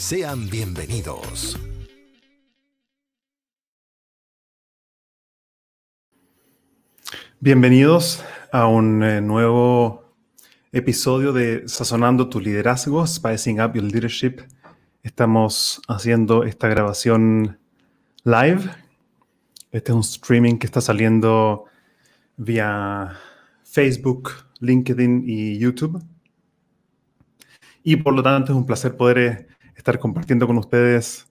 Sean 0.00 0.48
bienvenidos. 0.48 1.60
Bienvenidos 7.38 8.24
a 8.50 8.66
un 8.66 9.02
eh, 9.02 9.20
nuevo 9.20 10.14
episodio 10.72 11.34
de 11.34 11.68
Sazonando 11.68 12.30
tu 12.30 12.40
liderazgo, 12.40 13.06
Spicing 13.06 13.60
Up 13.60 13.74
Your 13.74 13.84
Leadership. 13.84 14.40
Estamos 15.02 15.82
haciendo 15.86 16.44
esta 16.44 16.68
grabación 16.68 17.58
live. 18.24 18.70
Este 19.70 19.92
es 19.92 19.94
un 19.94 20.00
streaming 20.00 20.56
que 20.56 20.66
está 20.66 20.80
saliendo 20.80 21.66
vía 22.38 23.18
Facebook, 23.64 24.30
LinkedIn 24.60 25.24
y 25.26 25.58
YouTube. 25.58 26.02
Y 27.82 27.96
por 27.96 28.14
lo 28.14 28.22
tanto 28.22 28.52
es 28.52 28.56
un 28.56 28.64
placer 28.64 28.96
poder 28.96 29.18
eh, 29.18 29.49
estar 29.80 29.98
compartiendo 29.98 30.46
con 30.46 30.58
ustedes 30.58 31.26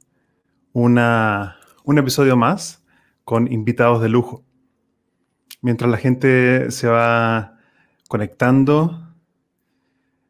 una, 0.73 1.57
un 1.83 1.99
episodio 1.99 2.35
más 2.35 2.83
con 3.23 3.51
invitados 3.51 4.01
de 4.01 4.09
lujo. 4.09 4.43
Mientras 5.61 5.89
la 5.91 5.97
gente 5.97 6.71
se 6.71 6.87
va 6.87 7.59
conectando, 8.07 9.13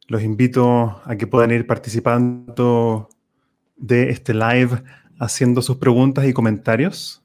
los 0.08 0.22
invito 0.22 1.02
a 1.06 1.16
que 1.16 1.28
puedan 1.28 1.52
ir 1.52 1.66
participando 1.66 3.08
de 3.78 4.10
este 4.10 4.34
live 4.34 4.84
haciendo 5.18 5.62
sus 5.62 5.78
preguntas 5.78 6.26
y 6.26 6.34
comentarios 6.34 7.24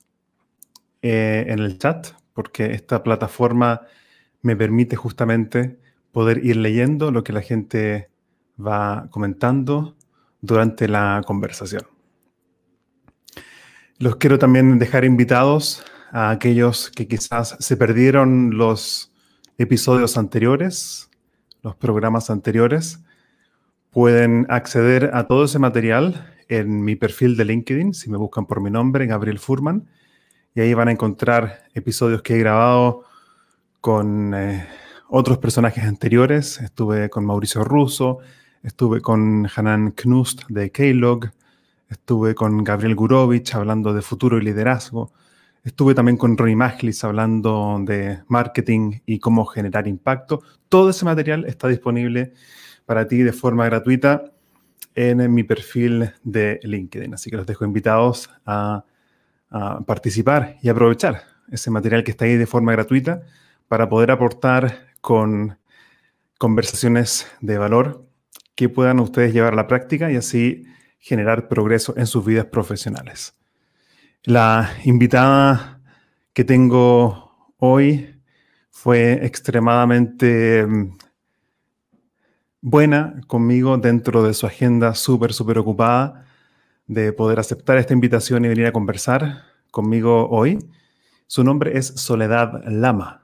eh, 1.02 1.46
en 1.48 1.58
el 1.58 1.76
chat, 1.78 2.06
porque 2.34 2.66
esta 2.66 3.02
plataforma 3.02 3.80
me 4.42 4.54
permite 4.54 4.94
justamente 4.94 5.76
poder 6.12 6.44
ir 6.44 6.54
leyendo 6.54 7.10
lo 7.10 7.24
que 7.24 7.32
la 7.32 7.42
gente 7.42 8.10
va 8.64 9.08
comentando 9.10 9.96
durante 10.44 10.88
la 10.88 11.22
conversación. 11.26 11.82
Los 13.98 14.16
quiero 14.16 14.38
también 14.38 14.78
dejar 14.78 15.04
invitados 15.04 15.84
a 16.12 16.30
aquellos 16.30 16.90
que 16.90 17.08
quizás 17.08 17.56
se 17.58 17.76
perdieron 17.76 18.56
los 18.56 19.12
episodios 19.56 20.16
anteriores, 20.16 21.08
los 21.62 21.76
programas 21.76 22.28
anteriores. 22.28 23.00
Pueden 23.90 24.46
acceder 24.50 25.10
a 25.14 25.26
todo 25.26 25.44
ese 25.44 25.58
material 25.58 26.34
en 26.48 26.84
mi 26.84 26.96
perfil 26.96 27.36
de 27.36 27.46
LinkedIn, 27.46 27.94
si 27.94 28.10
me 28.10 28.18
buscan 28.18 28.46
por 28.46 28.60
mi 28.60 28.70
nombre, 28.70 29.06
Gabriel 29.06 29.38
Furman, 29.38 29.88
y 30.54 30.60
ahí 30.60 30.74
van 30.74 30.88
a 30.88 30.92
encontrar 30.92 31.64
episodios 31.72 32.22
que 32.22 32.34
he 32.34 32.38
grabado 32.38 33.04
con 33.80 34.34
eh, 34.34 34.66
otros 35.08 35.38
personajes 35.38 35.84
anteriores. 35.84 36.60
Estuve 36.60 37.08
con 37.08 37.24
Mauricio 37.24 37.64
Russo, 37.64 38.18
Estuve 38.64 39.02
con 39.02 39.46
Hanan 39.54 39.90
Knust 39.90 40.44
de 40.48 40.72
Keylog, 40.72 41.30
estuve 41.90 42.34
con 42.34 42.64
Gabriel 42.64 42.94
Gurovich 42.94 43.54
hablando 43.54 43.92
de 43.92 44.00
futuro 44.00 44.38
y 44.38 44.40
liderazgo, 44.40 45.12
estuve 45.64 45.94
también 45.94 46.16
con 46.16 46.38
Ronnie 46.38 46.56
Maglis 46.56 47.04
hablando 47.04 47.76
de 47.84 48.20
marketing 48.26 49.00
y 49.04 49.18
cómo 49.18 49.44
generar 49.44 49.86
impacto. 49.86 50.40
Todo 50.70 50.88
ese 50.88 51.04
material 51.04 51.44
está 51.44 51.68
disponible 51.68 52.32
para 52.86 53.06
ti 53.06 53.18
de 53.18 53.34
forma 53.34 53.66
gratuita 53.66 54.32
en 54.94 55.34
mi 55.34 55.42
perfil 55.42 56.12
de 56.22 56.58
LinkedIn. 56.62 57.12
Así 57.12 57.28
que 57.28 57.36
los 57.36 57.46
dejo 57.46 57.66
invitados 57.66 58.30
a, 58.46 58.86
a, 59.50 59.80
participar 59.80 60.56
y 60.62 60.70
aprovechar 60.70 61.24
ese 61.50 61.70
material 61.70 62.02
que 62.02 62.12
está 62.12 62.24
ahí 62.24 62.38
de 62.38 62.46
forma 62.46 62.72
gratuita 62.72 63.24
para 63.68 63.90
poder 63.90 64.10
aportar 64.10 64.86
con 65.02 65.58
conversaciones 66.38 67.30
de 67.42 67.58
valor 67.58 68.13
que 68.54 68.68
puedan 68.68 69.00
ustedes 69.00 69.32
llevar 69.32 69.52
a 69.52 69.56
la 69.56 69.66
práctica 69.66 70.10
y 70.10 70.16
así 70.16 70.64
generar 70.98 71.48
progreso 71.48 71.94
en 71.96 72.06
sus 72.06 72.24
vidas 72.24 72.46
profesionales. 72.46 73.34
La 74.22 74.70
invitada 74.84 75.80
que 76.32 76.44
tengo 76.44 77.52
hoy 77.58 78.20
fue 78.70 79.24
extremadamente 79.24 80.66
mm, 80.66 80.96
buena 82.60 83.20
conmigo 83.26 83.76
dentro 83.76 84.22
de 84.22 84.34
su 84.34 84.46
agenda 84.46 84.94
súper, 84.94 85.32
súper 85.32 85.58
ocupada 85.58 86.26
de 86.86 87.12
poder 87.12 87.38
aceptar 87.38 87.76
esta 87.78 87.92
invitación 87.92 88.44
y 88.44 88.48
venir 88.48 88.66
a 88.66 88.72
conversar 88.72 89.42
conmigo 89.70 90.28
hoy. 90.30 90.58
Su 91.26 91.44
nombre 91.44 91.76
es 91.76 91.86
Soledad 91.86 92.62
Lama 92.66 93.23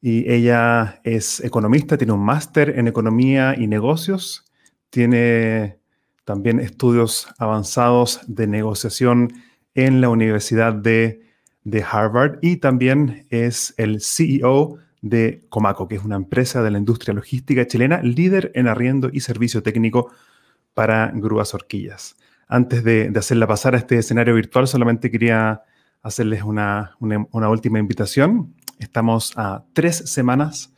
y 0.00 0.30
ella 0.30 1.00
es 1.04 1.40
economista, 1.40 1.96
tiene 1.96 2.12
un 2.12 2.24
máster 2.24 2.78
en 2.78 2.88
economía 2.88 3.54
y 3.56 3.66
negocios, 3.66 4.44
tiene 4.90 5.78
también 6.24 6.60
estudios 6.60 7.28
avanzados 7.38 8.20
de 8.26 8.46
negociación 8.46 9.32
en 9.74 10.00
la 10.00 10.08
Universidad 10.08 10.74
de, 10.74 11.22
Harvard 11.90 12.38
y 12.42 12.58
también 12.58 13.26
es 13.30 13.74
el 13.76 14.00
CEO 14.00 14.78
de 15.02 15.44
Comaco, 15.48 15.88
que 15.88 15.96
es 15.96 16.04
una 16.04 16.14
empresa 16.14 16.62
de 16.62 16.70
la 16.70 16.78
industria 16.78 17.12
logística 17.12 17.66
chilena, 17.66 18.00
líder 18.02 18.52
en 18.54 18.68
arriendo 18.68 19.10
y 19.12 19.20
servicio 19.20 19.64
técnico 19.64 20.12
para 20.74 21.10
grúas 21.12 21.54
horquillas. 21.54 22.16
Antes 22.46 22.84
de, 22.84 23.12
hacerla 23.16 23.48
pasar 23.48 23.74
a 23.74 23.78
este 23.78 23.98
escenario 23.98 24.34
virtual, 24.34 24.68
solamente 24.68 25.10
quería 25.10 25.62
hacerles 26.02 26.44
una 26.44 26.96
última 27.00 27.80
invitación 27.80 28.54
Estamos 28.78 29.32
a 29.36 29.64
tres 29.72 29.96
semanas 29.96 30.72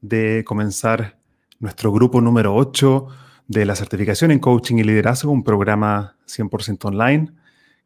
de 0.00 0.42
comenzar 0.44 1.16
nuestro 1.60 1.92
grupo 1.92 2.20
número 2.20 2.56
8 2.56 3.06
de 3.46 3.64
la 3.64 3.76
certificación 3.76 4.32
en 4.32 4.40
coaching 4.40 4.76
y 4.76 4.82
liderazgo, 4.82 5.30
un 5.30 5.44
programa 5.44 6.16
100% 6.26 6.86
online. 6.86 7.32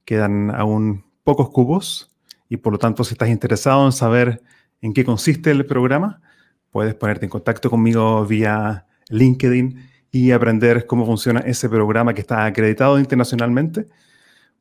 Quedan 0.06 0.50
aún 0.50 1.04
pocos 1.25 1.50
cubos 1.50 2.10
y 2.48 2.56
por 2.56 2.72
lo 2.72 2.78
tanto 2.78 3.04
si 3.04 3.12
estás 3.12 3.28
interesado 3.28 3.84
en 3.84 3.93
saber 3.93 4.43
en 4.81 4.94
qué 4.94 5.04
consiste 5.04 5.50
el 5.50 5.66
programa, 5.66 6.22
puedes 6.71 6.94
ponerte 6.94 7.27
en 7.27 7.31
contacto 7.31 7.69
conmigo 7.69 8.25
vía 8.25 8.87
LinkedIn 9.10 9.91
y 10.10 10.31
aprender 10.31 10.87
cómo 10.87 11.04
funciona 11.04 11.41
ese 11.41 11.69
programa 11.69 12.15
que 12.15 12.22
está 12.22 12.47
acreditado 12.47 12.98
internacionalmente 12.98 13.88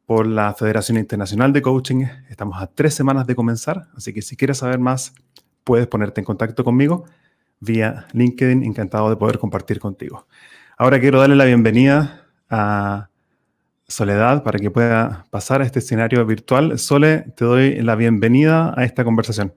por 0.09 0.25
la 0.25 0.56
Federación 0.56 0.97
Internacional 0.97 1.53
de 1.53 1.62
Coaching. 1.62 2.03
Estamos 2.32 2.59
a 2.59 2.66
tres 2.66 2.96
semanas 2.96 3.28
de 3.28 3.35
comenzar, 3.35 3.90
así 3.96 4.11
que 4.11 4.23
si 4.23 4.35
quieres 4.35 4.58
saber 4.58 4.79
más, 4.79 5.14
puedes 5.64 5.85
ponerte 5.85 6.20
en 6.20 6.26
contacto 6.26 6.64
conmigo 6.64 7.06
vía 7.59 8.08
LinkedIn. 8.14 8.64
Encantado 8.64 9.11
de 9.11 9.17
poder 9.17 9.38
compartir 9.38 9.79
contigo. 9.79 10.26
Ahora 10.79 11.00
quiero 11.00 11.20
darle 11.20 11.35
la 11.35 11.46
bienvenida 11.46 12.26
a 12.50 13.09
Soledad 13.88 14.41
para 14.41 14.58
que 14.58 14.72
pueda 14.72 15.28
pasar 15.29 15.61
a 15.61 15.66
este 15.66 15.78
escenario 15.78 16.26
virtual. 16.26 16.79
Sole, 16.79 17.26
te 17.38 17.46
doy 17.46 17.76
la 17.84 17.94
bienvenida 17.94 18.73
a 18.76 18.85
esta 18.85 19.03
conversación. 19.03 19.53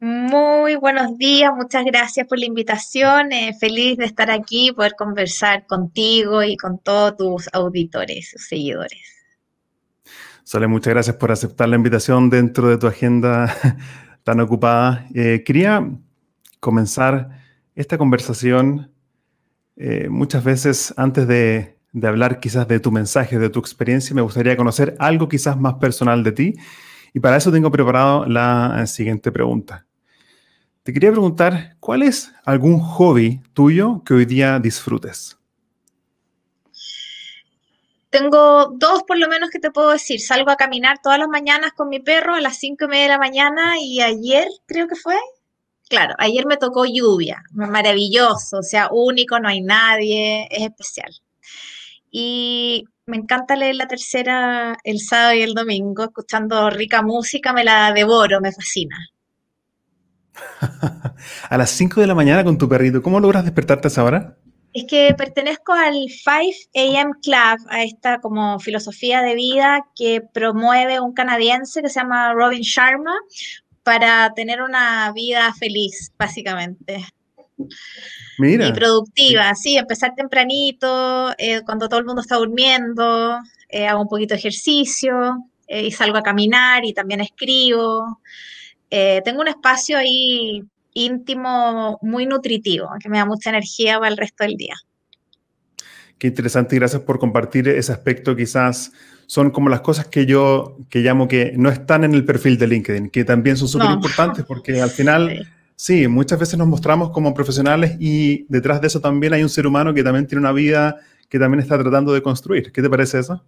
Muy 0.00 0.74
buenos 0.74 1.16
días, 1.18 1.52
muchas 1.54 1.84
gracias 1.84 2.26
por 2.26 2.40
la 2.40 2.46
invitación. 2.46 3.30
Eh, 3.30 3.54
feliz 3.60 3.96
de 3.96 4.06
estar 4.06 4.28
aquí, 4.28 4.72
poder 4.72 4.96
conversar 4.96 5.68
contigo 5.68 6.42
y 6.42 6.56
con 6.56 6.80
todos 6.80 7.16
tus 7.16 7.48
auditores, 7.52 8.34
seguidores. 8.38 9.21
Sole, 10.44 10.66
muchas 10.66 10.92
gracias 10.92 11.16
por 11.16 11.30
aceptar 11.30 11.68
la 11.68 11.76
invitación 11.76 12.28
dentro 12.28 12.68
de 12.68 12.76
tu 12.76 12.86
agenda 12.86 13.54
tan 14.24 14.40
ocupada. 14.40 15.06
Eh, 15.14 15.44
quería 15.46 15.88
comenzar 16.58 17.30
esta 17.74 17.96
conversación 17.96 18.90
eh, 19.76 20.08
muchas 20.10 20.42
veces 20.42 20.92
antes 20.96 21.28
de, 21.28 21.78
de, 21.92 22.08
hablar 22.08 22.40
quizás 22.40 22.66
de 22.66 22.80
tu 22.80 22.90
mensaje, 22.90 23.38
de 23.38 23.50
tu 23.50 23.60
experiencia, 23.60 24.14
me 24.14 24.22
gustaría 24.22 24.56
conocer 24.56 24.96
algo 24.98 25.28
quizás 25.28 25.58
más 25.58 25.74
personal 25.74 26.22
de 26.22 26.32
ti 26.32 26.54
Y 27.14 27.20
para 27.20 27.36
eso 27.36 27.50
tengo 27.50 27.70
preparado 27.70 28.26
la 28.26 28.86
siguiente 28.86 29.30
pregunta. 29.32 29.86
Te 30.82 30.92
quería 30.92 31.12
preguntar, 31.12 31.76
¿cuál 31.78 32.02
es 32.02 32.32
algún 32.44 32.80
hobby 32.80 33.40
tuyo 33.52 34.02
que 34.04 34.14
hoy 34.14 34.24
día 34.24 34.58
disfrutes? 34.58 35.38
Tengo 38.12 38.74
dos 38.76 39.04
por 39.04 39.18
lo 39.18 39.26
menos 39.26 39.48
que 39.48 39.58
te 39.58 39.70
puedo 39.70 39.90
decir. 39.90 40.20
Salgo 40.20 40.50
a 40.50 40.56
caminar 40.56 40.98
todas 41.02 41.18
las 41.18 41.28
mañanas 41.28 41.72
con 41.72 41.88
mi 41.88 41.98
perro 41.98 42.34
a 42.34 42.42
las 42.42 42.58
cinco 42.58 42.84
y 42.84 42.88
media 42.88 43.04
de 43.04 43.08
la 43.08 43.18
mañana 43.18 43.80
y 43.80 44.02
ayer 44.02 44.46
creo 44.66 44.86
que 44.86 44.96
fue. 44.96 45.16
Claro, 45.88 46.14
ayer 46.18 46.44
me 46.46 46.58
tocó 46.58 46.84
lluvia, 46.84 47.42
maravilloso, 47.52 48.58
o 48.58 48.62
sea, 48.62 48.90
único, 48.92 49.40
no 49.40 49.48
hay 49.48 49.62
nadie, 49.62 50.46
es 50.50 50.64
especial. 50.64 51.10
Y 52.10 52.84
me 53.06 53.16
encanta 53.16 53.56
leer 53.56 53.76
la 53.76 53.88
tercera 53.88 54.76
el 54.84 55.00
sábado 55.00 55.34
y 55.34 55.42
el 55.42 55.54
domingo, 55.54 56.04
escuchando 56.04 56.68
rica 56.68 57.00
música, 57.00 57.54
me 57.54 57.64
la 57.64 57.92
devoro, 57.94 58.42
me 58.42 58.52
fascina. 58.52 58.96
a 61.48 61.56
las 61.56 61.70
5 61.70 62.00
de 62.02 62.06
la 62.06 62.14
mañana 62.14 62.44
con 62.44 62.58
tu 62.58 62.68
perrito, 62.68 63.02
¿cómo 63.02 63.20
logras 63.20 63.44
despertarte 63.44 63.88
a 63.88 63.90
esa 63.90 64.04
hora? 64.04 64.36
Es 64.72 64.84
que 64.86 65.14
pertenezco 65.16 65.72
al 65.72 65.94
5 66.08 66.30
AM 66.74 67.12
Club, 67.22 67.66
a 67.68 67.82
esta 67.82 68.20
como 68.20 68.58
filosofía 68.58 69.20
de 69.20 69.34
vida 69.34 69.86
que 69.94 70.22
promueve 70.22 70.98
un 70.98 71.12
canadiense 71.12 71.82
que 71.82 71.90
se 71.90 72.00
llama 72.00 72.32
Robin 72.32 72.62
Sharma 72.62 73.14
para 73.82 74.32
tener 74.34 74.62
una 74.62 75.12
vida 75.12 75.52
feliz, 75.54 76.12
básicamente. 76.18 77.04
Mira. 78.38 78.66
Y 78.66 78.72
productiva, 78.72 79.54
sí, 79.54 79.76
empezar 79.76 80.14
tempranito, 80.14 81.32
eh, 81.36 81.62
cuando 81.64 81.88
todo 81.88 82.00
el 82.00 82.06
mundo 82.06 82.22
está 82.22 82.36
durmiendo, 82.36 83.38
eh, 83.68 83.86
hago 83.86 84.00
un 84.00 84.08
poquito 84.08 84.34
de 84.34 84.40
ejercicio 84.40 85.36
eh, 85.66 85.86
y 85.86 85.90
salgo 85.90 86.16
a 86.16 86.22
caminar 86.22 86.84
y 86.84 86.94
también 86.94 87.20
escribo. 87.20 88.20
tengo 88.88 89.40
un 89.40 89.48
espacio 89.48 89.98
ahí 89.98 90.62
íntimo 90.94 91.98
muy 92.02 92.26
nutritivo, 92.26 92.88
que 93.00 93.08
me 93.08 93.18
da 93.18 93.24
mucha 93.24 93.50
energía 93.50 93.98
para 93.98 94.10
el 94.10 94.16
resto 94.16 94.44
del 94.44 94.56
día. 94.56 94.74
Qué 96.18 96.28
interesante 96.28 96.76
gracias 96.76 97.02
por 97.02 97.18
compartir 97.18 97.66
ese 97.68 97.90
aspecto. 97.90 98.36
Quizás 98.36 98.92
son 99.26 99.50
como 99.50 99.68
las 99.68 99.80
cosas 99.80 100.06
que 100.06 100.26
yo 100.26 100.76
que 100.88 101.00
llamo 101.00 101.26
que 101.26 101.52
no 101.56 101.68
están 101.68 102.04
en 102.04 102.14
el 102.14 102.24
perfil 102.24 102.58
de 102.58 102.68
LinkedIn, 102.68 103.10
que 103.10 103.24
también 103.24 103.56
son 103.56 103.66
súper 103.66 103.90
importantes 103.90 104.44
porque 104.44 104.80
al 104.80 104.90
final, 104.90 105.50
sí. 105.74 106.06
muchas 106.06 106.38
veces 106.38 106.58
nos 106.58 106.68
mostramos 106.68 107.10
como 107.10 107.34
profesionales 107.34 107.96
y 107.98 108.44
detrás 108.48 108.80
de 108.80 108.86
eso 108.86 109.00
también 109.00 109.32
hay 109.32 109.42
un 109.42 109.48
ser 109.48 109.66
humano 109.66 109.92
que 109.94 110.04
también 110.04 110.26
tiene 110.26 110.40
una 110.40 110.52
vida 110.52 111.00
que 111.28 111.38
también 111.38 111.60
está 111.60 111.78
tratando 111.78 112.12
de 112.12 112.22
construir. 112.22 112.70
¿Qué 112.72 112.82
te 112.82 112.90
parece 112.90 113.18
eso? 113.18 113.42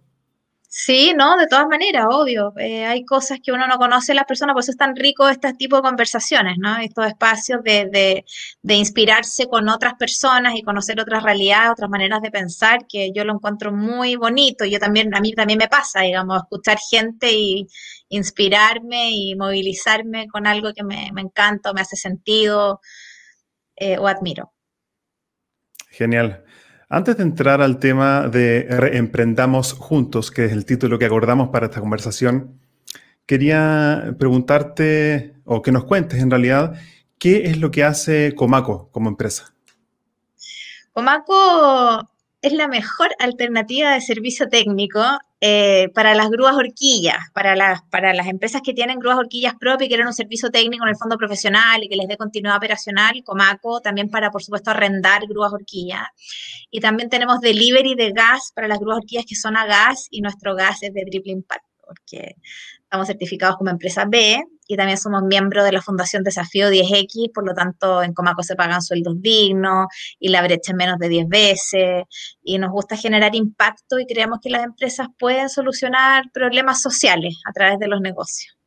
Sí, 0.77 1.13
no, 1.15 1.37
de 1.37 1.47
todas 1.47 1.67
maneras, 1.69 2.05
obvio. 2.11 2.51
Eh, 2.57 2.85
hay 2.85 3.05
cosas 3.05 3.39
que 3.41 3.53
uno 3.53 3.65
no 3.65 3.77
conoce 3.77 4.11
de 4.11 4.17
las 4.17 4.25
personas, 4.25 4.53
por 4.53 4.61
eso 4.61 4.71
es 4.71 4.77
tan 4.77 4.93
rico 4.93 5.29
este 5.29 5.53
tipo 5.53 5.77
de 5.77 5.83
conversaciones, 5.83 6.57
¿no? 6.57 6.77
Estos 6.79 7.07
espacios 7.07 7.63
de, 7.63 8.25
de, 8.61 8.75
inspirarse 8.75 9.47
con 9.47 9.69
otras 9.69 9.93
personas 9.93 10.53
y 10.55 10.63
conocer 10.63 10.99
otras 10.99 11.23
realidades, 11.23 11.71
otras 11.71 11.89
maneras 11.89 12.21
de 12.21 12.29
pensar, 12.29 12.85
que 12.89 13.13
yo 13.15 13.23
lo 13.23 13.35
encuentro 13.35 13.71
muy 13.71 14.17
bonito. 14.17 14.65
Yo 14.65 14.77
también, 14.77 15.15
a 15.15 15.21
mí 15.21 15.31
también 15.33 15.59
me 15.59 15.69
pasa, 15.69 16.01
digamos, 16.01 16.43
escuchar 16.43 16.77
gente 16.77 17.31
y 17.31 17.67
inspirarme 18.09 19.11
y 19.11 19.35
movilizarme 19.35 20.27
con 20.27 20.45
algo 20.45 20.73
que 20.73 20.83
me, 20.83 21.09
me 21.13 21.21
encanta, 21.21 21.71
me 21.71 21.81
hace 21.81 21.95
sentido 21.95 22.81
eh, 23.77 23.97
o 23.97 24.07
admiro. 24.09 24.51
Genial. 25.89 26.43
Antes 26.89 27.17
de 27.17 27.23
entrar 27.23 27.61
al 27.63 27.79
tema 27.79 28.27
de 28.27 28.67
Emprendamos 28.93 29.73
Juntos, 29.73 30.29
que 30.29 30.45
es 30.45 30.51
el 30.51 30.65
título 30.65 30.99
que 30.99 31.05
acordamos 31.05 31.49
para 31.49 31.65
esta 31.65 31.79
conversación, 31.79 32.59
quería 33.25 34.15
preguntarte, 34.19 35.33
o 35.45 35.63
que 35.63 35.71
nos 35.71 35.85
cuentes 35.85 36.21
en 36.21 36.29
realidad, 36.29 36.79
¿qué 37.17 37.45
es 37.45 37.57
lo 37.57 37.71
que 37.71 37.83
hace 37.83 38.35
Comaco 38.35 38.89
como 38.91 39.09
empresa? 39.09 39.55
Comaco 40.93 42.07
es 42.43 42.53
la 42.53 42.67
mejor 42.67 43.09
alternativa 43.17 43.91
de 43.93 44.01
servicio 44.01 44.47
técnico 44.47 45.01
eh, 45.47 45.89
para 45.93 46.15
las 46.15 46.31
grúas 46.31 46.55
horquillas, 46.55 47.17
para 47.31 47.55
las, 47.55 47.83
para 47.91 48.15
las 48.15 48.25
empresas 48.25 48.63
que 48.63 48.73
tienen 48.73 48.97
grúas 48.97 49.19
horquillas 49.19 49.53
propias 49.53 49.85
y 49.85 49.89
quieren 49.89 50.07
un 50.07 50.13
servicio 50.13 50.49
técnico 50.49 50.85
en 50.85 50.89
el 50.89 50.95
fondo 50.95 51.17
profesional 51.17 51.83
y 51.83 51.87
que 51.87 51.95
les 51.95 52.07
dé 52.07 52.17
continuidad 52.17 52.57
operacional, 52.57 53.13
Comaco, 53.23 53.79
también 53.79 54.09
para, 54.09 54.31
por 54.31 54.41
supuesto, 54.41 54.71
arrendar 54.71 55.27
grúas 55.27 55.53
horquillas. 55.53 56.01
Y 56.71 56.79
también 56.79 57.09
tenemos 57.09 57.41
delivery 57.41 57.93
de 57.93 58.11
gas 58.11 58.53
para 58.55 58.67
las 58.67 58.79
grúas 58.79 58.97
horquillas 58.97 59.25
que 59.27 59.35
son 59.35 59.55
a 59.55 59.67
gas 59.67 60.07
y 60.09 60.21
nuestro 60.21 60.55
gas 60.55 60.81
es 60.81 60.91
de 60.91 61.03
triple 61.05 61.33
impacto, 61.33 61.93
estamos 62.95 63.07
certificados 63.07 63.57
como 63.57 63.69
empresa 63.71 64.05
B 64.05 64.41
y 64.67 64.77
también 64.77 64.97
somos 64.97 65.21
miembros 65.23 65.65
de 65.65 65.73
la 65.73 65.81
Fundación 65.81 66.23
Desafío 66.23 66.69
10X, 66.69 67.33
por 67.33 67.45
lo 67.45 67.53
tanto 67.53 68.01
en 68.01 68.13
Comaco 68.13 68.41
se 68.41 68.55
pagan 68.55 68.81
sueldos 68.81 69.21
dignos 69.21 69.87
y 70.17 70.29
la 70.29 70.41
brecha 70.41 70.71
es 70.71 70.75
menos 70.77 70.97
de 70.97 71.09
10 71.09 71.27
veces 71.27 72.03
y 72.41 72.57
nos 72.57 72.71
gusta 72.71 72.95
generar 72.95 73.35
impacto 73.35 73.99
y 73.99 74.05
creemos 74.05 74.39
que 74.41 74.49
las 74.49 74.63
empresas 74.63 75.07
pueden 75.19 75.49
solucionar 75.49 76.31
problemas 76.33 76.81
sociales 76.81 77.35
a 77.45 77.51
través 77.51 77.79
de 77.79 77.87
los 77.89 77.99
negocios. 77.99 78.57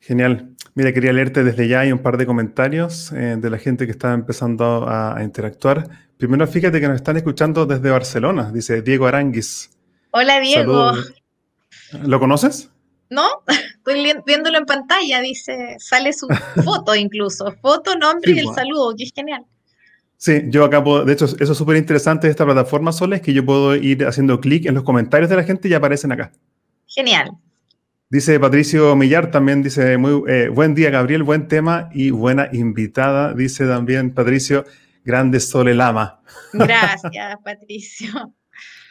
Genial. 0.00 0.50
Mira, 0.74 0.92
quería 0.92 1.12
leerte 1.12 1.44
desde 1.44 1.68
ya 1.68 1.80
hay 1.80 1.92
un 1.92 2.00
par 2.00 2.16
de 2.16 2.26
comentarios 2.26 3.12
eh, 3.12 3.36
de 3.38 3.48
la 3.48 3.58
gente 3.58 3.86
que 3.86 3.92
está 3.92 4.12
empezando 4.12 4.88
a, 4.88 5.16
a, 5.16 5.22
interactuar. 5.22 5.88
Primero, 6.18 6.48
fíjate 6.48 6.80
que 6.80 6.88
nos 6.88 6.96
están 6.96 7.16
escuchando 7.16 7.64
desde 7.64 7.90
Barcelona, 7.90 8.50
dice 8.52 8.82
Diego 8.82 9.06
Aranguis. 9.06 9.70
Hola, 10.10 10.40
Diego. 10.40 10.90
Saludos. 10.90 11.23
¿Lo 12.02 12.18
conoces? 12.18 12.70
No, 13.10 13.28
estoy 13.76 14.12
viéndolo 14.26 14.58
en 14.58 14.66
pantalla, 14.66 15.20
dice, 15.20 15.76
sale 15.78 16.12
su 16.12 16.26
foto 16.64 16.94
incluso, 16.94 17.54
foto, 17.60 17.96
nombre 17.96 18.32
y 18.32 18.38
el 18.40 18.48
saludo, 18.54 18.94
que 18.96 19.04
es 19.04 19.12
genial. 19.14 19.44
Sí, 20.16 20.42
yo 20.46 20.64
acá 20.64 20.82
puedo, 20.82 21.04
de 21.04 21.12
hecho, 21.12 21.26
eso 21.26 21.52
es 21.52 21.58
súper 21.58 21.76
interesante 21.76 22.26
de 22.26 22.30
esta 22.30 22.44
plataforma, 22.44 22.92
Sol, 22.92 23.12
es 23.12 23.20
que 23.20 23.32
yo 23.32 23.44
puedo 23.44 23.74
ir 23.76 24.06
haciendo 24.06 24.40
clic 24.40 24.66
en 24.66 24.74
los 24.74 24.84
comentarios 24.84 25.28
de 25.28 25.36
la 25.36 25.44
gente 25.44 25.68
y 25.68 25.74
aparecen 25.74 26.12
acá. 26.12 26.32
Genial. 26.86 27.32
Dice 28.08 28.38
Patricio 28.38 28.94
Millar, 28.94 29.30
también 29.30 29.62
dice, 29.62 29.98
muy 29.98 30.22
eh, 30.30 30.48
buen 30.48 30.74
día, 30.74 30.90
Gabriel, 30.90 31.24
buen 31.24 31.48
tema 31.48 31.88
y 31.92 32.10
buena 32.10 32.48
invitada. 32.52 33.34
Dice 33.34 33.66
también 33.66 34.14
Patricio, 34.14 34.64
grande 35.04 35.40
Sole 35.40 35.74
Lama. 35.74 36.22
Gracias, 36.52 37.36
Patricio. 37.44 38.32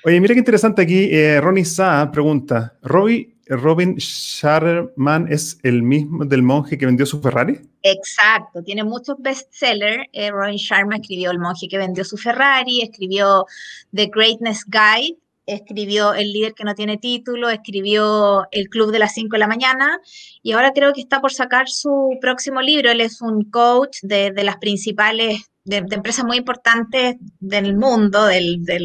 Oye, 0.06 0.20
mira 0.20 0.34
qué 0.34 0.40
interesante 0.40 0.82
aquí. 0.82 1.08
Eh, 1.12 1.40
Ronnie 1.40 1.64
Sa 1.64 2.12
pregunta: 2.12 2.78
¿Robin 2.82 3.96
Sharman 3.98 5.32
es 5.32 5.58
el 5.64 5.82
mismo 5.82 6.26
del 6.26 6.44
monje 6.44 6.78
que 6.78 6.86
vendió 6.86 7.06
su 7.06 7.22
Ferrari? 7.22 7.62
Exacto, 7.84 8.62
tiene 8.64 8.84
muchos 8.84 9.16
bestsellers. 9.20 10.04
Eh, 10.12 10.30
Robin 10.30 10.58
Sharma 10.58 10.98
escribió 10.98 11.32
El 11.32 11.40
monje 11.40 11.70
que 11.70 11.78
vendió 11.78 12.04
su 12.04 12.18
Ferrari, 12.18 12.82
escribió 12.82 13.46
The 13.94 14.10
Greatness 14.14 14.66
Guide, 14.66 15.18
escribió 15.46 16.14
El 16.14 16.32
líder 16.32 16.54
que 16.54 16.64
no 16.64 16.76
tiene 16.76 16.98
título, 16.98 17.50
escribió 17.50 18.48
El 18.52 18.70
club 18.70 18.92
de 18.92 19.00
las 19.00 19.14
5 19.14 19.36
de 19.36 19.40
la 19.40 19.48
mañana 19.48 20.00
y 20.42 20.54
ahora 20.54 20.72
creo 20.72 20.94
que 20.94 21.02
está 21.02 21.22
por 21.22 21.34
sacar 21.34 21.68
su 21.70 22.18
próximo 22.22 22.62
libro. 22.62 22.92
Él 22.92 23.02
es 23.02 23.22
un 23.22 23.50
coach 23.50 23.98
de, 24.02 24.32
de 24.32 24.44
las 24.44 24.58
principales 24.58 25.50
de, 25.66 25.78
empresas 25.78 26.26
muy 26.26 26.38
importantes 26.38 27.16
del 27.40 27.76
mundo, 27.76 28.26
del, 28.26 28.64
de 28.64 28.80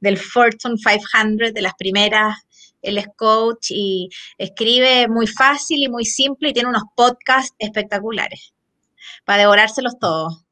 del 0.00 0.18
Fortune 0.18 0.76
500, 0.76 1.52
de 1.52 1.62
las 1.62 1.74
primeras. 1.74 2.36
Él 2.82 2.96
es 2.98 3.08
coach 3.16 3.70
y 3.70 4.08
escribe 4.38 5.06
muy 5.08 5.26
fácil 5.26 5.82
y 5.82 5.88
muy 5.88 6.04
simple 6.04 6.48
y 6.50 6.52
tiene 6.52 6.70
unos 6.70 6.84
podcasts 6.96 7.54
espectaculares 7.58 8.54
para 9.24 9.42
devorárselos 9.42 9.98
todos. 9.98 10.44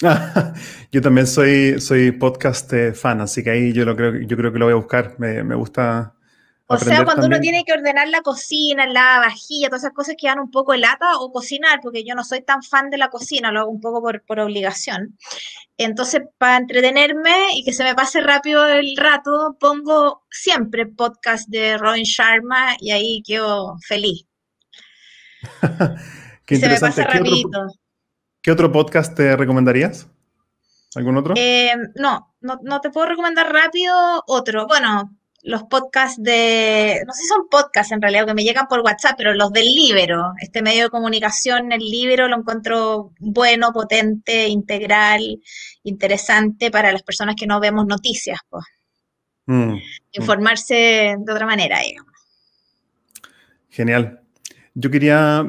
yo 0.92 1.02
también 1.02 1.26
soy, 1.26 1.80
soy 1.80 2.12
podcast 2.12 2.72
eh, 2.72 2.92
fan, 2.92 3.20
así 3.20 3.42
que 3.42 3.50
ahí 3.50 3.72
yo, 3.72 3.84
lo 3.84 3.96
creo, 3.96 4.20
yo 4.20 4.36
creo 4.36 4.52
que 4.52 4.58
lo 4.58 4.66
voy 4.66 4.72
a 4.72 4.76
buscar. 4.76 5.14
Me, 5.18 5.42
me 5.44 5.54
gusta 5.54 6.14
o 6.72 6.78
sea, 6.78 7.04
cuando 7.04 7.26
uno 7.26 7.40
tiene 7.40 7.64
que 7.64 7.72
ordenar 7.72 8.08
la 8.08 8.20
cocina, 8.22 8.86
la 8.86 9.18
vajilla, 9.18 9.66
todas 9.66 9.82
esas 9.82 9.92
cosas 9.92 10.14
que 10.16 10.28
dan 10.28 10.38
un 10.38 10.52
poco 10.52 10.70
de 10.70 10.78
lata 10.78 11.18
o 11.18 11.32
cocinar, 11.32 11.80
porque 11.82 12.04
yo 12.04 12.14
no 12.14 12.22
soy 12.22 12.42
tan 12.42 12.62
fan 12.62 12.90
de 12.90 12.96
la 12.96 13.08
cocina, 13.08 13.50
lo 13.50 13.58
hago 13.58 13.70
un 13.72 13.80
poco 13.80 14.00
por, 14.00 14.38
obligación. 14.38 15.18
Entonces, 15.76 16.22
para 16.38 16.58
entretenerme 16.58 17.56
y 17.56 17.64
que 17.64 17.72
se 17.72 17.82
me 17.82 17.96
pase 17.96 18.20
rápido 18.20 18.68
el 18.68 18.96
rato, 18.96 19.56
pongo 19.58 20.22
siempre 20.30 20.86
podcast 20.86 21.48
de 21.48 21.76
Robin 21.76 22.04
Sharma 22.04 22.76
y 22.78 22.92
ahí 22.92 23.22
quedo 23.26 23.74
feliz. 23.84 24.24
Qué 26.46 26.54
se 26.54 26.68
me 26.68 26.78
pasa 26.78 27.02
rapidito. 27.02 27.66
¿Qué 28.42 28.50
otro 28.50 28.72
podcast 28.72 29.14
te 29.14 29.36
recomendarías? 29.36 30.08
¿Algún 30.94 31.18
otro? 31.18 31.34
Eh, 31.36 31.72
no, 31.96 32.34
no, 32.40 32.58
no 32.62 32.80
te 32.80 32.90
puedo 32.90 33.06
recomendar 33.06 33.52
rápido 33.52 33.94
otro. 34.26 34.66
Bueno, 34.66 35.14
los 35.42 35.64
podcasts 35.64 36.22
de, 36.22 37.02
no 37.06 37.12
sé 37.12 37.22
si 37.22 37.28
son 37.28 37.48
podcasts 37.50 37.92
en 37.92 38.00
realidad, 38.00 38.26
que 38.26 38.34
me 38.34 38.42
llegan 38.42 38.66
por 38.66 38.80
WhatsApp, 38.80 39.14
pero 39.16 39.34
los 39.34 39.52
del 39.52 39.66
Libero, 39.66 40.32
este 40.40 40.62
medio 40.62 40.84
de 40.84 40.90
comunicación, 40.90 41.70
el 41.72 41.80
Libero 41.80 42.28
lo 42.28 42.36
encuentro 42.36 43.12
bueno, 43.18 43.72
potente, 43.72 44.48
integral, 44.48 45.40
interesante 45.82 46.70
para 46.70 46.92
las 46.92 47.02
personas 47.02 47.36
que 47.36 47.46
no 47.46 47.60
vemos 47.60 47.86
noticias, 47.86 48.40
pues. 48.48 48.64
Informarse 50.12 51.16
de 51.18 51.32
otra 51.32 51.44
manera, 51.44 51.80
digamos. 51.80 52.14
Genial. 53.68 54.19
Yo 54.80 54.90
quería 54.90 55.44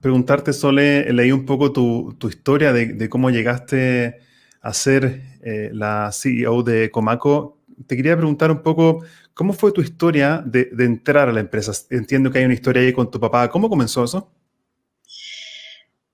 preguntarte, 0.00 0.54
Sole, 0.54 1.12
leí 1.12 1.32
un 1.32 1.44
poco 1.44 1.70
tu, 1.70 2.16
historia 2.26 2.72
de, 2.72 3.10
cómo 3.10 3.28
llegaste 3.28 4.20
a 4.62 4.72
ser 4.72 5.20
eh, 5.44 5.68
la 5.74 6.10
CEO 6.12 6.62
de 6.62 6.90
Comaco. 6.90 7.58
Te 7.86 7.94
quería 7.94 8.16
preguntar 8.16 8.50
un 8.50 8.62
poco, 8.62 9.04
¿cómo 9.34 9.52
fue 9.52 9.72
tu 9.72 9.82
historia 9.82 10.42
de, 10.46 10.70
entrar 10.78 11.28
a 11.28 11.32
la 11.32 11.40
empresa? 11.40 11.72
Entiendo 11.90 12.30
que 12.30 12.38
hay 12.38 12.46
una 12.46 12.54
historia 12.54 12.80
ahí 12.80 12.94
con 12.94 13.10
tu 13.10 13.20
papá. 13.20 13.50
¿Cómo 13.50 13.68
comenzó 13.68 14.02
eso? 14.02 14.32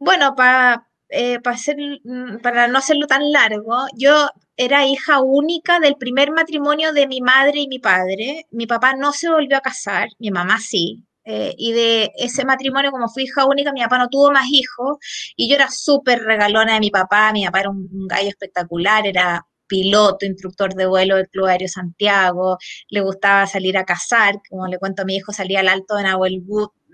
Bueno, 0.01 0.35
para 0.35 0.89
eh, 1.09 1.39
mm, 1.39 2.39
para 2.39 2.67
no 2.67 2.79
hacerlo 2.79 3.07
tan 3.07 3.31
largo, 3.31 3.87
yo 3.95 4.29
era 4.57 4.85
hija 4.87 5.21
única 5.21 5.79
del 5.79 5.95
primer 5.95 6.33
matrimonio 6.33 6.93
de 6.93 7.07
mi 7.07 7.21
madre 7.21 7.61
y 7.61 7.69
mi 7.69 7.79
padre. 7.79 8.49
Mi 8.51 8.67
papá 8.67 8.97
no 8.97 9.13
se 9.13 9.31
volvió 9.31 9.57
a 9.57 9.61
casar, 9.61 10.09
mi 10.19 10.33
mamá 10.33 10.59
sí. 10.59 11.05
Eh, 11.29 11.55
y 11.59 11.73
de 11.73 12.13
ese 12.17 12.45
matrimonio, 12.45 12.93
como 12.93 13.09
fui 13.09 13.25
hija 13.25 13.45
única, 13.47 13.73
mi 13.73 13.83
papá 13.83 13.99
no 13.99 14.09
tuvo 14.09 14.31
más 14.31 14.47
hijos 14.49 14.99
y 15.37 15.49
yo 15.49 15.57
era 15.57 15.69
súper 15.71 16.23
regalona 16.23 16.75
de 16.75 16.81
mi 16.81 16.91
papá. 16.91 17.33
Mi 17.33 17.45
papá 17.45 17.61
era 17.61 17.71
un, 17.71 17.89
gallo 18.09 18.29
espectacular, 18.29 19.07
era 19.07 19.45
piloto, 19.67 20.25
instructor 20.25 20.75
de 20.75 20.87
vuelo 20.87 21.17
del 21.17 21.29
Club 21.29 21.47
Aéreo 21.47 21.67
Santiago, 21.69 22.59
le 22.89 23.01
gustaba 23.01 23.49
salir 23.49 23.77
a 23.77 23.85
cazar, 23.85 24.41
como 24.49 24.69
le 24.69 24.79
cuento 24.79 25.03
a 25.03 25.05
mi 25.05 25.17
hijo, 25.17 25.33
salía 25.33 25.61
al 25.61 25.69
alto 25.69 25.97
de 25.97 26.05
Nahuel 26.05 26.45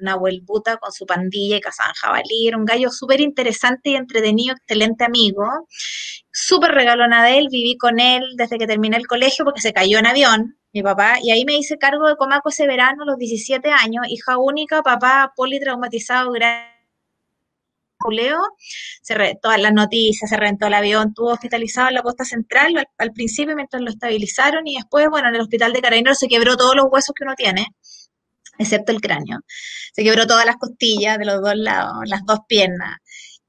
Nahuel 0.01 0.41
Buta 0.43 0.79
con 0.79 0.93
su 0.93 1.05
pandilla 1.07 1.57
y 1.59 1.61
cazaban 1.61 1.93
jabalí. 1.95 2.49
Era 2.49 2.57
un 2.57 2.65
gallo 2.65 2.91
súper 2.91 3.21
interesante 3.21 3.91
y 3.91 3.97
entretenido, 3.97 4.55
excelente 4.55 5.05
amigo. 5.05 5.45
Súper 6.33 6.73
regalona 6.73 7.25
de 7.25 7.39
él, 7.39 7.49
viví 7.51 7.77
con 7.77 8.01
él 8.01 8.23
desde 8.37 8.59
que 8.59 8.67
terminé 8.67 8.97
el 8.97 9.07
colegio 9.07 9.45
porque 9.45 9.61
se 9.61 9.75
cayó 9.75 9.99
en 9.99 10.07
avión, 10.07 10.57
mi 10.73 10.83
papá, 10.83 11.19
y 11.23 11.31
ahí 11.31 11.45
me 11.45 11.57
hice 11.57 11.79
cargo 11.79 12.09
de 12.09 12.17
Comaco 12.17 12.49
ese 12.49 12.67
verano, 12.67 13.03
a 13.03 13.07
los 13.07 13.19
17 13.19 13.71
años, 13.71 14.07
hija 14.09 14.39
única, 14.39 14.83
papá 14.83 15.33
politraumatizado, 15.37 16.33
gran 16.33 16.73
Julio, 17.99 18.39
se 19.03 19.39
todas 19.41 19.61
las 19.61 19.73
noticias, 19.73 20.29
se 20.29 20.37
rentó 20.37 20.67
el 20.67 20.75
avión, 20.75 21.09
estuvo 21.09 21.31
hospitalizado 21.31 21.89
en 21.89 21.95
la 21.95 22.03
costa 22.03 22.25
central 22.25 22.77
al, 22.77 22.89
al, 22.99 23.13
principio 23.13 23.55
mientras 23.55 23.81
lo 23.81 23.91
estabilizaron 23.91 24.67
y 24.67 24.75
después, 24.75 25.09
bueno, 25.09 25.29
en 25.29 25.37
el 25.37 25.43
hospital 25.43 25.73
de 25.73 25.83
Carabineros 25.83 26.19
se 26.19 26.27
quebró 26.27 26.57
todos 26.57 26.75
los 26.75 26.87
huesos 26.91 27.15
que 27.15 27.25
uno 27.25 27.35
tiene 27.37 27.69
excepto 28.59 28.93
el 28.93 29.01
cráneo. 29.01 29.41
Se 29.93 30.03
quebró 30.03 30.27
todas 30.27 30.47
las 30.47 30.57
costillas 30.57 31.19
de 31.19 31.25
los 31.25 31.41
dos 31.41 31.57
lados, 31.57 31.99
las 32.07 32.25
dos 32.25 32.41
piernas. 32.49 32.99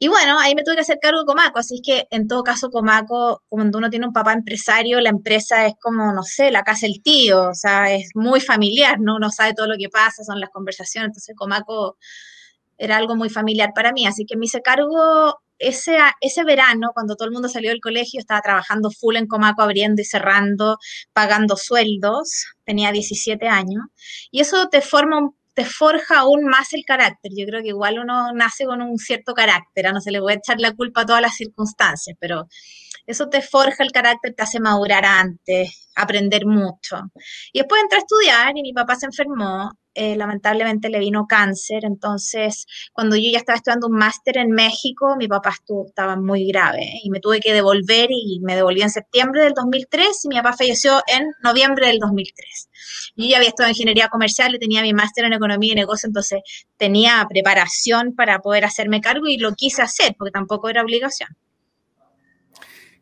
Y 0.03 0.09
bueno, 0.09 0.37
ahí 0.37 0.53
me 0.53 0.63
tuve 0.63 0.75
que 0.75 0.81
hacer 0.81 0.99
cargo 1.01 1.19
de 1.19 1.25
Comaco, 1.25 1.59
así 1.59 1.81
que 1.81 2.07
en 2.11 2.27
todo 2.27 2.43
caso 2.43 2.69
Comaco, 2.69 3.41
cuando 3.47 3.77
uno 3.77 3.89
tiene 3.89 4.05
un 4.05 4.11
papá 4.11 4.33
empresario, 4.33 4.99
la 4.99 5.07
empresa 5.07 5.65
es 5.65 5.75
como, 5.79 6.11
no 6.11 6.23
sé, 6.23 6.51
la 6.51 6.63
casa 6.63 6.87
del 6.87 7.01
tío, 7.01 7.51
o 7.51 7.53
sea, 7.53 7.89
es 7.89 8.09
muy 8.13 8.41
familiar, 8.41 8.99
¿no? 8.99 9.15
Uno 9.15 9.29
sabe 9.29 9.53
todo 9.53 9.65
lo 9.67 9.77
que 9.77 9.87
pasa, 9.87 10.25
son 10.25 10.41
las 10.41 10.49
conversaciones, 10.49 11.07
entonces 11.07 11.33
Comaco 11.37 11.97
era 12.77 12.97
algo 12.97 13.15
muy 13.15 13.29
familiar 13.29 13.71
para 13.73 13.93
mí, 13.93 14.05
así 14.05 14.25
que 14.25 14.35
me 14.35 14.47
hice 14.47 14.61
cargo 14.61 15.39
ese, 15.57 15.97
ese 16.19 16.43
verano, 16.43 16.91
cuando 16.93 17.15
todo 17.15 17.29
el 17.29 17.33
mundo 17.33 17.47
salió 17.47 17.69
del 17.69 17.79
colegio, 17.79 18.19
estaba 18.19 18.41
trabajando 18.41 18.91
full 18.91 19.15
en 19.15 19.27
Comaco, 19.27 19.61
abriendo 19.61 20.01
y 20.01 20.05
cerrando, 20.05 20.79
pagando 21.13 21.55
sueldos, 21.55 22.45
tenía 22.65 22.91
17 22.91 23.47
años, 23.47 23.85
y 24.31 24.41
eso 24.41 24.67
te 24.67 24.81
forma 24.81 25.29
te 25.53 25.65
forja 25.65 26.19
aún 26.19 26.45
más 26.45 26.73
el 26.73 26.83
carácter. 26.85 27.31
Yo 27.35 27.45
creo 27.45 27.61
que 27.61 27.69
igual 27.69 27.99
uno 27.99 28.31
nace 28.33 28.65
con 28.65 28.81
un 28.81 28.97
cierto 28.97 29.33
carácter, 29.33 29.91
no 29.93 30.01
se 30.01 30.11
le 30.11 30.19
puede 30.19 30.37
echar 30.37 30.59
la 30.59 30.73
culpa 30.73 31.01
a 31.01 31.05
todas 31.05 31.21
las 31.21 31.35
circunstancias, 31.35 32.15
pero 32.19 32.47
eso 33.05 33.29
te 33.29 33.41
forja 33.41 33.83
el 33.83 33.91
carácter, 33.91 34.33
te 34.35 34.43
hace 34.43 34.59
madurar 34.59 35.05
antes, 35.05 35.89
aprender 35.95 36.45
mucho. 36.45 37.01
Y 37.51 37.59
después 37.59 37.81
entré 37.81 37.97
a 37.97 38.01
estudiar 38.01 38.57
y 38.57 38.61
mi 38.61 38.73
papá 38.73 38.95
se 38.95 39.05
enfermó 39.07 39.71
eh, 39.95 40.15
lamentablemente 40.15 40.89
le 40.89 40.99
vino 40.99 41.27
cáncer, 41.27 41.85
entonces 41.85 42.65
cuando 42.93 43.15
yo 43.15 43.29
ya 43.31 43.37
estaba 43.37 43.57
estudiando 43.57 43.87
un 43.87 43.97
máster 43.97 44.37
en 44.37 44.49
México, 44.49 45.15
mi 45.17 45.27
papá 45.27 45.51
estuvo, 45.51 45.85
estaba 45.85 46.15
muy 46.15 46.47
grave 46.47 46.99
y 47.03 47.09
me 47.09 47.19
tuve 47.19 47.39
que 47.39 47.53
devolver 47.53 48.09
y 48.09 48.39
me 48.41 48.55
devolví 48.55 48.81
en 48.81 48.89
septiembre 48.89 49.43
del 49.43 49.53
2003 49.53 50.25
y 50.25 50.27
mi 50.29 50.35
papá 50.37 50.53
falleció 50.53 51.01
en 51.07 51.31
noviembre 51.43 51.87
del 51.87 51.99
2003. 51.99 52.69
Yo 53.15 53.27
ya 53.27 53.37
había 53.37 53.49
estudiado 53.49 53.71
ingeniería 53.71 54.07
comercial 54.07 54.55
y 54.55 54.59
tenía 54.59 54.81
mi 54.81 54.93
máster 54.93 55.25
en 55.25 55.33
economía 55.33 55.73
y 55.73 55.75
negocio, 55.75 56.07
entonces 56.07 56.41
tenía 56.77 57.25
preparación 57.29 58.15
para 58.15 58.39
poder 58.39 58.65
hacerme 58.65 59.01
cargo 59.01 59.27
y 59.27 59.37
lo 59.37 59.53
quise 59.53 59.81
hacer 59.81 60.15
porque 60.17 60.31
tampoco 60.31 60.69
era 60.69 60.81
obligación. 60.81 61.29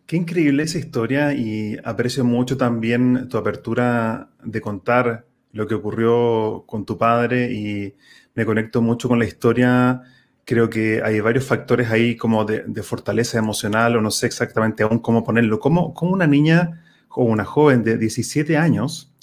Qué 0.05 0.17
increíble 0.17 0.63
esa 0.63 0.77
historia 0.77 1.33
y 1.33 1.77
aprecio 1.85 2.25
mucho 2.25 2.57
también 2.57 3.29
tu 3.29 3.37
apertura 3.37 4.29
de 4.43 4.59
contar 4.59 5.30
lo 5.53 5.67
que 5.67 5.75
ocurrió 5.75 6.63
con 6.67 6.85
tu 6.85 6.97
padre 6.97 7.51
y 7.51 7.95
me 8.33 8.45
conecto 8.45 8.81
mucho 8.81 9.07
con 9.07 9.19
la 9.19 9.25
historia. 9.25 10.01
Creo 10.45 10.69
que 10.69 11.01
hay 11.03 11.19
varios 11.19 11.45
factores 11.45 11.91
ahí 11.91 12.15
como 12.15 12.45
de, 12.45 12.83
fortaleza 12.83 13.37
emocional 13.37 13.95
o 13.95 14.01
no 14.01 14.11
sé 14.11 14.27
exactamente 14.27 14.83
aún 14.83 14.99
cómo 14.99 15.23
ponerlo. 15.23 15.59
¿Cómo, 15.59 15.93
¿Cómo, 15.93 16.13
una 16.13 16.27
niña 16.27 16.83
o 17.09 17.23
una 17.23 17.45
joven 17.45 17.83
de 17.83 17.97
17 17.97 18.57
años 18.57 19.13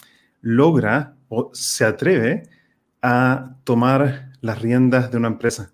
logra 0.41 1.15
o 1.29 1.51
se 1.55 1.85
atreve 1.85 2.49
a 3.03 3.57
tomar 3.65 4.33
las 4.41 4.61
riendas 4.61 5.11
de 5.11 5.17
una 5.17 5.29
empresa? 5.29 5.73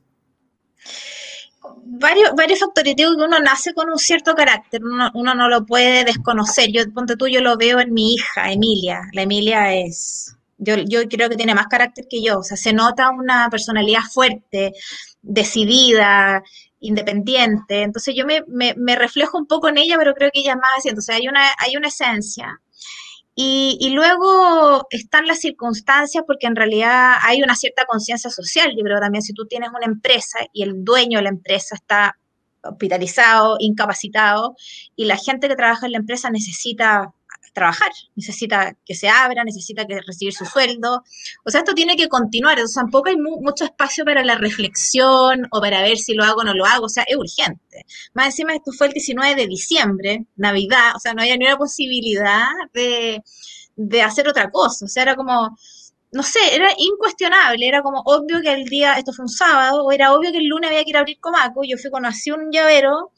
Varios, 1.86 2.32
varios 2.34 2.60
factores. 2.60 2.96
Digo 2.96 3.14
que 3.16 3.24
uno 3.24 3.38
nace 3.40 3.74
con 3.74 3.90
un 3.90 3.98
cierto 3.98 4.34
carácter, 4.34 4.82
uno, 4.82 5.10
uno 5.14 5.34
no 5.34 5.48
lo 5.48 5.66
puede 5.66 6.04
desconocer. 6.04 6.70
Yo, 6.72 6.82
ponte 6.92 7.16
tú, 7.16 7.28
yo 7.28 7.40
lo 7.40 7.56
veo 7.56 7.78
en 7.78 7.92
mi 7.92 8.14
hija, 8.14 8.50
Emilia. 8.50 9.02
La 9.12 9.22
Emilia 9.22 9.74
es 9.74 10.34
yo, 10.58 10.76
creo 11.08 11.28
que 11.28 11.36
tiene 11.36 11.54
más 11.54 11.66
carácter 11.66 12.06
que 12.08 12.22
yo, 12.22 12.38
o 12.38 12.42
sea, 12.42 12.56
se 12.56 12.72
nota 12.72 13.10
una 13.10 13.48
personalidad 13.50 14.02
fuerte, 14.12 14.72
decidida, 15.22 16.42
independiente. 16.80 17.82
Entonces 17.82 18.14
yo 18.16 18.24
me, 18.26 18.96
reflejo 18.96 19.38
un 19.38 19.46
poco 19.46 19.68
en 19.68 19.78
ella, 19.78 19.96
pero 19.98 20.14
creo 20.14 20.30
que 20.32 20.40
ella 20.40 20.52
es 20.52 20.56
más 20.56 20.70
así. 20.78 20.88
Entonces 20.88 21.16
hay 21.16 21.28
una, 21.28 21.42
hay 21.58 21.76
una 21.76 21.88
esencia. 21.88 22.60
Y, 23.36 23.78
y, 23.80 23.90
luego 23.90 24.86
están 24.90 25.26
las 25.26 25.40
circunstancias, 25.40 26.22
porque 26.24 26.46
en 26.46 26.54
realidad 26.54 27.14
hay 27.22 27.42
una 27.42 27.56
cierta 27.56 27.84
conciencia 27.84 28.30
social. 28.30 28.72
Yo 28.76 28.84
creo 28.84 29.00
también 29.00 29.22
si 29.22 29.32
tú 29.32 29.46
tienes 29.46 29.70
una 29.70 29.86
empresa 29.86 30.38
y 30.52 30.62
el 30.62 30.84
dueño 30.84 31.18
de 31.18 31.24
la 31.24 31.30
empresa 31.30 31.74
está 31.74 32.16
hospitalizado, 32.62 33.56
incapacitado, 33.58 34.56
y 34.96 35.06
la 35.06 35.16
gente 35.16 35.48
que 35.48 35.56
trabaja 35.56 35.86
en 35.86 35.92
la 35.92 35.98
empresa 35.98 36.30
necesita 36.30 37.12
trabajar, 37.54 37.90
necesita 38.16 38.76
que 38.84 38.94
se 38.94 39.08
abra, 39.08 39.44
necesita 39.44 39.86
que 39.86 40.00
recibir 40.06 40.34
su 40.34 40.44
sueldo. 40.44 41.02
O 41.44 41.50
sea, 41.50 41.60
esto 41.60 41.72
tiene 41.74 41.96
que 41.96 42.08
continuar, 42.08 42.60
o 42.60 42.66
sea, 42.68 42.82
tampoco 42.82 43.08
hay 43.08 43.16
mucho 43.16 43.64
espacio 43.64 44.04
para 44.04 44.24
la 44.24 44.36
reflexión 44.36 45.46
o 45.50 45.60
para 45.60 45.82
ver 45.82 45.96
si 45.96 46.14
lo 46.14 46.24
hago 46.24 46.40
o 46.40 46.44
no 46.44 46.54
lo 46.54 46.66
hago, 46.66 46.86
o 46.86 46.88
sea, 46.88 47.04
es 47.06 47.16
urgente. 47.16 47.86
Más 48.12 48.26
encima, 48.26 48.54
esto 48.54 48.72
fue 48.72 48.88
el 48.88 48.92
19 48.92 49.34
de 49.36 49.46
diciembre, 49.46 50.26
Navidad, 50.36 50.96
o 50.96 50.98
sea, 51.00 51.14
no 51.14 51.22
había 51.22 51.36
ni 51.36 51.46
una 51.46 51.56
posibilidad 51.56 52.46
de, 52.74 53.22
de 53.76 54.02
hacer 54.02 54.28
otra 54.28 54.50
cosa, 54.50 54.84
o 54.84 54.88
sea, 54.88 55.04
era 55.04 55.16
como 55.16 55.56
no 56.14 56.22
sé, 56.22 56.38
era 56.54 56.68
incuestionable, 56.78 57.66
era 57.66 57.82
como 57.82 58.00
obvio 58.06 58.40
que 58.40 58.52
el 58.52 58.66
día, 58.66 58.94
esto 58.94 59.12
fue 59.12 59.24
un 59.24 59.28
sábado, 59.28 59.84
o 59.84 59.90
era 59.90 60.14
obvio 60.14 60.30
que 60.30 60.38
el 60.38 60.46
lunes 60.46 60.70
había 60.70 60.84
que 60.84 60.90
ir 60.90 60.96
a 60.96 61.00
abrir 61.00 61.18
Comaco, 61.18 61.62
yo 61.64 61.76
fui 61.76 61.90
conocí 61.90 62.30
un 62.30 62.52
llavero 62.52 63.10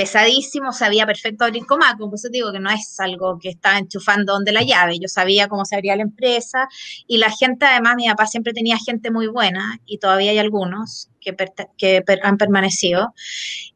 pesadísimo, 0.00 0.72
sabía 0.72 1.04
perfecto 1.04 1.44
abrir 1.44 1.66
Comaco, 1.66 2.08
por 2.08 2.14
eso 2.14 2.30
digo 2.30 2.50
que 2.52 2.58
no 2.58 2.70
es 2.70 2.98
algo 3.00 3.38
que 3.38 3.50
estaba 3.50 3.76
enchufando 3.76 4.32
donde 4.32 4.50
la 4.50 4.62
llave, 4.62 4.98
yo 4.98 5.08
sabía 5.08 5.46
cómo 5.46 5.66
se 5.66 5.76
abría 5.76 5.94
la 5.94 6.04
empresa 6.04 6.66
y 7.06 7.18
la 7.18 7.30
gente, 7.30 7.66
además, 7.66 7.96
mi 7.96 8.08
papá 8.08 8.26
siempre 8.26 8.54
tenía 8.54 8.78
gente 8.78 9.10
muy 9.10 9.26
buena 9.26 9.78
y 9.84 9.98
todavía 9.98 10.30
hay 10.30 10.38
algunos 10.38 11.10
que, 11.20 11.36
que 11.76 12.02
han 12.22 12.38
permanecido. 12.38 13.12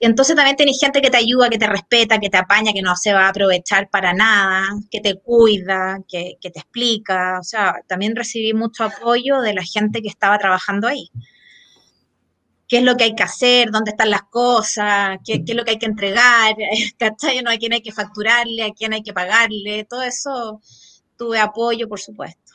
Entonces 0.01 0.35
también 0.35 0.57
tenés 0.57 0.81
gente 0.81 1.03
que 1.03 1.11
te 1.11 1.19
ayuda, 1.19 1.51
que 1.51 1.59
te 1.59 1.67
respeta, 1.67 2.19
que 2.19 2.31
te 2.31 2.39
apaña, 2.39 2.73
que 2.73 2.81
no 2.81 2.97
se 2.97 3.13
va 3.13 3.27
a 3.27 3.29
aprovechar 3.29 3.91
para 3.91 4.15
nada, 4.15 4.67
que 4.91 5.01
te 5.01 5.17
cuida, 5.17 5.99
que, 6.09 6.37
que 6.41 6.51
te 6.51 6.61
explica, 6.61 7.39
o 7.39 7.45
sea, 7.45 7.83
también 7.87 8.17
recibí 8.17 8.55
mucho 8.55 8.85
apoyo 8.85 9.43
de 9.43 9.53
la 9.53 9.63
gente 9.63 10.01
que 10.01 10.09
estaba 10.09 10.39
trabajando 10.39 10.89
ahí 10.89 11.11
qué 12.69 12.79
es 12.79 12.83
lo 12.83 12.97
que 12.97 13.05
hay 13.05 13.15
que 13.15 13.23
hacer, 13.23 13.71
dónde 13.71 13.91
están 13.91 14.11
las 14.11 14.23
cosas, 14.25 15.19
qué, 15.25 15.43
es 15.47 15.55
lo 15.55 15.65
que 15.65 15.73
hay 15.73 15.79
que 15.79 15.87
entregar, 15.87 16.55
¿cachai? 16.99 17.43
¿No? 17.43 17.51
a 17.51 17.57
quién 17.57 17.73
hay 17.73 17.83
que 17.83 17.93
facturarle, 17.93 18.63
a 18.63 18.73
quién 18.73 18.93
hay 18.93 19.03
que 19.03 19.13
pagarle, 19.13 19.87
todo 19.89 20.03
eso 20.03 20.61
tuve 21.17 21.39
apoyo, 21.39 21.89
por 21.89 22.01
supuesto. 22.01 22.53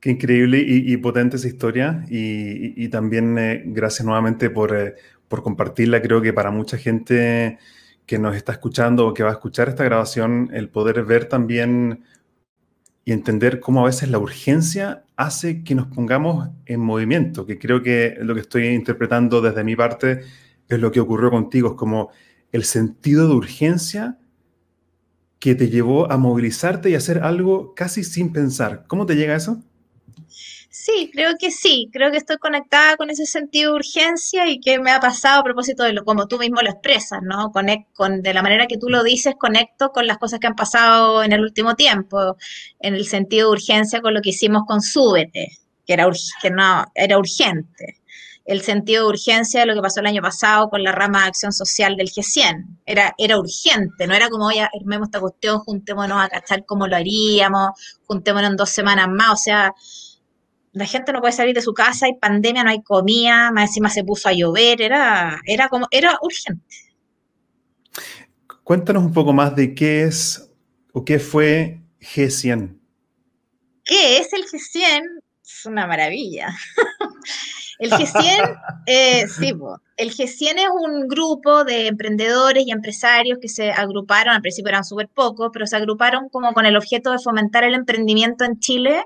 Qué 0.00 0.10
increíble 0.10 0.62
y, 0.64 0.96
potente 0.98 1.36
esa 1.36 1.48
historia 1.48 2.04
y, 2.08 2.88
también 2.88 3.36
eh, 3.38 3.62
gracias 3.64 4.04
nuevamente 4.06 4.50
por, 4.50 4.76
eh, 4.76 4.94
por 5.26 5.42
compartirla. 5.42 6.00
Creo 6.00 6.22
que 6.22 6.32
para 6.32 6.52
mucha 6.52 6.78
gente 6.78 7.58
que 8.06 8.18
nos 8.18 8.36
está 8.36 8.52
escuchando 8.52 9.08
o 9.08 9.14
que 9.14 9.24
va 9.24 9.30
a 9.30 9.32
escuchar 9.32 9.68
esta 9.68 9.82
grabación, 9.82 10.50
el 10.52 10.68
poder 10.68 11.02
ver 11.04 11.28
también 11.28 12.04
y 13.06 13.12
entender 13.12 13.60
cómo 13.60 13.82
a 13.82 13.86
veces 13.86 14.10
la 14.10 14.18
urgencia 14.18 15.04
hace 15.14 15.62
que 15.62 15.76
nos 15.76 15.86
pongamos 15.86 16.50
en 16.66 16.80
movimiento, 16.80 17.46
que 17.46 17.56
creo 17.56 17.80
que 17.80 18.16
lo 18.20 18.34
que 18.34 18.40
estoy 18.40 18.66
interpretando 18.66 19.40
desde 19.40 19.62
mi 19.62 19.76
parte 19.76 20.22
es 20.68 20.80
lo 20.80 20.90
que 20.90 20.98
ocurrió 20.98 21.30
contigo, 21.30 21.70
es 21.70 21.74
como 21.76 22.10
el 22.50 22.64
sentido 22.64 23.28
de 23.28 23.34
urgencia 23.34 24.18
que 25.38 25.54
te 25.54 25.70
llevó 25.70 26.10
a 26.10 26.16
movilizarte 26.16 26.90
y 26.90 26.96
hacer 26.96 27.20
algo 27.20 27.74
casi 27.74 28.02
sin 28.02 28.32
pensar. 28.32 28.86
¿Cómo 28.88 29.06
te 29.06 29.14
llega 29.14 29.36
eso? 29.36 29.62
Sí, 30.78 31.10
creo 31.12 31.32
que 31.38 31.50
sí, 31.50 31.88
creo 31.90 32.10
que 32.10 32.18
estoy 32.18 32.36
conectada 32.36 32.96
con 32.98 33.08
ese 33.08 33.24
sentido 33.24 33.72
de 33.72 33.76
urgencia 33.78 34.46
y 34.46 34.60
que 34.60 34.78
me 34.78 34.90
ha 34.90 35.00
pasado 35.00 35.40
a 35.40 35.42
propósito 35.44 35.82
de 35.82 35.94
lo 35.94 36.04
como 36.04 36.28
tú 36.28 36.38
mismo 36.38 36.60
lo 36.60 36.70
expresas, 36.70 37.20
¿no? 37.22 37.50
Conect, 37.50 37.92
con, 37.94 38.20
de 38.22 38.34
la 38.34 38.42
manera 38.42 38.66
que 38.66 38.76
tú 38.76 38.88
lo 38.90 39.02
dices, 39.02 39.34
conecto 39.38 39.90
con 39.90 40.06
las 40.06 40.18
cosas 40.18 40.38
que 40.38 40.46
han 40.48 40.54
pasado 40.54 41.24
en 41.24 41.32
el 41.32 41.40
último 41.40 41.74
tiempo, 41.76 42.36
en 42.78 42.94
el 42.94 43.06
sentido 43.06 43.48
de 43.48 43.52
urgencia 43.54 44.02
con 44.02 44.12
lo 44.12 44.20
que 44.20 44.28
hicimos 44.30 44.64
con 44.66 44.82
Súbete, 44.82 45.58
que 45.86 45.94
era, 45.94 46.08
que 46.42 46.50
no, 46.50 46.84
era 46.94 47.18
urgente. 47.18 48.02
El 48.44 48.60
sentido 48.60 49.04
de 49.04 49.08
urgencia 49.08 49.60
de 49.60 49.66
lo 49.66 49.74
que 49.74 49.82
pasó 49.82 50.00
el 50.00 50.06
año 50.06 50.22
pasado 50.22 50.68
con 50.68 50.82
la 50.84 50.92
rama 50.92 51.22
de 51.22 51.28
acción 51.28 51.52
social 51.52 51.96
del 51.96 52.10
G100. 52.10 52.80
Era, 52.84 53.14
era 53.18 53.38
urgente, 53.38 54.06
no 54.06 54.14
era 54.14 54.28
como, 54.28 54.46
oye, 54.46 54.60
armemos 54.60 55.08
esta 55.08 55.20
cuestión, 55.20 55.58
juntémonos 55.60 56.22
a 56.22 56.28
cachar 56.28 56.66
cómo 56.66 56.86
lo 56.86 56.96
haríamos, 56.96 57.70
juntémonos 58.06 58.50
en 58.50 58.56
dos 58.56 58.70
semanas 58.70 59.08
más, 59.08 59.32
o 59.32 59.36
sea 59.36 59.74
la 60.76 60.84
gente 60.84 61.10
no 61.10 61.20
puede 61.20 61.32
salir 61.32 61.54
de 61.54 61.62
su 61.62 61.72
casa, 61.72 62.04
hay 62.04 62.18
pandemia, 62.20 62.62
no 62.62 62.68
hay 62.68 62.82
comida, 62.82 63.50
más 63.50 63.70
encima 63.70 63.88
se 63.88 64.04
puso 64.04 64.28
a 64.28 64.34
llover, 64.34 64.82
era, 64.82 65.40
era 65.46 65.70
como, 65.70 65.88
era 65.90 66.18
urgente. 66.20 66.76
Cuéntanos 68.62 69.04
un 69.04 69.12
poco 69.14 69.32
más 69.32 69.56
de 69.56 69.74
qué 69.74 70.02
es 70.02 70.50
o 70.92 71.02
qué 71.02 71.18
fue 71.18 71.80
G100. 72.00 72.78
¿Qué 73.84 74.18
es 74.18 74.30
el 74.34 74.42
G100? 74.44 75.02
Es 75.42 75.64
una 75.64 75.86
maravilla. 75.86 76.54
el 77.78 77.90
G100, 77.90 78.60
eh, 78.86 79.26
sí, 79.38 79.54
el 79.96 80.10
G100 80.10 80.58
es 80.58 80.68
un 80.78 81.08
grupo 81.08 81.64
de 81.64 81.86
emprendedores 81.86 82.66
y 82.66 82.70
empresarios 82.70 83.38
que 83.40 83.48
se 83.48 83.70
agruparon, 83.70 84.34
al 84.34 84.42
principio 84.42 84.68
eran 84.68 84.84
súper 84.84 85.08
pocos, 85.08 85.48
pero 85.54 85.66
se 85.66 85.76
agruparon 85.76 86.28
como 86.28 86.52
con 86.52 86.66
el 86.66 86.76
objeto 86.76 87.12
de 87.12 87.18
fomentar 87.18 87.64
el 87.64 87.72
emprendimiento 87.72 88.44
en 88.44 88.58
Chile 88.58 89.04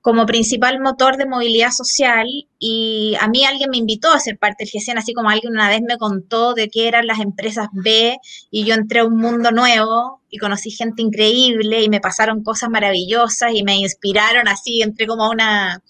como 0.00 0.24
principal 0.24 0.80
motor 0.80 1.16
de 1.16 1.26
movilidad 1.26 1.70
social 1.70 2.26
y 2.58 3.16
a 3.20 3.28
mí 3.28 3.44
alguien 3.44 3.70
me 3.70 3.76
invitó 3.76 4.10
a 4.10 4.18
ser 4.18 4.38
parte 4.38 4.64
del 4.64 4.70
GESEN, 4.70 4.96
así 4.96 5.12
como 5.12 5.28
alguien 5.28 5.52
una 5.52 5.68
vez 5.68 5.82
me 5.82 5.98
contó 5.98 6.54
de 6.54 6.70
qué 6.70 6.88
eran 6.88 7.06
las 7.06 7.20
empresas 7.20 7.68
B 7.72 8.16
y 8.50 8.64
yo 8.64 8.74
entré 8.74 9.00
a 9.00 9.04
un 9.04 9.16
mundo 9.16 9.50
nuevo 9.50 10.22
y 10.30 10.38
conocí 10.38 10.70
gente 10.70 11.02
increíble 11.02 11.82
y 11.82 11.90
me 11.90 12.00
pasaron 12.00 12.42
cosas 12.42 12.70
maravillosas 12.70 13.52
y 13.54 13.62
me 13.62 13.76
inspiraron 13.76 14.48
así, 14.48 14.80
entré 14.80 15.06
como 15.06 15.24
a 15.24 15.30
una, 15.30 15.82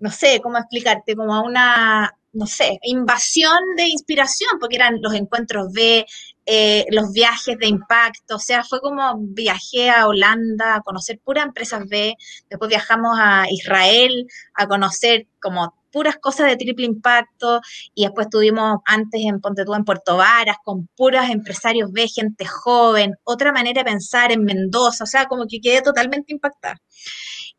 no 0.00 0.10
sé, 0.10 0.40
cómo 0.42 0.58
explicarte, 0.58 1.14
como 1.14 1.34
a 1.34 1.42
una, 1.42 2.16
no 2.32 2.46
sé, 2.46 2.80
invasión 2.82 3.58
de 3.76 3.86
inspiración, 3.86 4.58
porque 4.60 4.76
eran 4.76 5.00
los 5.00 5.14
encuentros 5.14 5.72
B, 5.72 6.04
eh, 6.46 6.86
los 6.90 7.12
viajes 7.12 7.58
de 7.58 7.66
impacto, 7.66 8.36
o 8.36 8.38
sea, 8.38 8.62
fue 8.62 8.80
como 8.80 9.16
viajé 9.18 9.90
a 9.90 10.06
Holanda 10.06 10.76
a 10.76 10.80
conocer 10.80 11.18
puras 11.18 11.44
empresas 11.44 11.82
B, 11.88 12.14
después 12.48 12.68
viajamos 12.68 13.18
a 13.20 13.46
Israel 13.50 14.26
a 14.54 14.68
conocer 14.68 15.26
como 15.40 15.74
puras 15.90 16.16
cosas 16.18 16.48
de 16.48 16.56
triple 16.56 16.84
impacto 16.86 17.60
y 17.94 18.04
después 18.04 18.26
estuvimos 18.26 18.78
antes 18.84 19.22
en 19.24 19.40
Ponte 19.40 19.62
en 19.62 19.84
Puerto 19.84 20.18
Varas 20.18 20.56
con 20.62 20.86
puras 20.88 21.30
empresarios 21.30 21.90
B, 21.90 22.06
gente 22.06 22.44
joven, 22.44 23.14
otra 23.24 23.50
manera 23.50 23.82
de 23.82 23.90
pensar 23.90 24.30
en 24.30 24.44
Mendoza, 24.44 25.04
o 25.04 25.06
sea, 25.06 25.26
como 25.26 25.46
que 25.48 25.60
quedé 25.60 25.82
totalmente 25.82 26.32
impactada. 26.32 26.76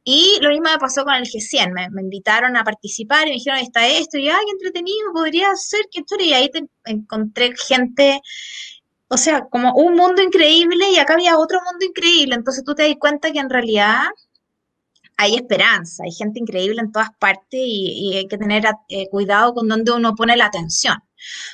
Y 0.03 0.37
lo 0.39 0.51
mismo 0.51 0.69
me 0.71 0.77
pasó 0.77 1.03
con 1.03 1.15
el 1.15 1.25
G100, 1.25 1.73
me, 1.73 2.01
invitaron 2.01 2.55
a 2.55 2.63
participar 2.63 3.27
y 3.27 3.31
me 3.31 3.35
dijeron, 3.35 3.59
está 3.59 3.85
esto, 3.87 4.17
y 4.17 4.29
ay, 4.29 4.45
qué 4.45 4.51
entretenido, 4.51 5.11
podría 5.11 5.53
ser 5.55 5.81
que 5.91 5.99
esto, 5.99 6.15
y 6.17 6.33
ahí 6.33 6.49
encontré 6.85 7.53
gente 7.57 8.21
o 9.09 9.17
sea, 9.17 9.45
como 9.49 9.73
un 9.73 9.95
mundo 9.95 10.21
increíble 10.21 10.91
y 10.91 10.99
acá 10.99 11.13
había 11.13 11.37
otro 11.37 11.59
mundo 11.63 11.85
increíble. 11.85 12.35
Entonces 12.35 12.63
tú 12.63 12.75
te 12.75 12.83
das 12.83 12.95
cuenta 12.99 13.31
que 13.31 13.39
en 13.39 13.49
realidad 13.49 14.03
hay 15.17 15.35
esperanza, 15.35 16.03
hay 16.05 16.11
gente 16.11 16.39
increíble 16.39 16.79
en 16.79 16.91
todas 16.91 17.09
partes 17.19 17.59
y, 17.59 18.15
hay 18.17 18.27
que 18.27 18.37
tener 18.37 18.63
eh, 18.89 19.09
cuidado 19.09 19.53
con 19.53 19.67
donde 19.67 19.91
uno 19.91 20.13
pone 20.15 20.37
la 20.37 20.45
atención. 20.45 20.97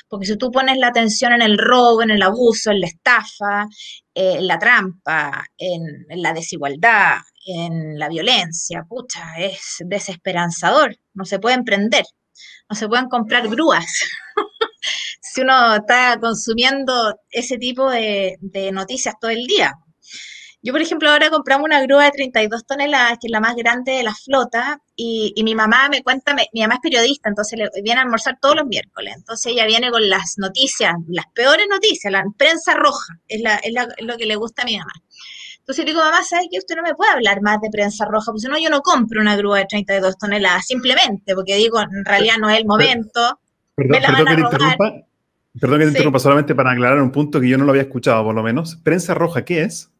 Porque 0.08 0.26
si 0.26 0.36
tú 0.36 0.50
pones 0.50 0.76
la 0.78 0.88
atención 0.88 1.32
en 1.32 1.42
el 1.42 1.58
robo, 1.58 2.02
en 2.02 2.10
el 2.10 2.22
abuso, 2.22 2.70
en 2.70 2.80
la 2.80 2.86
estafa, 2.86 3.66
eh, 4.14 4.36
en 4.38 4.46
la 4.46 4.58
trampa, 4.58 5.46
en, 5.56 5.82
en, 6.10 6.22
la 6.22 6.34
desigualdad, 6.34 7.18
en 7.46 7.98
la 7.98 8.08
violencia, 8.08 8.84
pucha, 8.86 9.36
es 9.38 9.76
desesperanzador. 9.80 10.96
No 11.14 11.24
se 11.24 11.38
puede 11.38 11.56
emprender, 11.56 12.04
no 12.68 12.76
se 12.76 12.88
pueden 12.88 13.08
comprar 13.08 13.48
grúas. 13.48 13.86
Si 15.20 15.40
uno 15.40 15.76
está 15.76 16.18
consumiendo 16.20 17.18
ese 17.30 17.58
tipo 17.58 17.90
de, 17.90 18.38
noticias 18.72 19.14
todo 19.20 19.30
el 19.30 19.44
día. 19.46 19.74
Yo, 20.62 20.72
por 20.72 20.80
ejemplo, 20.80 21.10
ahora 21.10 21.28
compramos 21.28 21.66
una 21.66 21.82
grúa 21.82 22.04
de 22.04 22.12
32 22.12 22.64
toneladas, 22.64 23.18
que 23.20 23.26
es 23.26 23.30
la 23.30 23.40
más 23.40 23.54
grande 23.54 23.92
de 23.92 24.02
la 24.02 24.14
flota, 24.14 24.80
y, 24.96 25.34
mi 25.44 25.54
mamá 25.54 25.90
me 25.90 26.02
cuenta, 26.02 26.34
mi 26.34 26.60
mamá 26.62 26.74
es 26.74 26.80
periodista, 26.80 27.28
entonces 27.28 27.58
le, 27.58 27.68
viene 27.82 28.00
a 28.00 28.04
almorzar 28.04 28.38
todos 28.40 28.56
los 28.56 28.66
miércoles, 28.66 29.14
entonces 29.14 29.52
ella 29.52 29.66
viene 29.66 29.90
con 29.90 30.08
las 30.08 30.38
noticias, 30.38 30.94
las 31.08 31.26
peores 31.34 31.66
noticias, 31.68 32.10
la 32.10 32.24
prensa 32.38 32.72
roja, 32.74 33.12
es, 33.28 33.42
lo 34.00 34.16
que 34.16 34.24
le 34.24 34.36
gusta 34.36 34.62
a 34.62 34.64
mi 34.64 34.78
mamá. 34.78 34.92
Entonces 35.58 35.84
le 35.84 35.90
digo, 35.92 36.02
mamá, 36.02 36.22
¿sabes 36.22 36.46
que 36.50 36.58
usted 36.58 36.76
no 36.76 36.82
me 36.82 36.94
puede 36.94 37.10
hablar 37.10 37.42
más 37.42 37.60
de 37.60 37.70
prensa 37.70 38.04
roja? 38.04 38.26
Porque 38.26 38.40
si 38.40 38.48
no, 38.48 38.58
yo 38.58 38.70
no 38.70 38.80
compro 38.80 39.20
una 39.20 39.36
grúa 39.36 39.58
de 39.58 39.66
32 39.66 40.16
toneladas, 40.16 40.66
simplemente 40.66 41.34
porque 41.34 41.56
digo, 41.56 41.80
en 41.80 42.04
realidad 42.04 42.36
no 42.38 42.48
es 42.48 42.58
el 42.58 42.66
momento. 42.66 43.40
Perdón, 43.74 44.00
perdón 44.02 44.26
que 44.26 44.34
te 44.34 44.40
interrumpa. 44.40 44.94
Perdón 45.60 45.78
que 45.78 45.84
te 45.84 45.90
interrumpa, 45.90 46.18
solamente 46.18 46.54
para 46.54 46.72
aclarar 46.72 47.00
un 47.00 47.12
punto 47.12 47.40
que 47.40 47.48
yo 47.48 47.58
no 47.58 47.64
lo 47.64 47.70
había 47.70 47.82
escuchado, 47.82 48.24
por 48.24 48.34
lo 48.34 48.42
menos. 48.42 48.76
¿Prensa 48.82 49.14
roja 49.14 49.44
qué 49.44 49.62
es? 49.62 49.90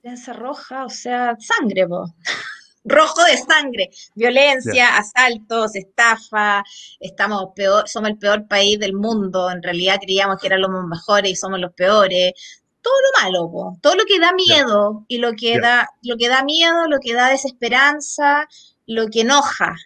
Prensa 0.00 0.32
roja, 0.32 0.84
o 0.84 0.90
sea, 0.90 1.36
sangre, 1.38 1.86
po. 1.86 2.12
Rojo 2.84 3.22
de 3.22 3.36
sangre, 3.36 3.90
violencia, 4.16 4.96
asaltos, 4.96 5.76
estafa, 5.76 6.64
estamos 6.98 7.50
peor, 7.54 7.88
somos 7.88 8.10
el 8.10 8.18
peor 8.18 8.48
país 8.48 8.76
del 8.80 8.92
mundo, 8.92 9.52
en 9.52 9.62
realidad 9.62 10.00
creíamos 10.02 10.38
que 10.40 10.48
éramos 10.48 10.70
los 10.72 10.88
mejores 10.88 11.30
y 11.30 11.36
somos 11.36 11.60
los 11.60 11.72
peores, 11.74 12.32
todo 12.80 12.94
lo 12.94 13.22
malo, 13.22 13.52
po. 13.52 13.78
todo 13.80 13.94
lo 13.94 14.04
que 14.04 14.18
da 14.18 14.32
miedo 14.32 15.04
y 15.06 15.18
lo 15.18 15.32
que 15.34 15.60
da, 15.60 15.88
lo 16.02 16.16
que 16.16 16.28
da 16.28 16.42
miedo, 16.42 16.88
lo 16.88 16.98
que 16.98 17.14
da 17.14 17.30
desesperanza, 17.30 18.48
lo 18.86 19.06
que 19.06 19.20
enoja, 19.20 19.76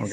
Ok. 0.00 0.12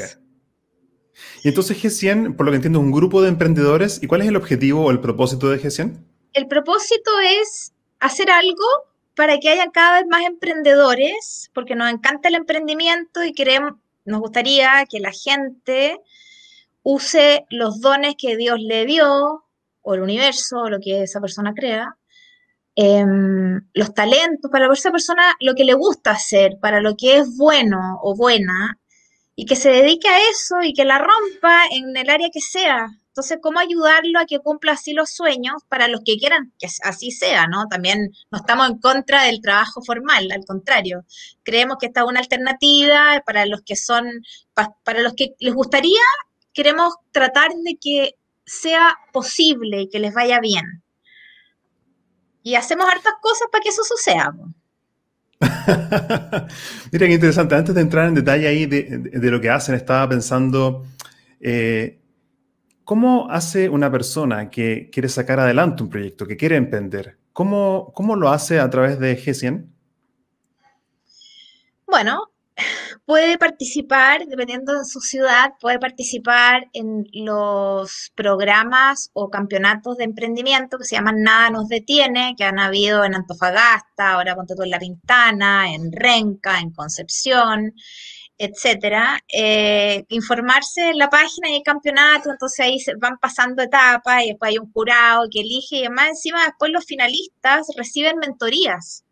Y 1.44 1.50
entonces 1.50 1.82
G100, 1.82 2.36
por 2.36 2.46
lo 2.46 2.52
que 2.52 2.58
entiendo, 2.58 2.80
es 2.80 2.86
un 2.86 2.92
grupo 2.92 3.22
de 3.22 3.30
emprendedores. 3.30 4.02
¿Y 4.02 4.08
cuál 4.08 4.22
es 4.22 4.28
el 4.28 4.36
objetivo 4.36 4.86
o 4.86 4.92
el 4.92 5.00
propósito 5.00 5.50
de 5.50 5.62
G100? 5.62 6.04
El 6.34 6.48
propósito 6.48 7.12
es 7.20 7.74
hacer 8.00 8.30
algo 8.32 8.66
para 9.16 9.40
que 9.40 9.50
haya 9.50 9.70
cada 9.72 10.00
vez 10.00 10.08
más 10.10 10.24
emprendedores, 10.26 11.52
porque 11.54 11.76
nos 11.76 11.92
encanta 11.92 12.30
el 12.30 12.36
emprendimiento 12.36 13.24
y 13.24 13.34
queremos, 13.34 13.74
nos 14.06 14.22
gustaría 14.22 14.86
que 14.90 15.00
la 15.00 15.12
gente 15.12 16.00
use 16.84 17.46
los 17.50 17.82
dones 17.82 18.16
que 18.18 18.38
Dios 18.38 18.60
le 18.60 18.86
dio, 18.86 19.44
o 19.82 19.94
el 19.94 20.02
universo, 20.02 20.62
o 20.62 20.70
lo 20.70 20.80
que 20.80 21.04
esa 21.04 21.20
persona 21.20 21.54
crea, 21.54 21.98
em, 22.76 23.62
los 23.74 23.94
talentos, 23.94 24.50
para 24.50 24.72
esa 24.72 24.92
persona 24.92 25.36
lo 25.40 25.54
que 25.56 25.66
le 25.66 25.74
gusta 25.74 26.12
hacer, 26.12 26.58
para 26.62 26.82
lo 26.82 26.96
que 26.96 27.18
es 27.18 27.38
bueno 27.38 28.00
o 28.02 28.16
buena, 28.16 28.80
y 29.42 29.46
que 29.46 29.56
se 29.56 29.72
dedique 29.72 30.08
a 30.08 30.20
eso 30.20 30.62
y 30.62 30.72
que 30.72 30.86
la 30.86 31.00
rompa 31.00 31.66
en 31.72 31.98
el 31.98 32.12
área 32.12 32.30
que 32.32 32.40
sea. 32.40 32.86
Entonces, 33.08 33.40
¿cómo 33.42 33.58
ayudarlo 33.58 34.20
a 34.20 34.28
que 34.28 34.38
cumpla 34.38 34.74
así 34.74 34.94
los 34.94 35.10
sueños 35.10 35.64
para 35.68 35.88
los 35.88 36.02
que 36.06 36.18
quieran 36.18 36.54
que 36.60 36.68
así 36.84 37.10
sea, 37.10 37.48
¿no? 37.48 37.66
También 37.68 38.12
no 38.30 38.38
estamos 38.38 38.70
en 38.70 38.78
contra 38.78 39.24
del 39.24 39.42
trabajo 39.42 39.82
formal, 39.82 40.32
al 40.32 40.46
contrario. 40.46 41.06
Creemos 41.42 41.78
que 41.80 41.88
esta 41.88 42.02
es 42.02 42.06
una 42.08 42.20
alternativa 42.20 43.24
para 43.26 43.48
los 43.48 43.64
que 43.64 43.76
son, 43.76 44.06
para 44.54 45.02
los 45.02 45.14
que 45.16 45.34
les 45.40 45.56
gustaría, 45.56 46.04
queremos 46.54 46.94
tratar 47.12 47.50
de 47.50 47.80
que 47.82 48.20
sea 48.46 48.96
posible 49.12 49.82
y 49.82 49.90
que 49.90 49.98
les 49.98 50.14
vaya 50.14 50.40
bien. 50.40 50.84
Y 52.44 52.54
hacemos 52.54 52.88
hartas 52.88 53.14
cosas 53.20 53.48
para 53.52 53.64
que 53.64 53.70
eso 53.70 53.84
suceda. 53.84 54.36
Mira 56.92 57.08
qué 57.08 57.14
interesante. 57.14 57.56
Antes 57.56 57.76
de 57.76 57.82
entrar 57.82 58.08
en 58.08 58.16
detalle 58.16 58.48
ahí 58.48 58.66
de, 58.66 59.32
lo 59.32 59.42
que 59.42 59.50
hacen, 59.50 59.76
estaba 59.76 60.08
pensando, 60.08 60.86
eh, 61.40 62.00
¿cómo 62.84 63.30
hace 63.30 63.70
una 63.70 63.92
persona 63.92 64.50
que 64.50 64.90
quiere 64.92 65.10
sacar 65.10 65.40
adelante 65.40 65.84
un 65.84 65.90
proyecto, 65.90 66.28
que 66.28 66.38
quiere 66.38 66.56
emprender? 66.56 67.18
¿Cómo, 67.34 67.92
cómo 67.96 68.16
lo 68.16 68.30
hace 68.30 68.60
a 68.60 68.70
través 68.70 69.00
de 69.00 69.18
G100? 69.18 69.66
Bueno, 71.88 72.32
puede 73.06 73.38
participar, 73.38 74.26
dependiendo 74.28 74.78
de 74.78 74.86
su 74.86 75.00
ciudad, 75.02 75.54
puede 75.60 75.80
participar 75.80 76.68
en 76.74 77.06
los 77.14 78.12
programas 78.16 79.10
o 79.14 79.30
campeonatos 79.30 79.98
de 79.98 80.06
emprendimiento 80.06 80.78
que 80.78 80.86
se 80.86 80.96
llaman 80.96 81.22
Nada 81.22 81.50
nos 81.50 81.68
detiene, 81.68 82.36
que 82.38 82.44
han 82.44 82.60
habido 82.60 83.04
en 83.04 83.16
Antofagasta, 83.16 84.14
ahora 84.14 84.36
todo 84.48 84.64
en 84.64 84.70
La 84.72 84.80
Pintana, 84.80 85.74
en 85.74 85.92
Renca, 85.92 86.60
en 86.60 86.72
Concepción, 86.72 87.74
etcétera. 88.38 89.20
Eh, 89.34 90.06
informarse 90.10 90.90
en 90.90 90.98
la 90.98 91.10
página 91.10 91.50
y 91.50 91.58
el 91.58 91.64
campeonato, 91.64 92.32
entonces 92.32 92.60
ahí 92.62 92.80
se 92.80 92.96
van 92.96 93.18
pasando 93.20 93.64
etapas 93.64 94.24
y 94.24 94.30
después 94.30 94.50
hay 94.50 94.58
un 94.58 94.72
jurado 94.72 95.28
que 95.32 95.42
elige 95.42 95.78
y 95.78 95.86
además 95.86 96.10
encima 96.10 96.46
después 96.46 96.72
los 96.72 96.86
finalistas 96.86 97.68
reciben 97.78 98.18
mentorías 98.18 99.04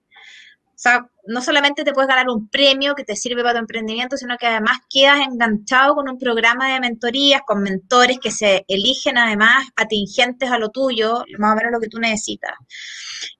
O 0.80 0.82
sea, 0.82 1.10
no 1.28 1.42
solamente 1.42 1.84
te 1.84 1.92
puedes 1.92 2.08
ganar 2.08 2.30
un 2.30 2.48
premio 2.48 2.96
que 2.96 3.04
te 3.04 3.18
sirve 3.18 3.42
para 3.42 3.56
tu 3.56 3.60
emprendimiento, 3.60 4.16
sino 4.16 4.38
que 4.38 4.48
además 4.48 4.78
quedas 4.90 5.28
enganchado 5.30 5.94
con 5.94 6.08
un 6.08 6.18
programa 6.18 6.74
de 6.74 6.80
mentorías, 6.80 7.42
con 7.46 7.62
mentores 7.62 8.18
que 8.18 8.32
se 8.32 8.64
eligen 8.70 9.18
además 9.18 9.68
atingentes 9.76 10.50
a 10.50 10.58
lo 10.58 10.70
tuyo, 10.70 11.26
más 11.38 11.52
o 11.52 11.56
menos 11.58 11.74
lo 11.74 11.82
que 11.82 11.90
tú 11.90 12.00
necesitas. 12.00 12.54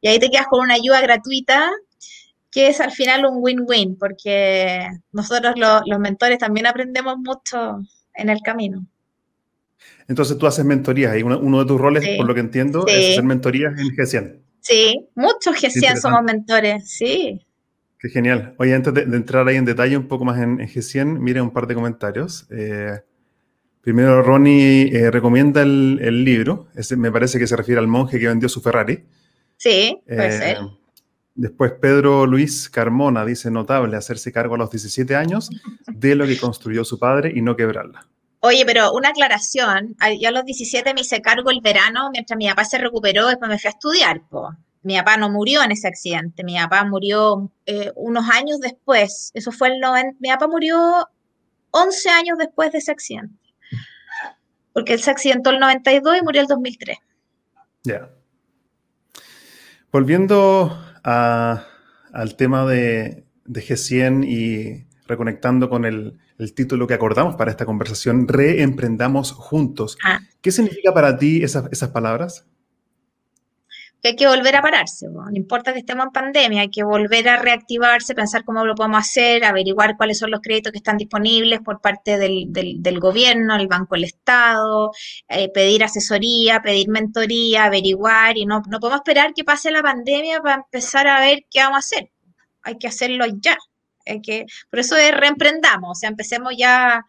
Y 0.02 0.10
ahí 0.10 0.20
te 0.20 0.30
quedas 0.30 0.48
con 0.48 0.60
una 0.60 0.74
ayuda 0.74 1.00
gratuita 1.00 1.72
que 2.52 2.68
es 2.68 2.82
al 2.82 2.92
final 2.92 3.26
un 3.26 3.38
win-win, 3.38 3.96
porque 3.98 4.86
nosotros 5.14 5.56
los 5.56 6.00
mentores 6.00 6.40
también 6.40 6.68
aprendemos 6.68 7.16
mucho 7.20 7.80
en 8.16 8.28
el 8.28 8.42
camino. 8.42 8.86
Entonces 10.10 10.38
tú 10.38 10.46
haces 10.46 10.66
mentorías 10.66 11.16
y 11.18 11.24
uno, 11.24 11.60
de 11.60 11.66
tus 11.66 11.80
roles, 11.80 12.18
por 12.18 12.28
lo 12.28 12.34
que 12.34 12.42
entiendo, 12.42 12.86
es 12.86 13.12
hacer 13.12 13.24
mentorías 13.24 13.80
en 13.80 13.96
GESIAN. 13.96 14.49
Sí, 14.62 15.08
muchos 15.16 15.56
GESIAN 15.56 15.98
somos 15.98 16.24
mentores, 16.24 16.90
sí. 16.90 17.46
Qué 18.00 18.10
genial. 18.10 18.56
Oye, 18.58 18.74
antes 18.74 18.94
de, 18.94 19.02
entrar 19.02 19.48
ahí 19.48 19.58
en 19.58 19.66
detalle 19.66 19.98
un 19.98 20.08
poco 20.08 20.24
más 20.24 20.40
en, 20.40 20.62
en 20.62 20.68
G100, 20.68 21.20
mire 21.20 21.42
un 21.42 21.52
par 21.52 21.68
de 21.68 21.76
comentarios. 21.76 22.48
Eh, 22.50 22.98
primero, 23.82 24.22
Ronnie 24.22 24.96
eh, 24.96 25.12
recomienda 25.12 25.62
el, 25.62 26.24
libro. 26.24 26.68
Ese 26.76 26.96
me 26.96 27.12
parece 27.12 27.40
que 27.40 27.48
se 27.48 27.58
refiere 27.58 27.80
al 27.80 27.88
monje 27.88 28.18
que 28.18 28.28
vendió 28.28 28.48
su 28.48 28.62
Ferrari. 28.62 29.04
Sí, 29.58 30.02
puede 30.08 30.28
eh, 30.28 30.32
ser. 30.32 30.58
Después 31.36 31.74
Pedro 31.74 32.26
Luis 32.26 32.70
Carmona 32.70 33.26
dice, 33.26 33.52
notable 33.52 33.96
hacerse 33.98 34.32
cargo 34.32 34.56
a 34.56 34.58
los 34.58 34.72
17 34.72 35.16
años 35.16 35.50
de 35.88 36.16
lo 36.16 36.26
que 36.26 36.38
construyó 36.38 36.84
su 36.84 37.00
padre 37.00 37.32
y 37.36 37.42
no 37.42 37.56
quebrarla. 37.56 38.08
Oye, 38.42 38.66
pero 38.66 38.94
una 38.94 39.10
aclaración, 39.10 39.98
yo 40.20 40.30
a 40.30 40.32
los 40.32 40.46
17 40.46 40.94
me 40.94 41.02
hice 41.02 41.22
cargo 41.22 41.50
el 41.52 41.60
verano 41.60 42.10
mientras 42.12 42.38
mi 42.38 42.48
papá 42.48 42.64
se 42.64 42.78
recuperó, 42.78 43.28
después 43.28 43.50
me 43.50 43.60
fui 43.60 43.68
a 43.68 43.72
estudiar. 43.72 44.22
Mi 44.82 44.98
papá 44.98 45.18
no 45.18 45.30
murió 45.30 45.62
en 45.62 45.72
ese 45.72 45.90
accidente, 45.90 46.46
mi 46.46 46.56
papá 46.56 46.86
murió 46.86 47.52
eh, 47.66 47.92
unos 47.96 48.30
años 48.30 48.60
después, 48.62 49.32
eso 49.34 49.52
fue 49.52 49.68
el 49.68 49.80
90, 49.82 50.18
mi 50.22 50.30
papá 50.30 50.48
murió 50.48 51.06
11 51.72 52.10
años 52.10 52.38
después 52.38 52.72
de 52.72 52.78
ese 52.78 52.94
accidente, 52.94 53.36
porque 54.72 54.94
él 54.94 55.02
se 55.02 55.12
accidentó 55.12 55.50
el 55.50 55.60
92 55.60 56.18
y 56.18 56.24
murió 56.24 56.42
el 56.42 56.48
2003. 56.48 56.98
Ya. 57.84 58.10
Volviendo 59.92 60.80
al 61.04 62.36
tema 62.38 62.66
de, 62.66 63.26
de 63.44 63.62
G100 63.62 64.26
y 64.26 64.88
reconectando 65.08 65.70
con 65.70 65.84
el, 65.84 66.18
el 66.40 66.54
título 66.54 66.88
que 66.88 66.94
acordamos 66.94 67.36
para 67.36 67.52
esta 67.52 67.66
conversación, 67.66 68.28
Reemprendamos 68.28 69.34
Juntos. 69.34 69.98
Ah. 70.04 70.20
¿Qué 70.42 70.52
significa 70.52 70.94
para 70.94 71.18
ti 71.18 71.44
esas, 71.44 71.66
esas 71.72 71.90
palabras? 71.90 72.46
que 74.02 74.10
hay 74.10 74.16
que 74.16 74.28
volver 74.28 74.56
a 74.56 74.62
pararse, 74.62 75.08
no 75.10 75.30
importa 75.34 75.74
que 75.74 75.80
estemos 75.80 76.06
en 76.06 76.12
pandemia, 76.12 76.62
hay 76.62 76.70
que 76.70 76.84
volver 76.84 77.28
a 77.28 77.36
reactivarse, 77.36 78.16
pensar 78.16 78.46
cómo 78.46 78.66
lo 78.66 78.74
podemos 78.74 79.00
hacer, 79.00 79.44
averiguar 79.44 79.98
cuáles 79.98 80.20
son 80.20 80.32
los 80.32 80.40
créditos 80.40 80.72
que 80.72 80.78
están 80.78 80.96
disponibles 80.96 81.60
por 81.60 81.82
parte 81.82 82.18
del, 82.18 82.46
del, 82.48 83.00
gobierno, 83.02 83.58
el 83.58 83.68
Banco 83.68 83.96
del 83.96 84.06
Estado, 84.06 84.92
eh, 85.28 85.50
pedir 85.54 85.84
asesoría, 85.84 86.62
pedir 86.62 86.88
mentoría, 86.88 87.66
averiguar, 87.66 88.38
y 88.38 88.46
no, 88.46 88.62
no 88.70 88.80
podemos 88.80 89.02
esperar 89.02 89.34
que 89.34 89.44
pase 89.44 89.70
la 89.70 89.82
pandemia 89.82 90.40
para 90.42 90.56
empezar 90.56 91.08
a 91.08 91.20
ver 91.20 91.46
qué 91.52 91.60
vamos 91.60 91.76
a 91.76 91.80
hacer. 91.80 92.12
Hay 92.64 92.78
que 92.78 92.88
hacerlo 92.88 93.26
ya 93.42 93.58
por 94.70 94.80
eso 94.80 94.96
es 94.96 95.16
reemprendamos, 95.16 95.92
o 95.92 95.96
sea, 95.96 96.10
empecemos 96.10 96.54
ya, 96.58 97.06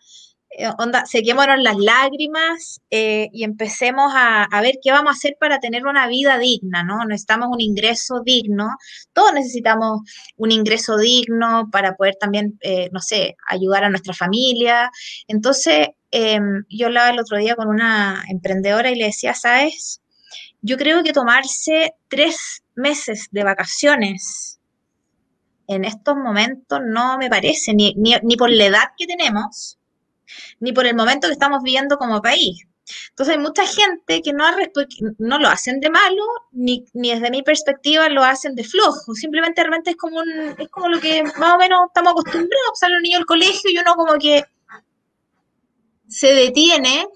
eh, 0.50 0.68
onda, 0.78 1.06
sequémonos 1.06 1.58
las 1.62 1.76
lágrimas 1.78 2.80
eh, 2.90 3.28
y 3.32 3.44
empecemos 3.44 4.12
a, 4.14 4.48
ver 4.60 4.78
qué 4.82 4.90
vamos 4.90 5.10
a 5.10 5.16
hacer 5.16 5.36
para 5.38 5.60
tener 5.60 5.86
una 5.86 6.08
vida 6.08 6.38
digna, 6.38 6.82
¿no? 6.82 7.04
Necesitamos 7.04 7.48
un 7.52 7.60
ingreso 7.60 8.20
digno, 8.24 8.68
todos 9.12 9.32
necesitamos 9.32 10.00
un 10.36 10.50
ingreso 10.52 10.96
digno 10.98 11.68
para 11.70 11.94
poder 11.96 12.16
también, 12.16 12.58
eh, 12.62 12.90
no 12.92 13.00
sé, 13.00 13.36
ayudar 13.48 13.84
a 13.84 13.90
nuestra 13.90 14.14
familia. 14.14 14.90
Entonces, 15.28 15.88
em, 16.10 16.64
yo 16.68 16.86
hablaba 16.88 17.10
el 17.10 17.20
otro 17.20 17.38
día 17.38 17.54
con 17.54 17.68
una 17.68 18.24
emprendedora 18.28 18.90
y 18.90 18.96
le 18.96 19.06
decía, 19.06 19.34
¿sabes? 19.34 20.02
Yo 20.62 20.76
creo 20.76 21.02
que 21.02 21.12
tomarse 21.12 21.94
tres 22.08 22.62
meses 22.74 23.28
de 23.30 23.44
vacaciones 23.44 24.59
en 25.70 25.84
estos 25.84 26.16
momentos 26.16 26.80
no 26.84 27.16
me 27.16 27.30
parece, 27.30 27.72
ni, 27.72 27.94
ni, 27.94 28.36
por 28.36 28.50
la 28.50 28.64
edad 28.64 28.88
que 28.98 29.06
tenemos, 29.06 29.78
ni 30.58 30.72
por 30.72 30.84
el 30.84 30.96
momento 30.96 31.28
que 31.28 31.32
estamos 31.32 31.62
viviendo 31.62 31.96
como 31.96 32.20
país. 32.20 32.66
Entonces 33.10 33.36
hay 33.36 33.40
mucha 33.40 33.64
gente 33.64 34.20
que 34.20 34.32
no, 34.32 34.44
no 35.18 35.38
lo 35.38 35.48
hacen 35.48 35.78
de 35.78 35.88
malo, 35.88 36.24
ni, 36.50 36.84
ni, 36.92 37.10
desde 37.10 37.30
mi 37.30 37.42
perspectiva 37.42 38.08
lo 38.08 38.24
hacen 38.24 38.56
de 38.56 38.64
flojo. 38.64 39.14
Simplemente 39.14 39.62
realmente 39.62 39.90
es 39.90 39.96
como, 39.96 40.18
un, 40.18 40.56
es 40.58 40.68
como 40.70 40.88
lo 40.88 40.98
que 40.98 41.22
más 41.22 41.54
o 41.54 41.58
menos 41.58 41.82
estamos 41.86 42.12
acostumbrados. 42.12 42.78
Sale 42.78 42.96
un 42.96 43.02
niño 43.02 43.18
al 43.18 43.26
colegio 43.26 43.70
y 43.70 43.78
uno 43.78 43.94
como 43.94 44.14
que 44.18 44.42
se 46.08 46.32
detiene 46.32 47.06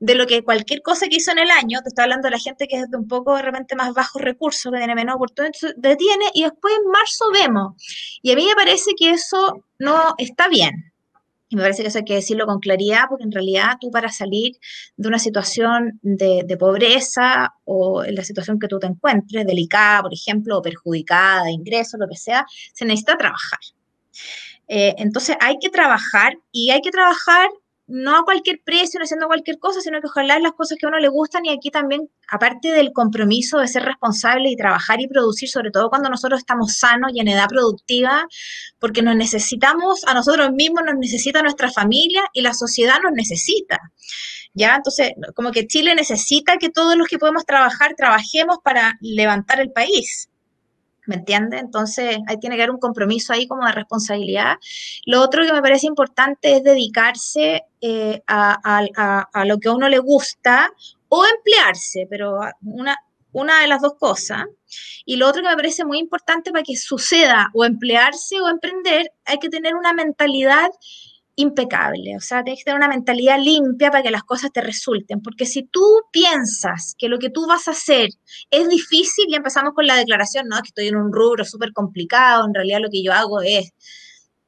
de 0.00 0.14
lo 0.14 0.26
que 0.26 0.42
cualquier 0.42 0.80
cosa 0.82 1.06
que 1.08 1.16
hizo 1.16 1.30
en 1.30 1.38
el 1.38 1.50
año, 1.50 1.80
te 1.82 1.90
estoy 1.90 2.04
hablando 2.04 2.26
de 2.26 2.32
la 2.32 2.38
gente 2.38 2.66
que 2.66 2.80
es 2.80 2.90
de 2.90 2.96
un 2.96 3.06
poco 3.06 3.36
de 3.36 3.42
repente 3.42 3.76
más 3.76 3.92
bajos 3.92 4.20
recursos, 4.20 4.72
que 4.72 4.78
tiene 4.78 4.94
menos 4.94 5.16
oportunidades, 5.16 5.74
detiene 5.76 6.24
y 6.34 6.42
después 6.42 6.74
en 6.74 6.90
marzo 6.90 7.26
vemos. 7.32 7.74
Y 8.22 8.32
a 8.32 8.36
mí 8.36 8.46
me 8.46 8.54
parece 8.54 8.92
que 8.98 9.10
eso 9.10 9.62
no 9.78 10.14
está 10.16 10.48
bien. 10.48 10.92
Y 11.50 11.56
me 11.56 11.62
parece 11.62 11.82
que 11.82 11.88
eso 11.88 11.98
hay 11.98 12.04
que 12.04 12.14
decirlo 12.14 12.46
con 12.46 12.60
claridad, 12.60 13.04
porque 13.08 13.24
en 13.24 13.32
realidad 13.32 13.76
tú 13.80 13.90
para 13.90 14.08
salir 14.08 14.56
de 14.96 15.08
una 15.08 15.18
situación 15.18 15.98
de, 16.00 16.56
pobreza 16.58 17.54
o 17.64 18.04
en 18.04 18.14
la 18.14 18.24
situación 18.24 18.58
que 18.58 18.68
tú 18.68 18.78
te 18.78 18.86
encuentres, 18.86 19.46
delicada, 19.46 20.02
por 20.02 20.14
ejemplo, 20.14 20.58
o 20.58 20.62
perjudicada 20.62 21.44
de 21.44 21.50
ingresos, 21.50 22.00
lo 22.00 22.08
que 22.08 22.16
sea, 22.16 22.46
se 22.72 22.84
necesita 22.84 23.18
trabajar. 23.18 23.58
Eh, 24.68 24.94
entonces 24.98 25.36
hay 25.40 25.58
que 25.60 25.68
trabajar 25.68 26.34
y 26.52 26.70
hay 26.70 26.80
que 26.80 26.90
trabajar 26.90 27.50
no 27.90 28.16
a 28.16 28.24
cualquier 28.24 28.60
precio, 28.64 28.98
no 28.98 29.04
haciendo 29.04 29.26
cualquier 29.26 29.58
cosa, 29.58 29.80
sino 29.80 30.00
que 30.00 30.06
ojalá 30.06 30.38
las 30.38 30.52
cosas 30.52 30.78
que 30.78 30.86
a 30.86 30.88
uno 30.88 30.98
le 30.98 31.08
gustan 31.08 31.44
y 31.44 31.50
aquí 31.50 31.70
también, 31.70 32.08
aparte 32.28 32.70
del 32.70 32.92
compromiso 32.92 33.58
de 33.58 33.68
ser 33.68 33.82
responsable 33.84 34.48
y 34.48 34.56
trabajar 34.56 35.00
y 35.00 35.08
producir, 35.08 35.48
sobre 35.48 35.70
todo 35.70 35.90
cuando 35.90 36.08
nosotros 36.08 36.40
estamos 36.40 36.76
sanos 36.76 37.10
y 37.12 37.20
en 37.20 37.28
edad 37.28 37.48
productiva, 37.48 38.26
porque 38.78 39.02
nos 39.02 39.16
necesitamos 39.16 40.04
a 40.06 40.14
nosotros 40.14 40.52
mismos, 40.52 40.82
nos 40.86 40.96
necesita 40.96 41.42
nuestra 41.42 41.70
familia 41.70 42.22
y 42.32 42.42
la 42.42 42.54
sociedad 42.54 42.96
nos 43.02 43.12
necesita. 43.12 43.78
¿Ya? 44.54 44.76
Entonces, 44.76 45.12
como 45.34 45.52
que 45.52 45.66
Chile 45.66 45.94
necesita 45.94 46.56
que 46.56 46.70
todos 46.70 46.96
los 46.96 47.06
que 47.06 47.18
podemos 47.18 47.44
trabajar, 47.44 47.94
trabajemos 47.96 48.58
para 48.64 48.96
levantar 49.00 49.60
el 49.60 49.70
país. 49.70 50.29
¿Me 51.10 51.16
entiende? 51.16 51.58
Entonces, 51.58 52.18
ahí 52.28 52.38
tiene 52.38 52.54
que 52.54 52.62
haber 52.62 52.70
un 52.70 52.78
compromiso 52.78 53.32
ahí 53.32 53.48
como 53.48 53.66
de 53.66 53.72
responsabilidad. 53.72 54.58
Lo 55.06 55.20
otro 55.20 55.44
que 55.44 55.52
me 55.52 55.60
parece 55.60 55.88
importante 55.88 56.56
es 56.56 56.62
dedicarse 56.62 57.64
eh, 57.80 58.22
a, 58.28 59.44
lo 59.44 59.58
que 59.58 59.68
a 59.68 59.72
uno 59.72 59.88
le 59.88 59.98
gusta 59.98 60.72
o 61.08 61.24
emplearse, 61.26 62.06
pero 62.08 62.38
una, 62.62 62.96
una 63.32 63.60
de 63.60 63.66
las 63.66 63.82
dos 63.82 63.94
cosas. 63.98 64.44
Y 65.04 65.16
lo 65.16 65.28
otro 65.28 65.42
que 65.42 65.48
me 65.48 65.56
parece 65.56 65.84
muy 65.84 65.98
importante 65.98 66.52
para 66.52 66.62
que 66.62 66.76
suceda 66.76 67.50
o 67.54 67.64
emplearse 67.64 68.40
o 68.40 68.48
emprender, 68.48 69.10
hay 69.24 69.38
que 69.38 69.48
tener 69.48 69.74
una 69.74 69.92
mentalidad 69.92 70.70
impecable, 71.40 72.16
o 72.16 72.20
sea, 72.20 72.42
tienes 72.42 72.60
que 72.60 72.64
tener 72.64 72.78
una 72.78 72.88
mentalidad 72.88 73.38
limpia 73.38 73.90
para 73.90 74.02
que 74.02 74.10
las 74.10 74.24
cosas 74.24 74.50
te 74.52 74.60
resulten, 74.60 75.20
porque 75.20 75.46
si 75.46 75.64
tú 75.64 75.84
piensas 76.12 76.94
que 76.98 77.08
lo 77.08 77.18
que 77.18 77.30
tú 77.30 77.46
vas 77.46 77.68
a 77.68 77.72
hacer 77.72 78.08
es 78.50 78.68
difícil, 78.68 79.26
y 79.28 79.34
empezamos 79.34 79.72
con 79.74 79.86
la 79.86 79.96
declaración, 79.96 80.48
no, 80.48 80.56
que 80.62 80.68
estoy 80.68 80.88
en 80.88 80.96
un 80.96 81.12
rubro 81.12 81.44
súper 81.44 81.72
complicado, 81.72 82.46
en 82.46 82.54
realidad 82.54 82.80
lo 82.80 82.90
que 82.90 83.02
yo 83.02 83.12
hago 83.12 83.40
es 83.40 83.72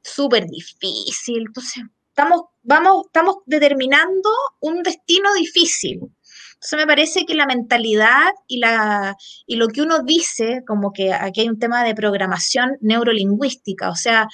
súper 0.01 0.47
difícil, 0.47 1.43
entonces 1.47 1.83
estamos, 2.09 2.43
vamos, 2.61 3.07
estamos 3.07 3.37
determinando 3.45 4.29
un 4.59 4.83
destino 4.83 5.33
difícil. 5.33 6.01
Entonces 6.53 6.79
me 6.79 6.87
parece 6.87 7.25
que 7.25 7.35
la 7.35 7.45
mentalidad 7.45 8.31
y, 8.47 8.59
la, 8.59 9.17
y 9.45 9.57
lo 9.57 9.67
que 9.67 9.81
uno 9.81 10.03
dice, 10.03 10.61
como 10.65 10.93
que 10.93 11.11
aquí 11.11 11.41
hay 11.41 11.49
un 11.49 11.59
tema 11.59 11.83
de 11.83 11.93
programación 11.93 12.77
neurolingüística, 12.79 13.89
o 13.89 13.95
sea, 13.95 14.29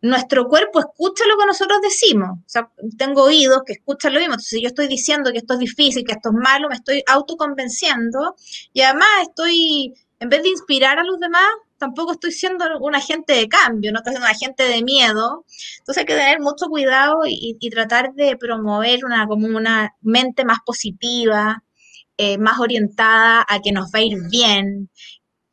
nuestro 0.00 0.48
cuerpo 0.48 0.80
escucha 0.80 1.24
lo 1.26 1.36
que 1.36 1.46
nosotros 1.46 1.80
decimos. 1.82 2.38
O 2.38 2.48
sea, 2.48 2.70
tengo 2.96 3.24
oídos 3.24 3.62
que 3.66 3.74
escuchan 3.74 4.14
lo 4.14 4.20
mismo. 4.20 4.34
Entonces, 4.34 4.50
si 4.50 4.62
yo 4.62 4.68
estoy 4.68 4.86
diciendo 4.86 5.32
que 5.32 5.38
esto 5.38 5.54
es 5.54 5.60
difícil, 5.60 6.04
que 6.04 6.12
esto 6.12 6.30
es 6.30 6.34
malo, 6.34 6.68
me 6.68 6.76
estoy 6.76 7.02
autoconvenciendo 7.06 8.36
y 8.72 8.82
además 8.82 9.08
estoy, 9.22 9.94
en 10.20 10.28
vez 10.28 10.42
de 10.42 10.50
inspirar 10.50 10.98
a 10.98 11.04
los 11.04 11.18
demás, 11.18 11.48
tampoco 11.78 12.12
estoy 12.12 12.32
siendo 12.32 12.64
un 12.80 12.94
agente 12.94 13.32
de 13.34 13.48
cambio, 13.48 13.92
no 13.92 13.98
estoy 13.98 14.12
siendo 14.12 14.26
un 14.26 14.34
agente 14.34 14.64
de 14.64 14.82
miedo. 14.82 15.44
Entonces 15.78 15.98
hay 15.98 16.06
que 16.06 16.14
tener 16.16 16.40
mucho 16.40 16.66
cuidado 16.68 17.20
y, 17.26 17.56
tratar 17.70 18.14
de 18.14 18.36
promover 18.36 19.04
una, 19.04 19.26
como 19.26 19.46
una 19.46 19.94
mente 20.00 20.44
más 20.44 20.58
positiva, 20.64 21.62
eh, 22.16 22.38
más 22.38 22.58
orientada 22.58 23.44
a 23.48 23.60
que 23.60 23.72
nos 23.72 23.90
va 23.94 24.00
a 24.00 24.02
ir 24.02 24.18
bien, 24.30 24.90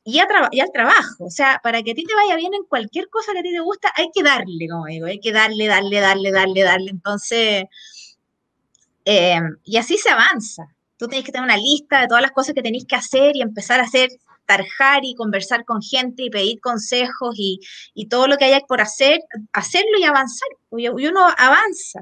y, 0.05 0.19
al 0.19 0.71
trabajo. 0.71 1.25
O 1.25 1.31
sea, 1.31 1.59
para 1.63 1.81
que 1.81 1.91
a 1.91 1.95
ti 1.95 2.03
te 2.05 2.13
vaya 2.13 2.35
bien 2.35 2.53
en 2.53 2.63
cualquier 2.65 3.09
cosa 3.09 3.33
que 3.33 3.39
a 3.39 3.43
ti 3.43 3.51
te 3.51 3.59
gusta, 3.59 3.91
hay 3.95 4.09
que 4.13 4.23
darle, 4.23 4.67
como 4.69 4.85
digo, 4.85 5.07
hay 5.07 5.19
que 5.19 5.31
darle, 5.31 5.67
darle, 5.67 5.99
darle, 5.99 6.31
darle, 6.31 6.63
darle. 6.63 6.91
Entonces, 6.91 7.65
eh, 9.03 9.39
y 9.63 9.77
así 9.77 9.97
se 9.97 10.09
avanza. 10.09 10.67
Tú 10.97 11.07
tienes 11.07 11.25
que 11.25 11.31
tener 11.31 11.45
una 11.45 11.57
lista 11.57 12.01
de 12.01 12.07
todas 12.07 12.21
las 12.21 12.31
cosas 12.31 12.53
que 12.53 12.61
tenéis 12.61 12.85
que 12.85 12.95
hacer 12.95 13.35
y 13.35 13.41
empezar 13.41 13.79
a 13.79 13.83
hacer 13.83 14.09
tarjar 14.45 15.03
y 15.03 15.15
conversar 15.15 15.65
con 15.65 15.81
gente 15.81 16.23
y 16.23 16.29
pedir 16.29 16.59
consejos 16.61 17.35
y, 17.37 17.59
todo 18.07 18.27
lo 18.27 18.37
que 18.37 18.45
haya 18.45 18.59
por 18.61 18.81
hacer, 18.81 19.19
hacerlo 19.53 19.97
y 19.99 20.03
avanzar. 20.03 20.49
Y 20.77 20.87
uno 20.87 21.25
avanza. 21.37 22.01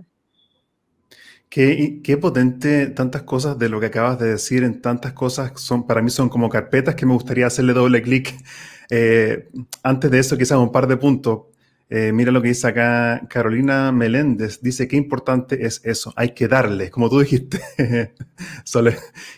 Qué, 1.53 2.17
potente 2.19 2.87
tantas 2.87 3.21
cosas 3.21 3.59
de 3.59 3.69
lo 3.69 3.79
que 3.79 3.85
acabas 3.85 4.17
de 4.17 4.27
decir, 4.27 4.63
en 4.63 4.81
tantas 4.81 5.13
cosas 5.13 5.51
son 5.61 5.85
para 5.85 6.01
mí 6.01 6.09
son 6.09 6.27
como 6.27 6.49
carpetas 6.49 6.95
que 6.95 7.05
me 7.05 7.13
gustaría 7.13 7.45
hacerle 7.45 7.73
doble 7.73 8.01
clic. 8.01 8.33
Eh, 8.89 9.49
antes 9.81 10.11
de 10.11 10.19
eso, 10.19 10.37
quizás 10.37 10.57
un 10.59 10.71
par 10.71 10.85
de 10.85 10.97
puntos. 10.97 11.45
Eh, 11.89 12.11
mira 12.11 12.31
lo 12.31 12.41
que 12.43 12.49
dice 12.49 12.67
acá 12.67 13.25
Carolina 13.27 13.91
Meléndez. 13.91 14.61
Dice 14.61 14.87
qué 14.87 14.97
importante 14.97 15.65
es 15.65 15.81
eso. 15.83 16.13
Hay 16.15 16.35
que 16.35 16.47
darle, 16.47 16.91
como 16.91 17.09
tú 17.09 17.19
dijiste, 17.21 17.59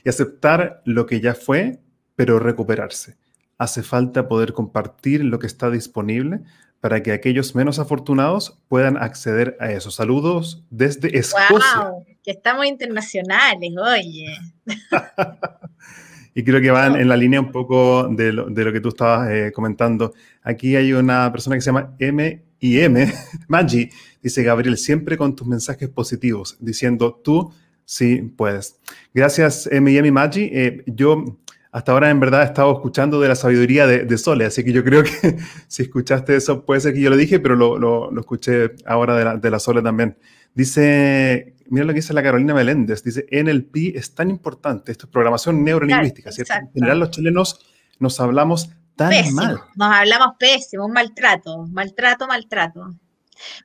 y 0.04 0.10
aceptar 0.10 0.82
lo 0.84 1.06
que 1.06 1.22
ya 1.22 1.36
fue, 1.36 1.80
pero 2.16 2.40
recuperarse. 2.40 3.16
Hace 3.58 3.82
falta 3.84 4.28
poder 4.28 4.52
compartir 4.52 5.24
lo 5.24 5.40
que 5.40 5.48
está 5.48 5.70
disponible 5.70 6.42
para 6.86 7.02
que 7.02 7.12
aquellos 7.12 7.56
menos 7.56 7.80
afortunados 7.80 8.60
puedan 8.68 8.96
acceder 8.96 9.58
a 9.60 9.72
eso. 9.72 9.90
Saludos 9.90 10.64
desde 10.70 11.18
Escocia. 11.18 11.80
¡Wow! 11.80 12.06
Que 12.24 12.30
estamos 12.30 12.68
internacionales, 12.68 13.72
oye. 13.76 14.38
y 16.36 16.44
creo 16.44 16.62
que 16.62 16.70
van 16.70 16.96
en 16.96 17.10
la 17.10 17.18
línea 17.18 17.40
un 17.40 17.52
poco 17.52 18.08
de 18.08 18.32
lo, 18.32 18.72
que 18.72 18.82
tú 18.82 18.90
estabas 18.90 19.32
eh, 19.32 19.52
comentando. 19.52 20.14
Aquí 20.44 20.76
hay 20.76 20.94
una 20.94 21.32
persona 21.32 21.56
que 21.56 21.62
se 21.62 21.72
llama 21.72 21.96
M 21.98 22.44
y 22.60 22.80
M, 22.80 23.12
Maggi, 23.48 23.90
dice 24.22 24.44
Gabriel, 24.44 24.78
siempre 24.78 25.18
con 25.18 25.36
tus 25.36 25.48
mensajes 25.48 25.90
positivos, 25.90 26.56
diciendo 26.60 27.20
tú 27.24 27.52
sí 27.84 28.18
puedes. 28.38 28.80
Gracias 29.12 29.66
M 29.72 29.92
y 29.92 29.98
M 29.98 30.12
Maggi. 30.12 30.52
Eh, 30.54 30.84
yo 30.86 31.40
hasta 31.76 31.92
ahora 31.92 32.10
en 32.10 32.22
verdad 32.22 32.44
he 32.44 32.46
estado 32.46 32.72
escuchando 32.72 33.20
de 33.20 33.28
la 33.28 33.36
sabiduría 33.36 33.86
de, 33.86 34.18
Sole, 34.18 34.46
así 34.46 34.64
que 34.64 34.72
yo 34.72 34.82
creo 34.82 35.04
que 35.04 35.12
si 35.68 35.84
escuchaste 35.84 36.34
eso, 36.34 36.64
puede 36.64 36.80
ser 36.80 36.94
que 36.94 37.02
yo 37.02 37.10
lo 37.10 37.18
dije, 37.18 37.42
pero 37.42 37.58
lo, 37.58 38.18
escuché 38.18 38.72
ahora 38.86 39.18
de 39.18 39.26
la, 39.26 39.36
de 39.36 39.50
la, 39.52 39.60
Sole 39.60 39.82
también. 39.82 40.18
Dice, 40.54 41.54
mira 41.68 41.86
lo 41.86 41.92
que 41.92 41.98
dice 41.98 42.14
la 42.14 42.24
Carolina 42.24 42.54
Meléndez, 42.54 43.04
dice, 43.04 43.26
NLP 43.30 43.94
es 43.94 44.16
tan 44.16 44.30
importante, 44.30 44.94
esto 44.94 45.08
es 45.08 45.12
programación 45.12 45.66
neurolingüística, 45.66 46.32
¿cierto? 46.32 46.54
En 46.54 46.72
general 46.72 46.98
los 46.98 47.12
chilenos 47.12 47.60
nos 48.00 48.22
hablamos 48.22 48.70
tan 48.96 49.12
mal. 49.34 49.60
Nos 49.76 49.94
hablamos 49.94 50.38
pésimo, 50.40 50.86
un 50.86 50.94
maltrato, 50.94 51.68
maltrato, 51.68 52.26
maltrato. 52.26 52.96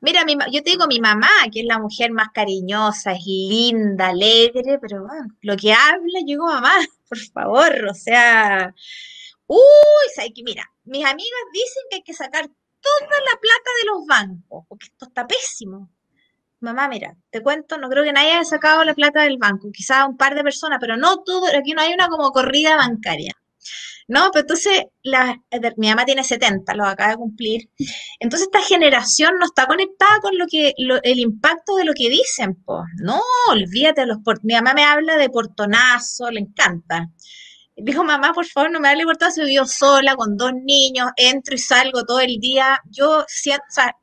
Mira, 0.01 0.25
yo 0.53 0.63
te 0.63 0.71
digo, 0.71 0.87
mi 0.87 1.01
mamá, 1.01 1.29
que 1.53 1.61
es 1.61 1.67
la 1.67 1.79
mujer 1.79 2.13
más 2.13 2.29
cariñosa, 2.33 3.13
es 3.13 3.25
linda, 3.27 4.09
alegre, 4.09 4.79
pero 4.81 5.07
bueno, 5.07 5.29
lo 5.43 5.57
que 5.57 5.73
habla, 5.73 6.21
yo 6.21 6.27
digo, 6.27 6.47
mamá, 6.47 6.73
por 7.09 7.19
favor, 7.19 7.87
o 7.91 7.95
sea, 7.95 8.75
uy, 9.47 10.07
¿sabes 10.15 10.33
que 10.35 10.43
Mira, 10.43 10.65
mis 10.85 11.05
amigas 11.05 11.41
dicen 11.53 11.83
que 11.91 11.97
hay 11.97 12.03
que 12.03 12.15
sacar 12.15 12.47
toda 12.47 13.21
la 13.21 13.41
plata 13.41 13.71
de 13.81 13.87
los 13.91 14.07
bancos, 14.07 14.65
porque 14.69 14.87
esto 14.87 15.07
está 15.07 15.27
pésimo. 15.27 15.91
Mamá, 16.61 16.89
mira, 16.89 17.17
te 17.31 17.43
cuento, 17.43 17.79
no 17.79 17.89
creo 17.89 18.05
que 18.05 18.13
nadie 18.13 18.33
haya 18.33 18.45
sacado 18.45 18.85
la 18.85 18.95
plata 18.95 19.23
del 19.23 19.39
banco, 19.39 19.71
quizás 19.73 20.07
un 20.07 20.17
par 20.17 20.35
de 20.35 20.43
personas, 20.43 20.79
pero 20.81 20.97
no 20.97 21.23
todo, 21.23 21.47
aquí 21.59 21.73
no 21.73 21.83
hay 21.83 21.95
una 21.95 22.09
como 22.09 22.31
corrida 22.33 22.77
bancaria. 22.77 23.33
No, 24.11 24.31
pero 24.33 24.41
entonces 24.41 24.83
la, 25.05 25.41
mi 25.77 25.89
mamá 25.89 26.05
tiene 26.05 26.25
70, 26.25 26.75
lo 26.75 26.85
acaba 26.85 27.13
de 27.13 27.17
cumplir. 27.17 27.71
Entonces 28.19 28.49
esta 28.53 28.61
generación 28.61 29.35
no 29.39 29.47
está 29.47 29.69
conectada 29.69 30.19
con 30.21 30.37
lo 30.37 30.47
que 30.51 30.73
el 30.77 31.19
impacto 31.21 31.77
de 31.77 31.85
lo 31.85 31.93
que 31.95 32.11
dicen, 32.11 32.57
pues. 32.65 32.83
No, 33.05 33.21
olvídate 33.51 34.07
los 34.07 34.19
mi 34.43 34.55
mamá 34.55 34.75
me 34.75 34.83
habla 34.83 35.17
de 35.17 35.31
portonazo, 35.31 36.29
le 36.33 36.41
encanta. 36.41 37.07
Dijo, 37.77 38.03
mamá, 38.03 38.33
por 38.33 38.47
favor, 38.47 38.73
no 38.73 38.81
me 38.81 38.89
hable 38.89 39.03
de 39.03 39.07
portonazo, 39.07 39.47
yo 39.47 39.65
sola 39.65 40.17
con 40.17 40.37
dos 40.37 40.55
niños, 40.61 41.11
entro 41.15 41.55
y 41.55 41.59
salgo 41.59 42.05
todo 42.05 42.19
el 42.19 42.39
día. 42.41 42.81
Yo 42.91 43.25
siento, 43.29 43.63
o 43.71 43.73
sea, 43.73 43.95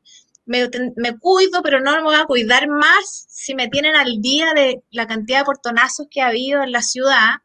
me, 0.45 0.69
me, 0.95 1.17
cuido, 1.19 1.61
pero 1.61 1.81
no 1.81 1.91
me 1.97 2.03
voy 2.03 2.15
a 2.15 2.23
cuidar 2.23 2.69
más 2.69 3.25
si 3.27 3.55
me 3.55 3.67
tienen 3.67 3.97
al 3.97 4.21
día 4.21 4.53
de 4.53 4.83
la 4.89 5.05
cantidad 5.05 5.39
de 5.39 5.45
portonazos 5.45 6.07
que 6.09 6.21
ha 6.21 6.27
habido 6.27 6.63
en 6.63 6.71
la 6.71 6.81
ciudad, 6.81 7.39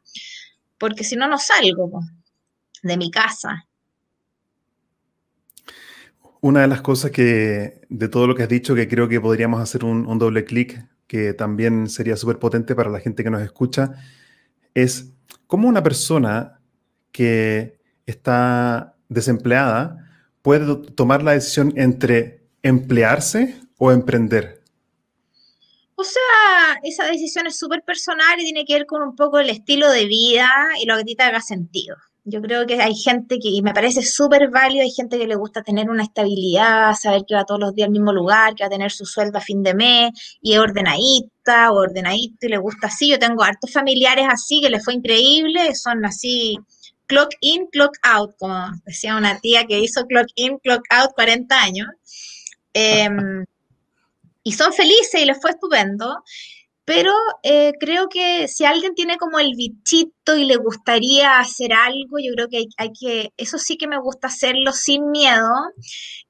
porque 0.77 1.03
si 1.03 1.17
no, 1.17 1.27
no 1.27 1.37
salgo. 1.37 1.91
Pues 1.91 2.22
de 2.83 2.97
mi 2.97 3.09
casa. 3.09 3.67
Una 6.41 6.61
de 6.61 6.67
las 6.67 6.81
cosas 6.81 7.11
que, 7.11 7.81
de 7.89 8.09
todo 8.09 8.27
lo 8.27 8.35
que 8.35 8.43
has 8.43 8.49
dicho, 8.49 8.75
que 8.75 8.87
creo 8.87 9.07
que 9.07 9.21
podríamos 9.21 9.61
hacer 9.61 9.85
un, 9.85 10.19
doble 10.19 10.43
clic, 10.43 10.85
que 11.07 11.33
también 11.33 11.89
sería 11.89 12.17
súper 12.17 12.37
potente 12.37 12.75
para 12.75 12.89
la 12.89 12.99
gente 12.99 13.23
que 13.23 13.29
nos 13.29 13.41
escucha, 13.41 13.93
es 14.73 15.13
cómo 15.47 15.69
una 15.69 15.81
persona 15.81 16.59
que 17.11 17.79
está 18.05 18.95
desempleada 19.07 20.09
puede 20.41 20.75
tomar 20.91 21.23
la 21.23 21.31
decisión 21.31 21.73
entre 21.77 22.43
emplearse 22.61 23.61
o 23.77 23.91
emprender. 23.91 24.61
O 25.95 26.03
sea, 26.03 26.79
esa 26.83 27.05
decisión 27.05 27.47
es 27.47 27.57
súper 27.57 27.83
personal 27.83 28.37
y 28.39 28.43
tiene 28.43 28.65
que 28.65 28.73
ver 28.73 28.85
con 28.85 29.01
un 29.01 29.15
poco 29.15 29.39
el 29.39 29.49
estilo 29.49 29.89
de 29.89 30.05
vida 30.05 30.51
y 30.81 30.85
lo 30.85 30.95
que 30.95 31.01
a 31.01 31.05
ti 31.05 31.15
te 31.15 31.23
haga 31.23 31.39
sentido. 31.39 31.95
Yo 32.25 32.41
creo 32.41 32.65
que 32.65 32.81
hay 32.81 32.95
gente 32.95 33.37
que, 33.37 33.49
y 33.49 33.61
me 33.61 33.73
parece 33.73 34.01
súper 34.01 34.49
válido, 34.49 34.83
hay 34.83 34.91
gente 34.91 35.17
que 35.17 35.27
le 35.27 35.35
gusta 35.35 35.61
tener 35.61 35.89
una 35.89 36.03
estabilidad, 36.03 36.93
saber 36.95 37.23
que 37.27 37.35
va 37.35 37.43
todos 37.43 37.59
los 37.59 37.75
días 37.75 37.87
al 37.87 37.91
mismo 37.91 38.13
lugar, 38.13 38.55
que 38.55 38.63
va 38.63 38.67
a 38.67 38.69
tener 38.69 38.91
su 38.91 39.05
sueldo 39.05 39.39
a 39.39 39.41
fin 39.41 39.61
de 39.61 39.73
mes, 39.73 40.37
y 40.41 40.53
es 40.53 40.59
ordenadita 40.59 41.71
o 41.71 41.79
ordenadito 41.81 42.45
y 42.45 42.49
le 42.49 42.57
gusta 42.57 42.87
así. 42.87 43.09
Yo 43.09 43.19
tengo 43.19 43.43
hartos 43.43 43.73
familiares 43.73 44.25
así 44.29 44.61
que 44.61 44.69
les 44.69 44.83
fue 44.85 44.93
increíble, 44.93 45.75
son 45.75 46.05
así 46.05 46.57
clock 47.07 47.31
in, 47.41 47.67
clock 47.67 47.97
out, 48.03 48.35
como 48.37 48.71
decía 48.85 49.17
una 49.17 49.39
tía 49.39 49.65
que 49.65 49.79
hizo 49.79 50.05
clock 50.05 50.27
in, 50.35 50.59
clock 50.59 50.83
out 50.91 51.11
40 51.15 51.61
años. 51.61 51.89
Em, 52.73 53.45
y 54.43 54.51
son 54.53 54.73
felices 54.73 55.21
y 55.21 55.25
les 55.25 55.41
fue 55.41 55.51
estupendo 55.51 56.23
pero 56.85 57.11
eh, 57.43 57.73
creo 57.79 58.09
que 58.09 58.47
si 58.47 58.65
alguien 58.65 58.93
tiene 58.93 59.17
como 59.17 59.39
el 59.39 59.53
bichito 59.55 60.35
y 60.35 60.45
le 60.45 60.57
gustaría 60.57 61.39
hacer 61.39 61.71
algo, 61.73 62.17
yo 62.19 62.33
creo 62.35 62.49
que 62.49 62.65
hay, 62.77 62.91
que, 62.99 63.31
eso 63.37 63.57
sí 63.57 63.77
que 63.77 63.87
me 63.87 63.99
gusta 63.99 64.27
hacerlo 64.27 64.73
sin 64.73 65.09
miedo, 65.11 65.49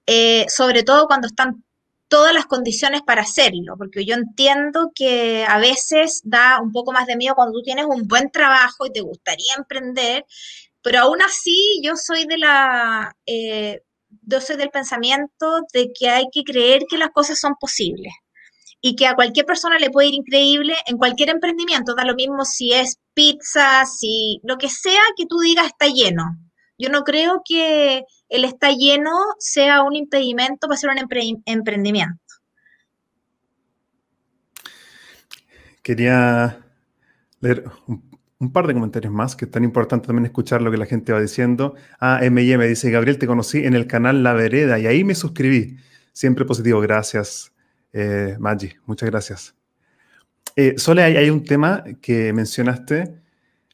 eh, 0.05 0.45
sobre 0.49 0.83
todo 0.83 1.07
cuando 1.07 1.27
están 1.27 1.63
todas 2.07 2.33
las 2.33 2.45
condiciones 2.45 3.01
para 3.01 3.23
hacerlo, 3.23 3.75
porque 3.77 4.05
yo 4.05 4.15
entiendo 4.15 4.91
que 4.93 5.45
a 5.47 5.57
veces 5.57 6.21
da 6.23 6.59
un 6.61 6.71
poco 6.71 6.91
más 6.91 7.07
de 7.07 7.17
miedo 7.17 7.35
cuando 7.35 7.53
tú 7.53 7.63
tienes 7.63 7.85
un 7.87 8.07
buen 8.07 8.29
trabajo 8.31 8.85
y 8.85 8.91
te 8.91 9.01
gustaría 9.01 9.53
emprender, 9.57 10.25
pero 10.83 10.99
aún 10.99 11.21
así 11.21 11.81
yo 11.83 11.95
soy 11.95 12.25
de 12.25 12.37
la... 12.37 13.15
Eh, 13.25 13.81
yo 14.21 14.39
soy 14.41 14.57
del 14.57 14.69
pensamiento 14.69 15.61
de 15.73 15.91
que 15.97 16.09
hay 16.09 16.25
que 16.31 16.43
creer 16.43 16.83
que 16.87 16.99
las 16.99 17.09
cosas 17.09 17.39
son 17.39 17.55
posibles 17.59 18.13
y 18.85 18.97
que 18.97 19.07
a 19.07 19.15
cualquier 19.15 19.45
persona 19.45 19.79
le 19.79 19.89
puede 19.89 20.09
ir 20.09 20.13
increíble 20.15 20.75
en 20.87 20.97
cualquier 20.97 21.29
emprendimiento, 21.29 21.95
da 21.95 22.03
lo 22.03 22.15
mismo 22.15 22.43
si 22.43 22.73
es 22.73 22.99
pizza, 23.13 23.85
si 23.85 24.41
lo 24.43 24.57
que 24.57 24.67
sea 24.67 25.01
que 25.15 25.25
tú 25.25 25.39
digas 25.39 25.67
está 25.67 25.87
lleno. 25.87 26.37
Yo 26.77 26.89
no 26.89 27.03
creo 27.03 27.41
que 27.47 28.03
el 28.27 28.43
está 28.43 28.71
lleno 28.71 29.11
sea 29.39 29.83
un 29.83 29.95
impedimento 29.95 30.67
para 30.67 30.73
hacer 30.73 30.89
un 30.89 30.97
emprendimiento. 31.45 32.19
Quería 35.81 36.59
leer 37.39 37.63
un, 37.87 38.51
par 38.51 38.67
de 38.67 38.73
comentarios 38.73 39.13
más, 39.13 39.37
que 39.37 39.45
es 39.45 39.51
tan 39.51 39.63
importante 39.63 40.07
también 40.07 40.25
escuchar 40.25 40.61
lo 40.61 40.71
que 40.71 40.77
la 40.77 40.87
gente 40.87 41.13
va 41.13 41.21
diciendo. 41.21 41.75
Ah, 42.01 42.19
M&M 42.21 42.67
dice, 42.67 42.91
Gabriel, 42.91 43.17
te 43.17 43.27
conocí 43.27 43.59
en 43.59 43.75
el 43.75 43.87
canal 43.87 44.23
La 44.23 44.33
Vereda 44.33 44.77
y 44.77 44.87
ahí 44.87 45.05
me 45.05 45.15
suscribí. 45.15 45.77
Siempre 46.11 46.43
positivo, 46.43 46.81
gracias. 46.81 47.52
Eh, 47.93 48.35
Maggi, 48.39 48.73
muchas 48.85 49.09
gracias. 49.09 49.55
Eh, 50.55 50.75
Sole, 50.77 51.03
hay, 51.03 51.29
un 51.29 51.43
tema 51.43 51.83
que 52.01 52.33
mencionaste 52.33 53.15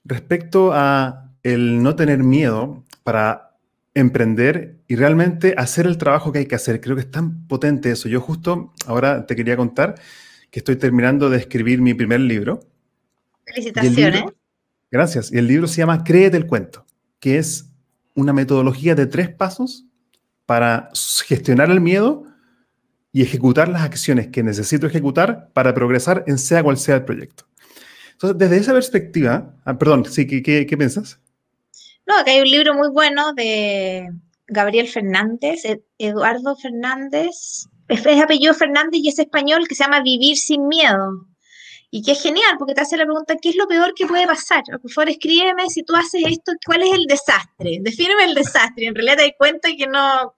respecto 0.03 0.71
a 0.73 1.31
el 1.43 1.81
no 1.81 1.95
tener 1.95 2.19
miedo 2.19 2.83
para 3.03 3.57
emprender 3.93 4.77
y 4.87 4.95
realmente 4.95 5.55
hacer 5.57 5.85
el 5.87 5.97
trabajo 5.97 6.31
que 6.31 6.39
hay 6.39 6.45
que 6.45 6.55
hacer. 6.55 6.79
Creo 6.79 6.95
que 6.95 7.01
es 7.01 7.11
tan 7.11 7.47
potente 7.47 7.91
eso. 7.91 8.07
Yo 8.07 8.21
justo 8.21 8.73
ahora 8.85 9.25
te 9.25 9.35
quería 9.35 9.57
contar 9.57 9.95
que 10.51 10.59
estoy 10.59 10.75
terminando 10.75 11.29
de 11.29 11.37
escribir 11.37 11.81
mi 11.81 11.93
primer 11.93 12.19
libro. 12.19 12.61
Felicitaciones. 13.45 14.23
gracias. 14.91 15.31
Y 15.31 15.37
el 15.37 15.47
libro 15.47 15.67
se 15.67 15.77
llama 15.77 16.03
Créete 16.03 16.37
el 16.37 16.45
cuento, 16.45 16.85
que 17.19 17.37
es 17.37 17.69
una 18.15 18.33
metodología 18.33 18.95
de 18.95 19.05
tres 19.05 19.29
pasos 19.29 19.85
para 20.45 20.89
gestionar 21.25 21.71
el 21.71 21.81
miedo 21.81 22.25
y 23.11 23.23
ejecutar 23.23 23.67
las 23.69 23.81
acciones 23.81 24.27
que 24.27 24.43
necesito 24.43 24.87
ejecutar 24.87 25.49
para 25.53 25.73
progresar 25.73 26.23
en 26.27 26.37
sea 26.37 26.63
cual 26.63 26.77
sea 26.77 26.95
el 26.95 27.05
proyecto. 27.05 27.45
Entonces, 28.11 28.37
desde 28.37 28.57
esa 28.57 28.73
perspectiva, 28.73 29.55
ah, 29.65 29.77
perdón, 29.77 30.05
sí, 30.05 30.27
¿qué, 30.27 30.43
qué, 30.43 30.77
piensas? 30.77 31.19
No, 32.05 32.17
acá 32.17 32.31
hay 32.31 32.41
un 32.41 32.49
libro 32.49 32.73
muy 32.73 32.89
bueno 32.89 33.33
de 33.33 34.09
Gabriel 34.47 34.87
Fernández, 34.87 35.61
Eduardo 35.97 36.55
Fernández, 36.57 37.67
es, 37.87 38.21
apellido 38.21 38.53
Fernández 38.53 39.01
y 39.01 39.09
es 39.09 39.19
español, 39.19 39.67
que 39.67 39.75
se 39.75 39.83
llama 39.83 40.01
Vivir 40.01 40.37
sin 40.37 40.67
miedo. 40.67 41.27
Y 41.91 42.03
que 42.03 42.11
es 42.11 42.21
genial, 42.21 42.55
porque 42.59 42.75
te 42.75 42.81
hace 42.81 42.97
la 42.97 43.05
pregunta, 43.05 43.35
¿qué 43.41 43.49
es 43.49 43.55
lo 43.55 43.67
peor 43.67 43.95
que 43.95 44.05
puede 44.05 44.27
pasar? 44.27 44.63
Por 44.79 44.91
favor, 44.91 45.09
escríbeme 45.09 45.67
si 45.69 45.81
tú 45.83 45.95
haces 45.95 46.21
esto, 46.23 46.51
¿cuál 46.63 46.83
es 46.83 46.93
el 46.93 47.05
desastre? 47.05 47.79
Defíneme 47.81 48.25
el 48.25 48.35
desastre. 48.35 48.85
En 48.85 48.93
realidad 48.93 49.17
te 49.17 49.23
das 49.23 49.31
cuenta 49.37 49.69
que 49.75 49.87
no, 49.87 50.35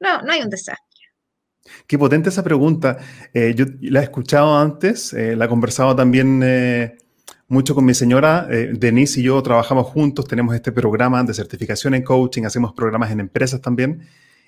no, 0.00 0.22
no 0.22 0.32
hay 0.32 0.40
un 0.40 0.48
desastre. 0.48 0.83
Qué 1.86 1.98
potente 1.98 2.28
esa 2.28 2.42
pregunta. 2.42 2.98
Eh, 3.32 3.54
yo 3.56 3.66
la 3.80 4.00
he 4.00 4.04
escuchado 4.04 4.56
antes, 4.58 5.12
eh, 5.12 5.36
la 5.36 5.46
he 5.46 5.48
conversado 5.48 5.94
también 5.96 6.40
eh, 6.44 6.96
mucho 7.48 7.74
con 7.74 7.84
mi 7.84 7.94
señora. 7.94 8.46
Denise 8.72 9.20
y 9.20 9.24
yo 9.24 9.42
trabajamos 9.42 9.86
juntos, 9.86 10.26
tenemos 10.26 10.54
este 10.54 10.72
programa 10.72 11.22
de 11.22 11.34
certificación 11.34 11.94
en 11.94 12.02
coaching, 12.02 12.44
hacemos 12.44 12.72
programas 12.72 13.10
en 13.10 13.20
empresas 13.20 13.60
también. 13.60 14.02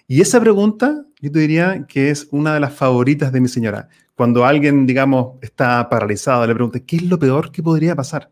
Y 0.09 0.21
esa 0.21 0.41
pregunta, 0.41 1.05
yo 1.21 1.33
te 1.33 1.41
diría 1.41 1.85
que 1.89 2.11
es 2.11 2.29
una 2.31 2.55
de 2.55 2.61
las 2.61 2.75
favoritas 2.75 3.33
de 3.33 3.41
mi 3.41 3.49
señora. 3.49 3.89
Cuando 4.15 4.47
alguien, 4.47 4.87
digamos, 4.87 5.37
está 5.43 5.89
paralizado, 5.89 6.47
le 6.47 6.55
pregunta, 6.55 6.81
¿qué 6.81 6.97
es 6.97 7.03
lo 7.03 7.19
peor 7.19 7.51
que 7.51 7.63
podría 7.63 7.95
pasar? 7.97 8.31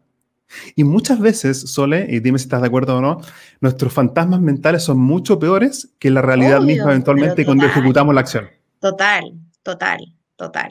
Y 0.76 0.84
muchas 0.84 1.18
veces, 1.18 1.60
Sole, 1.60 2.06
y 2.08 2.20
dime 2.20 2.38
si 2.38 2.44
estás 2.44 2.60
de 2.60 2.68
acuerdo 2.68 2.98
o 2.98 3.00
no, 3.00 3.20
nuestros 3.60 3.92
fantasmas 3.92 4.40
mentales 4.40 4.82
son 4.84 4.98
mucho 4.98 5.38
peores 5.38 5.90
que 5.98 6.10
la 6.10 6.22
realidad 6.22 6.60
misma 6.60 6.90
eventualmente 6.90 7.44
cuando 7.44 7.66
ejecutamos 7.66 8.14
la 8.14 8.20
acción. 8.20 8.44
Total, 8.84 9.32
total, 9.62 9.98
total. 10.36 10.68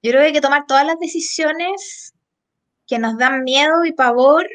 Yo 0.00 0.12
creo 0.12 0.20
que 0.20 0.26
hay 0.26 0.32
que 0.32 0.40
tomar 0.40 0.64
todas 0.64 0.86
las 0.86 0.96
decisiones 1.00 2.14
que 2.86 3.00
nos 3.00 3.18
dan 3.18 3.42
miedo 3.42 3.84
y 3.84 3.90
pavor 3.90 4.46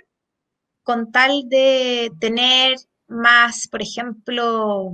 con 0.84 1.12
tal 1.12 1.50
de 1.50 2.10
tener 2.18 2.78
más, 3.08 3.68
por 3.68 3.82
ejemplo, 3.82 4.94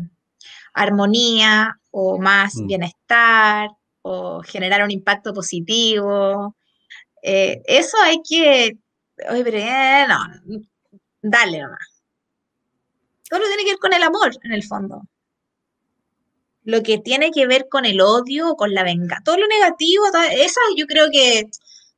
armonía 0.74 1.80
o 1.92 2.18
más 2.18 2.56
mm. 2.56 2.66
bienestar 2.66 3.70
o 4.02 4.42
generar 4.42 4.84
un 4.84 4.90
impacto 4.90 5.36
positivo. 5.36 6.56
Eh, 7.22 7.62
eso 7.68 7.96
hay 8.02 8.24
que, 8.28 8.80
oye, 9.30 9.44
pero 9.44 9.58
eh, 9.60 10.06
no, 10.10 10.64
dale 11.22 11.62
nomás. 11.62 12.04
Todo 13.30 13.42
tiene 13.42 13.66
que 13.66 13.74
ver 13.74 13.80
con 13.80 13.94
el 13.94 14.02
amor, 14.02 14.32
en 14.42 14.52
el 14.52 14.64
fondo. 14.64 15.04
Lo 16.64 16.82
que 16.82 16.98
tiene 16.98 17.32
que 17.32 17.48
ver 17.48 17.68
con 17.70 17.86
el 17.86 18.02
odio, 18.02 18.56
con 18.56 18.74
la 18.74 18.84
venganza, 18.84 19.24
todo 19.24 19.38
lo 19.38 19.48
negativo, 19.48 20.06
eso 20.32 20.60
yo 20.78 20.86
creo 20.88 21.10
que 21.12 21.44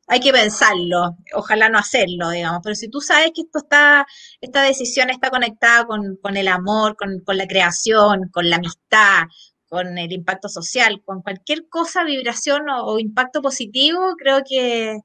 hay 0.08 0.20
que 0.20 0.32
pensarlo, 0.32 1.18
ojalá 1.34 1.70
no 1.70 1.80
hacerlo, 1.80 2.30
digamos, 2.30 2.62
pero 2.64 2.76
si 2.76 2.90
tú 2.90 3.02
sabes 3.02 3.32
que 3.34 3.42
esto 3.42 3.60
está, 3.60 4.06
esta 4.40 4.62
decisión 4.62 5.10
está 5.10 5.32
conectada 5.32 5.86
con, 5.86 6.38
el 6.38 6.48
amor, 6.48 6.96
con, 6.96 7.38
la 7.38 7.48
creación, 7.48 8.30
con 8.32 8.50
la 8.50 8.58
amistad, 8.58 9.24
con 9.68 9.98
el 9.98 10.12
impacto 10.12 10.48
social, 10.48 11.02
con 11.04 11.22
cualquier 11.22 11.68
cosa, 11.70 12.04
vibración 12.04 12.70
o, 12.70 13.00
impacto 13.00 13.42
positivo, 13.42 14.16
creo 14.18 14.42
que 14.48 15.00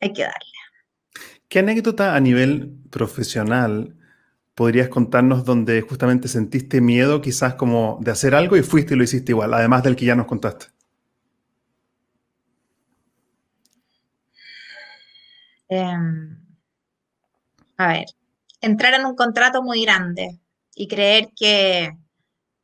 hay 0.00 0.12
que 0.12 0.22
darle. 0.22 0.52
¿Qué 1.48 1.58
anécdota 1.60 2.14
a 2.14 2.20
nivel 2.20 2.78
profesional 2.90 3.97
podrías 4.58 4.88
contarnos 4.88 5.44
donde 5.44 5.82
justamente 5.82 6.26
sentiste 6.26 6.80
miedo 6.80 7.20
quizás 7.20 7.54
como 7.54 7.96
de 8.00 8.10
hacer 8.10 8.34
algo 8.34 8.56
y 8.56 8.64
fuiste 8.64 8.94
y 8.94 8.96
lo 8.96 9.04
hiciste 9.04 9.30
igual, 9.30 9.54
además 9.54 9.84
del 9.84 9.94
que 9.94 10.04
ya 10.04 10.16
nos 10.16 10.26
contaste? 10.26 10.66
Em, 15.68 16.36
a 17.76 17.86
ver, 17.86 18.06
entrar 18.60 18.94
en 18.94 19.06
un 19.06 19.14
contrato 19.14 19.62
muy 19.62 19.84
grande 19.84 20.40
y 20.74 20.88
creer 20.88 21.28
que 21.38 21.92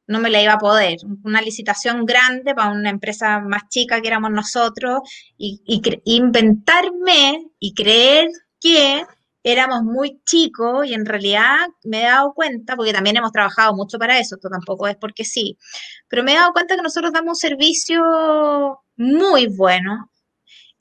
no 0.09 0.18
me 0.18 0.30
la 0.30 0.42
iba 0.42 0.54
a 0.54 0.59
poder. 0.59 0.96
Una 1.22 1.40
licitación 1.42 2.07
grande 2.07 2.57
para 2.57 2.72
una 2.72 2.90
empresa 2.90 3.38
más 3.38 3.68
chica 3.68 4.00
que 4.00 4.09
éramos 4.09 4.33
nosotros 4.33 4.98
y, 5.38 5.62
inventarme 6.07 7.52
y 7.61 7.72
creer 7.72 8.26
que 8.61 9.04
éramos 9.44 9.85
muy 9.85 10.20
chicos 10.24 10.87
y 10.87 10.94
en 10.94 11.07
realidad 11.07 11.68
me 11.85 12.02
he 12.02 12.07
dado 12.07 12.35
cuenta, 12.35 12.74
porque 12.74 12.92
también 12.92 13.16
hemos 13.16 13.30
trabajado 13.30 13.74
mucho 13.74 13.98
para 13.98 14.18
eso, 14.18 14.35
esto 14.35 14.48
tampoco 14.48 14.88
es 14.88 14.96
porque 14.96 15.24
sí, 15.24 15.57
pero 16.09 16.24
me 16.24 16.33
he 16.33 16.37
dado 16.37 16.52
cuenta 16.52 16.74
que 16.74 16.83
nosotros 16.83 17.12
damos 17.12 17.28
un 17.28 17.37
servicio 17.37 18.02
muy 18.96 19.46
bueno, 19.46 20.11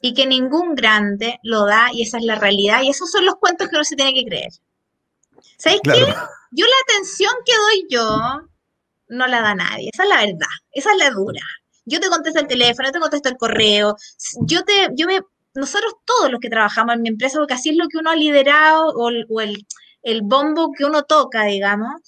y 0.06 0.14
que 0.14 0.28
ningún 0.28 0.76
grande 0.76 1.40
lo 1.44 1.66
da 1.66 1.88
y 1.94 2.02
esa 2.02 2.18
es 2.18 2.26
la 2.26 2.36
realidad 2.36 2.82
y 2.84 2.90
esos 2.90 3.10
son 3.10 3.26
los 3.26 3.36
cuentos 3.36 3.70
que 3.70 3.76
uno 3.78 3.86
se 3.86 3.96
tiene 3.96 4.14
que 4.14 4.26
creer. 4.26 4.52
¿Sabes 5.58 5.80
qué? 5.82 5.92
Yo 6.52 6.66
la 6.66 6.76
atención 6.84 7.32
que 7.46 7.54
doy 7.56 7.88
yo 7.90 8.20
no 9.08 9.28
la 9.28 9.42
da 9.42 9.56
nadie, 9.56 9.90
esa 9.94 10.04
es 10.04 10.10
la 10.10 10.18
verdad, 10.18 10.54
esa 10.74 10.92
es 10.92 10.98
la 10.98 11.10
dura. 11.10 11.42
Yo 11.86 12.02
te 12.02 12.10
contesto 12.10 12.42
el 12.42 12.48
teléfono, 12.48 12.92
te 12.92 13.00
contesto 13.00 13.30
el 13.30 13.38
correo, 13.38 13.96
yo 14.42 14.66
te, 14.66 14.90
yo 14.94 15.08
me, 15.08 15.22
nosotros 15.56 15.94
todos 16.06 16.32
los 16.32 16.40
que 16.40 16.50
trabajamos 16.50 16.96
en 16.96 17.02
mi 17.02 17.10
empresa, 17.10 17.38
porque 17.38 17.54
así 17.54 17.70
es 17.70 17.78
lo 17.78 17.88
que 17.88 17.98
uno 17.98 18.12
ha 18.12 18.16
liderado 18.16 18.88
o, 18.90 19.10
o 19.30 19.42
el, 19.42 19.66
el 20.02 20.22
bombo 20.24 20.72
que 20.78 20.86
uno 20.86 21.04
toca, 21.04 21.46
digamos, 21.46 22.02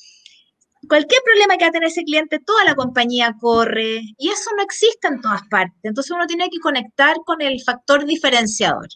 cualquier 0.88 1.22
problema 1.24 1.58
que 1.58 1.66
va 1.66 1.70
a 1.70 1.72
tener 1.72 1.90
ese 1.90 2.04
cliente, 2.04 2.40
toda 2.40 2.64
la 2.64 2.76
compañía 2.76 3.36
corre 3.40 4.02
y 4.18 4.30
eso 4.30 4.50
no 4.56 4.64
existe 4.64 5.08
en 5.08 5.22
todas 5.22 5.42
partes. 5.50 5.80
Entonces 5.84 6.12
uno 6.12 6.28
tiene 6.28 6.50
que 6.50 6.60
conectar 6.60 7.18
con 7.26 7.42
el 7.42 7.62
factor 7.64 8.06
diferenciador 8.06 8.88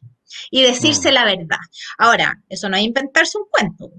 y 0.52 0.64
decirse 0.64 1.12
mm. 1.12 1.14
la 1.14 1.26
verdad. 1.26 1.60
Ahora, 1.98 2.42
eso 2.50 2.70
no 2.70 2.78
es 2.78 2.84
inventarse 2.84 3.38
un 3.38 3.46
cuento. 3.50 3.92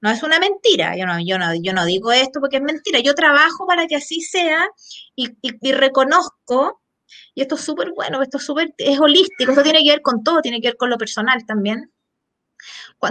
No 0.00 0.10
es 0.10 0.22
una 0.22 0.38
mentira. 0.38 0.96
Yo 0.96 1.06
no, 1.06 1.18
yo 1.20 1.38
no, 1.38 1.54
yo 1.54 1.72
no 1.72 1.84
digo 1.84 2.12
esto 2.12 2.40
porque 2.40 2.56
es 2.58 2.62
mentira. 2.62 3.00
Yo 3.00 3.14
trabajo 3.14 3.66
para 3.66 3.86
que 3.86 3.96
así 3.96 4.20
sea 4.20 4.68
y, 5.16 5.28
reconozco, 5.72 6.80
y 7.34 7.42
esto 7.42 7.54
es 7.54 7.62
súper 7.62 7.92
bueno, 7.94 8.22
esto 8.22 8.38
es 8.38 8.44
súper, 8.44 8.74
es 8.78 8.98
holístico, 9.00 9.52
esto 9.52 9.62
tiene 9.62 9.82
que 9.82 9.90
ver 9.90 10.02
con 10.02 10.22
todo, 10.22 10.40
tiene 10.40 10.60
que 10.60 10.68
ver 10.68 10.76
con 10.76 10.90
lo 10.90 10.98
personal 10.98 11.44
también. 11.46 11.92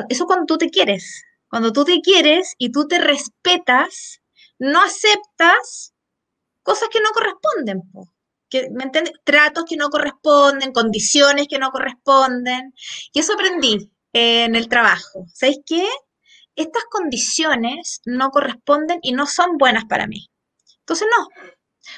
eso 0.10 0.26
cuando 0.26 0.46
tú 0.46 0.58
te 0.58 0.70
quieres, 0.70 1.24
cuando 1.50 1.72
tú 1.72 1.86
te 1.86 2.02
quieres 2.02 2.56
y 2.58 2.72
tú 2.72 2.88
te 2.88 3.00
respetas, 3.00 4.22
no 4.60 4.82
aceptas 4.82 5.94
cosas 6.64 6.90
que 6.90 7.00
no 7.00 7.10
corresponden. 7.14 7.82
Que, 8.50 8.70
¿Me 8.72 8.84
entiendes? 8.84 9.14
Tratos 9.24 9.66
que 9.66 9.78
no 9.78 9.90
corresponden, 9.90 10.74
condiciones 10.74 11.48
que 11.48 11.60
no 11.60 11.72
corresponden. 11.72 12.74
Y 13.14 13.20
eso 13.20 13.34
aprendí 13.34 13.90
en 14.14 14.56
el 14.56 14.68
trabajo. 14.68 15.26
¿Sabéis 15.34 15.60
qué? 15.66 15.88
Estas 16.56 16.84
condiciones 16.90 18.02
no 18.06 18.32
corresponden 18.32 19.00
y 19.02 19.14
no 19.14 19.28
son 19.28 19.58
buenas 19.58 19.86
para 19.86 20.08
mí. 20.08 20.30
Entonces, 20.80 21.08
no, 21.18 21.28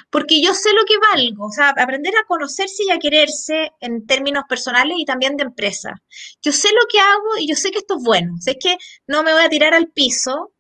porque 0.10 0.42
yo 0.42 0.54
sé 0.54 0.70
lo 0.74 0.86
que 0.86 0.96
valgo, 0.98 1.48
o 1.48 1.52
sea, 1.52 1.70
aprender 1.70 2.14
a 2.16 2.26
conocerse 2.26 2.84
y 2.84 2.92
a 2.92 3.00
quererse 3.00 3.72
en 3.80 4.06
términos 4.06 4.44
personales 4.48 4.98
y 4.98 5.06
también 5.06 5.38
de 5.38 5.44
empresa. 5.44 6.02
Yo 6.42 6.52
sé 6.52 6.70
lo 6.70 6.88
que 6.90 7.00
hago 7.00 7.38
y 7.40 7.48
yo 7.48 7.56
sé 7.56 7.72
que 7.72 7.80
esto 7.80 7.98
es 7.98 8.04
bueno, 8.04 8.36
sé 8.40 8.58
que 8.58 8.78
no 9.08 9.24
me 9.24 9.34
voy 9.34 9.44
a 9.44 9.50
tirar 9.50 9.74
al 9.74 9.88
piso 9.88 10.52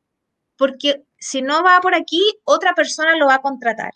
porque 0.57 1.03
si 1.17 1.41
no 1.41 1.63
va 1.63 1.79
por 1.81 1.95
aquí, 1.95 2.21
otra 2.43 2.73
persona 2.73 3.15
lo 3.15 3.27
va 3.27 3.35
a 3.35 3.41
contratar. 3.41 3.91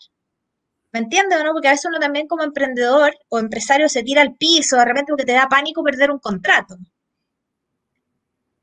¿Me 0.92 1.00
entiendes 1.00 1.40
o 1.40 1.44
no? 1.44 1.52
Porque 1.52 1.68
a 1.68 1.72
veces 1.72 1.86
uno 1.86 1.98
también 1.98 2.28
como 2.28 2.44
emprendedor 2.44 3.14
o 3.28 3.38
empresario 3.38 3.88
se 3.88 4.02
tira 4.02 4.22
al 4.22 4.36
piso 4.36 4.76
de 4.76 4.84
repente 4.84 5.10
porque 5.10 5.24
te 5.24 5.32
da 5.32 5.48
pánico 5.48 5.82
perder 5.82 6.10
un 6.10 6.20
contrato. 6.20 6.76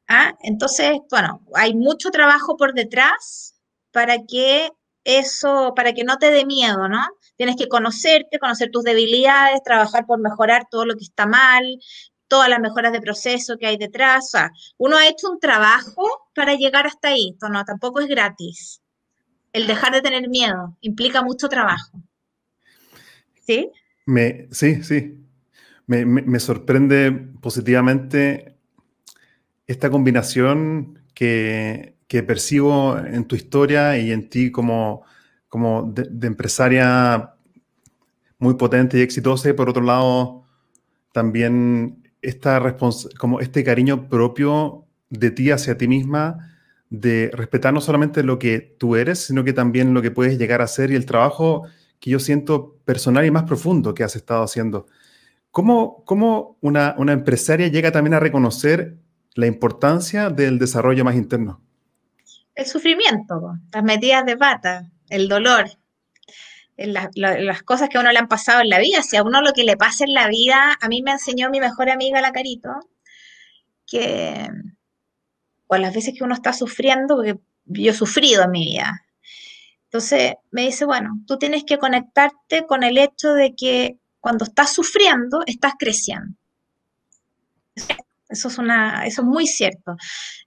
¿Ah? 0.07 0.33
Entonces, 0.41 0.99
bueno, 1.09 1.41
hay 1.55 1.73
mucho 1.73 2.09
trabajo 2.09 2.57
por 2.57 2.73
detrás 2.73 3.55
para 3.91 4.17
que 4.27 4.69
eso 5.03 5.73
para 5.75 5.93
que 5.93 6.03
no 6.03 6.17
te 6.17 6.31
dé 6.31 6.45
miedo, 6.45 6.87
¿no? 6.87 7.01
Tienes 7.35 7.55
que 7.55 7.67
conocerte, 7.67 8.39
conocer 8.39 8.69
tus 8.71 8.83
debilidades, 8.83 9.63
trabajar 9.63 10.05
por 10.05 10.19
mejorar 10.19 10.67
todo 10.69 10.85
lo 10.85 10.95
que 10.95 11.03
está 11.03 11.25
mal, 11.25 11.79
todas 12.27 12.49
las 12.49 12.59
mejoras 12.59 12.93
de 12.93 13.01
proceso 13.01 13.57
que 13.57 13.67
hay 13.67 13.77
detrás. 13.77 14.25
O 14.25 14.29
sea, 14.29 14.51
uno 14.77 14.97
ha 14.97 15.07
hecho 15.07 15.29
un 15.29 15.39
trabajo 15.39 16.03
para 16.33 16.55
llegar 16.55 16.87
hasta 16.87 17.09
ahí, 17.09 17.35
no, 17.41 17.65
tampoco 17.65 17.99
es 17.99 18.07
gratis. 18.07 18.81
El 19.53 19.67
dejar 19.67 19.93
de 19.93 20.01
tener 20.01 20.29
miedo 20.29 20.77
implica 20.81 21.21
mucho 21.21 21.49
trabajo. 21.49 22.01
¿Sí? 23.45 23.69
Me, 24.05 24.47
sí, 24.51 24.83
sí. 24.83 25.17
Me, 25.87 26.05
me 26.05 26.39
sorprende 26.39 27.11
positivamente 27.41 28.55
esta 29.67 29.89
combinación 29.89 31.03
que 31.13 31.97
que 32.11 32.23
percibo 32.23 32.97
en 32.97 33.23
tu 33.23 33.37
historia 33.37 33.97
y 33.97 34.11
en 34.11 34.27
ti 34.27 34.51
como, 34.51 35.03
como 35.47 35.93
de, 35.95 36.27
empresaria 36.27 37.35
muy 38.37 38.55
potente 38.55 38.97
y 38.97 39.01
exitosa, 39.01 39.49
y 39.49 39.53
por 39.53 39.69
otro 39.69 39.81
lado, 39.81 40.43
también 41.13 42.03
esta 42.21 42.75
como 43.17 43.39
este 43.39 43.63
cariño 43.63 44.09
propio 44.09 44.83
de 45.09 45.31
ti 45.31 45.51
hacia 45.51 45.77
ti 45.77 45.87
misma, 45.87 46.53
de 46.89 47.31
respetar 47.33 47.73
no 47.73 47.79
solamente 47.79 48.23
lo 48.23 48.37
que 48.37 48.59
tú 48.59 48.97
eres, 48.97 49.19
sino 49.19 49.45
que 49.45 49.53
también 49.53 49.93
lo 49.93 50.01
que 50.01 50.11
puedes 50.11 50.37
llegar 50.37 50.61
a 50.61 50.67
ser 50.67 50.91
y 50.91 50.95
el 50.95 51.05
trabajo 51.05 51.63
que 52.01 52.09
yo 52.09 52.19
siento 52.19 52.75
personal 52.83 53.25
y 53.25 53.31
más 53.31 53.43
profundo 53.43 53.93
que 53.93 54.03
has 54.03 54.17
estado 54.17 54.43
haciendo. 54.43 54.85
¿Cómo, 55.49 56.03
cómo 56.03 56.57
una, 56.59 56.93
una 56.97 57.13
empresaria 57.13 57.69
llega 57.69 57.93
también 57.93 58.15
a 58.15 58.19
reconocer 58.19 58.97
la 59.33 59.47
importancia 59.47 60.29
del 60.29 60.59
desarrollo 60.59 61.05
más 61.05 61.15
interno? 61.15 61.61
El 62.61 62.67
sufrimiento, 62.67 63.57
las 63.73 63.83
metidas 63.83 64.25
de 64.25 64.37
pata, 64.37 64.89
el 65.09 65.27
dolor. 65.27 65.69
las 66.77 67.63
cosas 67.63 67.89
que 67.89 67.97
a 67.97 68.01
uno 68.01 68.11
le 68.11 68.19
han 68.19 68.27
pasado 68.27 68.61
en 68.61 68.69
la 68.69 68.79
vida. 68.79 69.01
Si 69.03 69.17
a 69.17 69.23
uno 69.23 69.41
lo 69.41 69.53
que 69.53 69.63
le 69.63 69.77
pasa 69.77 70.05
en 70.05 70.13
la 70.13 70.27
vida, 70.27 70.77
a 70.81 70.87
mí 70.87 71.01
me 71.01 71.11
enseñó 71.11 71.49
mi 71.49 71.59
mejor 71.59 71.89
amiga, 71.89 72.21
la 72.21 72.31
Carito, 72.31 72.69
que 73.85 74.47
o 75.67 75.77
las 75.77 75.93
veces 75.93 76.13
que 76.17 76.23
uno 76.23 76.33
está 76.33 76.51
sufriendo, 76.51 77.15
porque 77.15 77.39
yo 77.65 77.91
he 77.91 77.93
sufrido 77.93 78.43
en 78.43 78.51
mi 78.51 78.65
vida. 78.65 79.05
Entonces 79.85 80.33
me 80.51 80.63
dice, 80.63 80.85
bueno, 80.85 81.11
tú 81.27 81.37
tienes 81.37 81.63
que 81.63 81.77
conectarte 81.77 82.65
con 82.67 82.83
el 82.83 82.97
hecho 82.97 83.33
de 83.33 83.55
que 83.55 83.97
cuando 84.19 84.45
estás 84.45 84.73
sufriendo, 84.73 85.41
estás 85.45 85.73
creciendo. 85.79 86.35
Eso 88.31 88.47
es, 88.47 88.57
una, 88.57 89.05
eso 89.05 89.21
es 89.21 89.27
muy 89.27 89.45
cierto. 89.45 89.95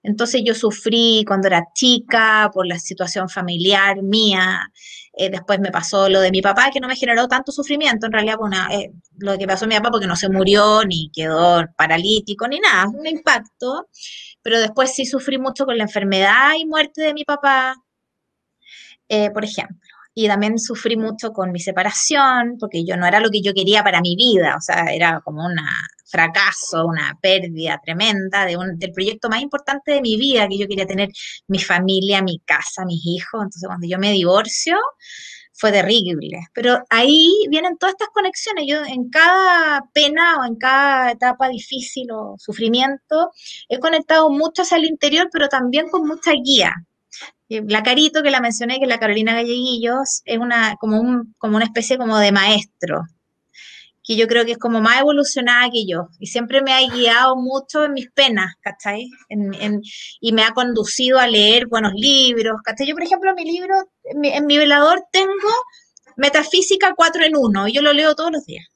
Entonces 0.02 0.42
yo 0.44 0.54
sufrí 0.54 1.24
cuando 1.26 1.48
era 1.48 1.64
chica 1.74 2.50
por 2.52 2.66
la 2.66 2.78
situación 2.78 3.28
familiar 3.28 4.02
mía. 4.02 4.70
Eh, 5.16 5.30
después 5.30 5.60
me 5.60 5.70
pasó 5.70 6.08
lo 6.08 6.20
de 6.20 6.30
mi 6.30 6.42
papá, 6.42 6.70
que 6.72 6.80
no 6.80 6.88
me 6.88 6.96
generó 6.96 7.28
tanto 7.28 7.52
sufrimiento. 7.52 8.06
En 8.06 8.12
realidad, 8.12 8.36
bueno, 8.38 8.56
eh, 8.70 8.90
lo 9.18 9.38
que 9.38 9.46
pasó 9.46 9.66
a 9.66 9.68
mi 9.68 9.76
papá 9.76 9.90
porque 9.90 10.06
no 10.06 10.16
se 10.16 10.28
murió, 10.28 10.82
ni 10.84 11.10
quedó 11.12 11.64
paralítico, 11.76 12.48
ni 12.48 12.58
nada. 12.60 12.88
Un 12.88 13.06
impacto. 13.06 13.88
Pero 14.42 14.58
después 14.60 14.94
sí 14.94 15.06
sufrí 15.06 15.38
mucho 15.38 15.66
con 15.66 15.76
la 15.78 15.84
enfermedad 15.84 16.52
y 16.58 16.66
muerte 16.66 17.02
de 17.02 17.14
mi 17.14 17.24
papá, 17.24 17.76
eh, 19.08 19.30
por 19.30 19.44
ejemplo 19.44 19.83
y 20.14 20.28
también 20.28 20.58
sufrí 20.58 20.96
mucho 20.96 21.32
con 21.32 21.50
mi 21.52 21.60
separación, 21.60 22.56
porque 22.58 22.84
yo 22.84 22.96
no 22.96 23.06
era 23.06 23.20
lo 23.20 23.30
que 23.30 23.42
yo 23.42 23.52
quería 23.52 23.82
para 23.82 24.00
mi 24.00 24.14
vida, 24.16 24.54
o 24.56 24.60
sea, 24.60 24.86
era 24.92 25.20
como 25.24 25.44
un 25.44 25.56
fracaso, 26.06 26.86
una 26.86 27.18
pérdida 27.20 27.80
tremenda 27.82 28.46
de 28.46 28.56
un, 28.56 28.78
del 28.78 28.92
proyecto 28.92 29.28
más 29.28 29.42
importante 29.42 29.92
de 29.92 30.00
mi 30.00 30.16
vida, 30.16 30.48
que 30.48 30.58
yo 30.58 30.68
quería 30.68 30.86
tener 30.86 31.10
mi 31.48 31.58
familia, 31.58 32.22
mi 32.22 32.38
casa, 32.40 32.84
mis 32.84 33.04
hijos. 33.04 33.42
Entonces, 33.42 33.66
cuando 33.66 33.88
yo 33.88 33.98
me 33.98 34.12
divorcio, 34.12 34.76
fue 35.54 35.72
terrible. 35.72 36.40
Pero 36.52 36.82
ahí 36.90 37.32
vienen 37.48 37.78
todas 37.78 37.94
estas 37.94 38.08
conexiones. 38.12 38.66
Yo 38.68 38.84
en 38.84 39.08
cada 39.10 39.82
pena 39.92 40.40
o 40.40 40.44
en 40.44 40.56
cada 40.56 41.12
etapa 41.12 41.48
difícil 41.48 42.10
o 42.12 42.36
sufrimiento 42.38 43.30
he 43.68 43.78
conectado 43.78 44.30
mucho 44.30 44.62
hacia 44.62 44.76
el 44.76 44.84
interior, 44.84 45.28
pero 45.32 45.48
también 45.48 45.88
con 45.88 46.06
mucha 46.06 46.32
guía. 46.32 46.74
La 47.48 47.82
Carito, 47.82 48.22
que 48.22 48.30
la 48.30 48.40
mencioné, 48.40 48.80
que 48.80 48.86
la 48.86 48.98
Carolina 48.98 49.34
Galleguillos, 49.34 50.22
es 50.24 50.38
una, 50.38 50.76
como, 50.76 51.00
un, 51.00 51.34
como 51.38 51.56
una 51.56 51.66
especie 51.66 51.98
como 51.98 52.18
de 52.18 52.32
maestro, 52.32 53.02
que 54.02 54.16
yo 54.16 54.26
creo 54.26 54.44
que 54.44 54.52
es 54.52 54.58
como 54.58 54.80
más 54.80 55.00
evolucionada 55.00 55.70
que 55.70 55.86
yo, 55.86 56.08
y 56.18 56.26
siempre 56.26 56.62
me 56.62 56.72
ha 56.72 56.80
guiado 56.80 57.36
mucho 57.36 57.84
en 57.84 57.92
mis 57.92 58.10
penas, 58.10 58.54
¿cachai? 58.60 59.10
y 60.20 60.32
me 60.32 60.42
ha 60.42 60.52
conducido 60.52 61.18
a 61.18 61.26
leer 61.26 61.66
buenos 61.66 61.92
libros, 61.94 62.56
¿cachai? 62.64 62.86
Yo, 62.86 62.94
por 62.94 63.04
ejemplo, 63.04 63.34
mi 63.34 63.44
libro, 63.44 63.74
en 64.04 64.46
mi, 64.46 64.58
velador 64.58 65.04
tengo 65.12 65.50
Metafísica 66.16 66.94
4 66.96 67.24
en 67.24 67.36
1, 67.36 67.68
y 67.68 67.72
yo 67.72 67.82
lo 67.82 67.92
leo 67.92 68.14
todos 68.14 68.32
los 68.32 68.44
días. 68.46 68.66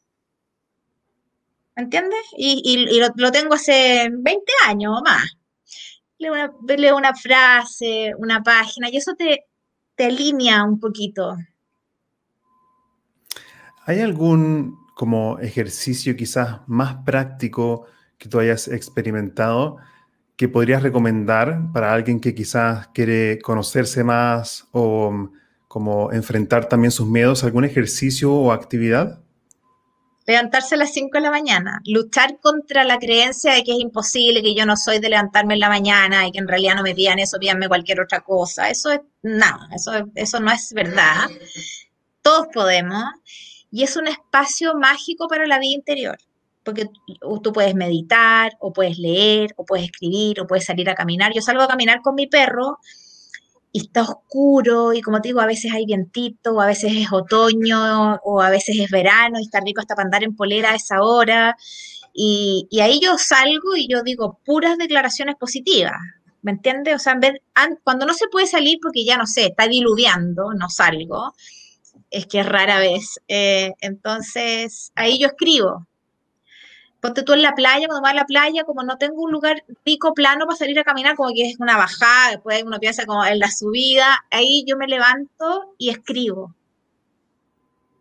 ¿Me 1.75 1.85
entiendes? 1.85 2.21
Y, 2.37 2.99
lo, 2.99 3.09
lo, 3.15 3.31
tengo 3.31 3.55
hace 3.55 4.09
20 4.11 4.53
años 4.67 4.95
o 4.99 5.03
más 5.03 5.38
leo 6.19 6.33
una, 6.33 6.53
una 6.97 7.15
frase, 7.15 8.13
una 8.19 8.43
página, 8.43 8.89
y 8.91 8.97
eso 8.97 9.15
te, 9.15 9.45
te 9.95 10.07
alinea 10.07 10.65
un 10.65 10.79
poquito. 10.79 11.37
¿Hay 13.85 14.01
algún 14.01 14.77
como 14.95 15.39
ejercicio 15.39 16.17
quizás 16.17 16.61
más 16.67 16.97
práctico 17.05 17.87
que 18.19 18.29
tú 18.29 18.41
hayas 18.41 18.69
experimentado 18.69 19.79
que 20.37 20.49
podrías 20.49 20.83
recomendar 20.83 21.73
para 21.73 21.93
alguien 21.93 22.21
que 22.21 22.35
quizás 22.35 22.89
quiere 22.89 23.41
conocerse 23.41 24.05
más 24.05 24.69
o 24.73 25.31
como 25.67 26.13
enfrentar 26.13 26.69
también 26.69 26.91
sus 26.91 27.09
miedos? 27.09 27.45
¿Algún 27.45 27.65
ejercicio 27.65 28.33
o 28.33 28.53
actividad? 28.53 29.21
Levantarse 30.29 30.75
a 30.75 30.79
las 30.79 30.93
5 30.93 31.09
de 31.15 31.23
la 31.23 31.31
mañana, 31.31 31.81
luchar 31.87 32.39
contra 32.41 32.85
la 32.85 32.99
creencia 32.99 33.55
de 33.55 33.65
que 33.65 33.73
es 33.73 33.81
imposible, 33.81 34.43
que 34.43 34.55
yo 34.55 34.67
no 34.67 34.77
soy 34.77 34.99
de 34.99 35.09
levantarme 35.09 35.55
en 35.55 35.61
la 35.61 35.71
mañana 35.71 36.27
y 36.27 36.33
que 36.33 36.39
en 36.39 36.47
realidad 36.47 36.77
no 36.77 36.83
me 36.83 36.95
pidan 36.95 37.19
eso, 37.19 37.39
pídanme 37.39 37.67
cualquier 37.67 38.03
otra 38.03 38.21
cosa. 38.21 38.69
Eso 38.69 38.91
es 38.91 39.01
nada, 39.23 39.71
eso, 39.75 39.93
eso 40.15 40.39
no 40.39 40.53
es 40.53 40.71
verdad. 40.75 41.31
Todos 42.21 42.47
podemos. 42.53 43.05
Y 43.71 43.85
es 43.85 43.97
un 43.97 44.07
espacio 44.07 44.75
mágico 44.75 45.29
para 45.29 45.47
la 45.47 45.59
vida 45.59 45.75
interior, 45.75 46.19
porque 46.63 46.91
tú 47.43 47.53
puedes 47.55 47.75
meditar, 47.75 48.53
o 48.61 48.71
puedes 48.71 48.99
leer, 48.99 49.55
o 49.57 49.65
puedes 49.65 49.87
escribir, 49.87 50.43
o 50.43 50.47
puedes 50.47 50.67
salir 50.67 50.91
a 50.91 50.95
caminar. 50.95 51.33
Yo 51.33 51.41
salgo 51.41 51.63
a 51.63 51.69
caminar 51.69 52.03
con 52.03 52.15
mi 52.15 52.27
perro 52.27 52.79
está 53.79 54.03
oscuro 54.03 54.93
y 54.93 55.01
como 55.01 55.21
te 55.21 55.29
digo, 55.29 55.41
a 55.41 55.47
veces 55.47 55.73
hay 55.73 55.87
vientito, 55.87 56.53
o 56.53 56.61
a 56.61 56.67
veces 56.67 56.93
es 56.95 57.13
otoño, 57.13 58.17
o 58.25 58.41
a 58.43 58.51
veces 58.51 58.77
es 58.79 58.91
verano 58.91 59.39
y 59.39 59.45
está 59.45 59.61
rico 59.61 59.81
hasta 59.81 59.95
para 59.95 60.07
andar 60.07 60.25
en 60.25 60.37
polera 60.37 60.73
a 60.73 60.75
esa 60.77 61.03
hora. 61.03 61.57
Y, 62.13 62.69
ahí 62.81 63.01
yo 63.01 63.17
salgo 63.19 63.77
y 63.77 63.89
yo 63.89 64.03
digo 64.03 64.41
puras 64.45 64.77
declaraciones 64.79 65.37
positivas, 65.37 65.95
¿me 66.43 66.53
entiendes? 66.53 66.97
O 66.97 66.99
sea, 66.99 67.13
en 67.13 67.21
vez, 67.21 67.33
cuando 67.85 68.07
no 68.07 68.15
se 68.15 68.29
puede 68.29 68.47
salir 68.47 68.79
porque 68.83 69.05
ya 69.05 69.17
no 69.17 69.27
sé, 69.27 69.47
está 69.47 69.69
diluviando, 69.69 70.53
no 70.55 70.69
salgo, 70.69 71.33
es 72.11 72.27
que 72.27 72.41
es 72.41 72.47
rara 72.47 72.79
vez. 72.79 73.21
Eh, 73.29 73.73
entonces, 73.81 74.93
ahí 74.97 75.19
yo 75.19 75.29
escribo, 75.29 75.87
ponte 77.01 77.23
tú 77.23 77.33
en 77.33 77.43
la 77.43 77.55
playa, 77.55 77.87
cuando 77.87 78.03
vas 78.03 78.13
a 78.13 78.17
la 78.17 78.25
playa, 78.25 78.65
como 78.65 78.83
no 78.83 78.99
tengo 78.99 79.23
un 79.23 79.31
lugar 79.33 79.65
rico, 79.85 80.15
plano 80.15 80.47
para 80.47 80.57
salir 80.57 80.79
a 80.79 80.85
caminar, 80.85 81.17
como 81.17 81.33
que 81.33 81.49
es 81.49 81.61
una 81.61 81.77
bajada, 81.77 82.33
después 82.33 82.63
uno 82.65 82.79
piensa 82.79 83.07
como 83.07 83.25
en 83.25 83.39
la 83.39 83.51
subida, 83.51 84.25
ahí 84.31 84.65
yo 84.67 84.77
me 84.77 84.87
levanto 84.87 85.75
y 85.79 85.91
escribo. 85.91 86.55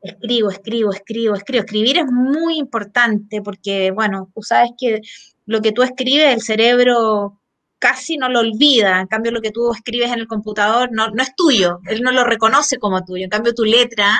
Escribo, 0.01 0.49
escribo, 0.49 0.91
escribo, 0.91 1.35
escribo. 1.35 1.63
Escribir 1.63 1.97
es 1.97 2.05
muy 2.05 2.57
importante 2.57 3.41
porque, 3.41 3.91
bueno, 3.91 4.29
tú 4.33 4.41
sabes 4.41 4.71
que 4.77 5.01
lo 5.45 5.61
que 5.61 5.71
tú 5.71 5.83
escribes, 5.83 6.33
el 6.33 6.41
cerebro 6.41 7.39
casi 7.79 8.17
no 8.17 8.29
lo 8.29 8.39
olvida. 8.39 9.01
En 9.01 9.07
cambio, 9.07 9.31
lo 9.31 9.41
que 9.41 9.51
tú 9.51 9.71
escribes 9.73 10.11
en 10.11 10.19
el 10.19 10.27
computador 10.27 10.89
no, 10.91 11.09
no 11.09 11.23
es 11.23 11.35
tuyo. 11.35 11.79
Él 11.87 12.01
no 12.01 12.11
lo 12.11 12.23
reconoce 12.23 12.77
como 12.77 13.03
tuyo. 13.03 13.25
En 13.25 13.29
cambio, 13.29 13.53
tu 13.53 13.63
letra 13.63 14.19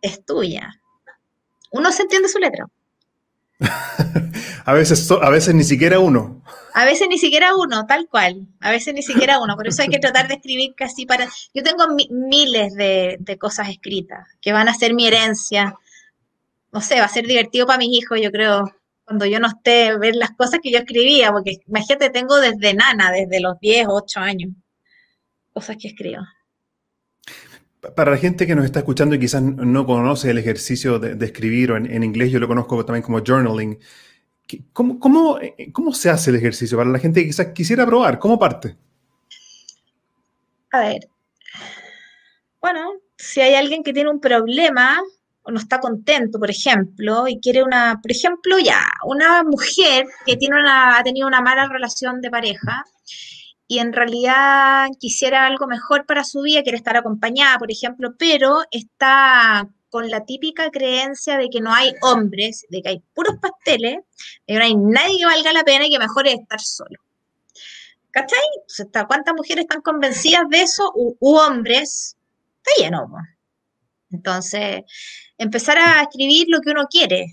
es 0.00 0.24
tuya. 0.24 0.80
Uno 1.70 1.92
se 1.92 2.02
entiende 2.02 2.28
su 2.28 2.38
letra. 2.38 2.66
a, 4.64 4.72
veces, 4.72 5.10
a 5.10 5.30
veces 5.30 5.54
ni 5.54 5.64
siquiera 5.64 5.98
uno. 5.98 6.42
A 6.74 6.84
veces 6.84 7.08
ni 7.08 7.18
siquiera 7.18 7.54
uno, 7.54 7.86
tal 7.86 8.08
cual. 8.08 8.46
A 8.60 8.70
veces 8.70 8.94
ni 8.94 9.02
siquiera 9.02 9.38
uno. 9.38 9.56
Por 9.56 9.68
eso 9.68 9.82
hay 9.82 9.88
que 9.88 9.98
tratar 10.00 10.28
de 10.28 10.34
escribir 10.34 10.74
casi 10.74 11.06
para... 11.06 11.28
Yo 11.54 11.62
tengo 11.62 11.84
miles 12.10 12.74
de, 12.74 13.38
cosas 13.38 13.68
escritas 13.68 14.26
que 14.40 14.52
van 14.52 14.68
a 14.68 14.74
ser 14.74 14.94
mi 14.94 15.06
herencia. 15.06 15.74
No 16.72 16.80
sé, 16.80 16.98
va 16.98 17.06
a 17.06 17.08
ser 17.08 17.26
divertido 17.26 17.66
para 17.66 17.78
mis 17.78 17.98
hijos, 17.98 18.18
yo 18.22 18.30
creo, 18.30 18.64
cuando 19.04 19.26
yo 19.26 19.38
no 19.40 19.48
esté, 19.48 19.96
ver 19.98 20.16
las 20.16 20.30
cosas 20.30 20.60
que 20.62 20.70
yo 20.70 20.78
escribía, 20.78 21.30
porque 21.30 21.58
imagínate, 21.66 22.08
tengo 22.08 22.40
desde 22.40 22.72
nana, 22.72 23.10
desde 23.10 23.40
los 23.40 23.60
10, 23.60 23.88
8 23.90 24.20
años, 24.20 24.50
cosas 25.52 25.76
que 25.78 25.88
escribo. 25.88 26.22
Para 27.96 28.12
la 28.12 28.16
gente 28.16 28.46
que 28.46 28.54
nos 28.54 28.64
está 28.64 28.78
escuchando 28.78 29.16
y 29.16 29.18
quizás 29.18 29.42
no 29.42 29.84
conoce 29.84 30.30
el 30.30 30.38
ejercicio 30.38 31.00
de, 31.00 31.24
escribir, 31.24 31.72
en, 31.72 32.04
inglés 32.04 32.30
yo 32.30 32.38
lo 32.38 32.46
conozco 32.46 32.84
también 32.84 33.02
como 33.02 33.18
journaling, 33.24 33.76
¿cómo, 34.72 35.00
cómo, 35.00 35.38
cómo 35.72 35.92
se 35.92 36.08
hace 36.08 36.30
el 36.30 36.36
ejercicio? 36.36 36.78
Para 36.78 36.90
la 36.90 37.00
gente 37.00 37.20
que 37.20 37.26
quizás 37.26 37.48
quisiera 37.48 37.84
probar, 37.84 38.20
¿cómo 38.20 38.38
parte? 38.38 38.76
A 40.70 40.78
ver, 40.78 41.08
bueno, 42.60 42.92
si 43.18 43.40
hay 43.40 43.54
alguien 43.54 43.82
que 43.82 43.92
tiene 43.92 44.10
un 44.10 44.20
problema 44.20 45.02
o 45.42 45.50
no 45.50 45.58
está 45.58 45.80
contento, 45.80 46.38
por 46.38 46.50
ejemplo, 46.50 47.26
y 47.26 47.40
quiere 47.40 47.64
una, 47.64 47.98
por 48.00 48.12
ejemplo, 48.12 48.60
ya, 48.60 48.80
una 49.04 49.42
mujer 49.42 50.06
que 50.24 50.36
tiene 50.36 50.54
una, 50.54 50.98
ha 50.98 51.02
tenido 51.02 51.26
una 51.26 51.40
mala 51.40 51.66
relación 51.68 52.20
de 52.20 52.30
pareja 52.30 52.84
y 53.66 53.78
en 53.78 53.92
realidad 53.92 54.88
quisiera 54.98 55.46
algo 55.46 55.66
mejor 55.66 56.06
para 56.06 56.24
su 56.24 56.42
vida, 56.42 56.62
quiere 56.62 56.78
estar 56.78 56.96
acompañada, 56.96 57.58
por 57.58 57.70
ejemplo, 57.70 58.14
pero 58.18 58.62
está 58.70 59.68
con 59.88 60.08
la 60.10 60.24
típica 60.24 60.70
creencia 60.70 61.36
de 61.36 61.48
que 61.50 61.60
no 61.60 61.72
hay 61.72 61.92
hombres, 62.00 62.66
de 62.70 62.80
que 62.80 62.88
hay 62.88 63.02
puros 63.14 63.36
pasteles, 63.40 63.98
de 64.46 64.54
que 64.54 64.54
no 64.54 64.64
hay 64.64 64.74
nadie 64.74 65.18
que 65.18 65.26
valga 65.26 65.52
la 65.52 65.64
pena 65.64 65.86
y 65.86 65.90
que 65.90 65.98
mejor 65.98 66.26
es 66.26 66.40
estar 66.40 66.60
solo. 66.60 66.98
¿Cachai? 68.10 68.40
¿Cuántas 69.06 69.34
mujeres 69.34 69.64
están 69.64 69.80
convencidas 69.80 70.42
de 70.50 70.62
eso? 70.62 70.92
U, 70.94 71.36
hombres, 71.36 72.16
está 72.58 72.82
lleno. 72.82 73.06
Entonces, 74.10 74.82
empezar 75.38 75.78
a 75.78 76.02
escribir 76.02 76.46
lo 76.48 76.60
que 76.60 76.70
uno 76.70 76.86
quiere, 76.90 77.26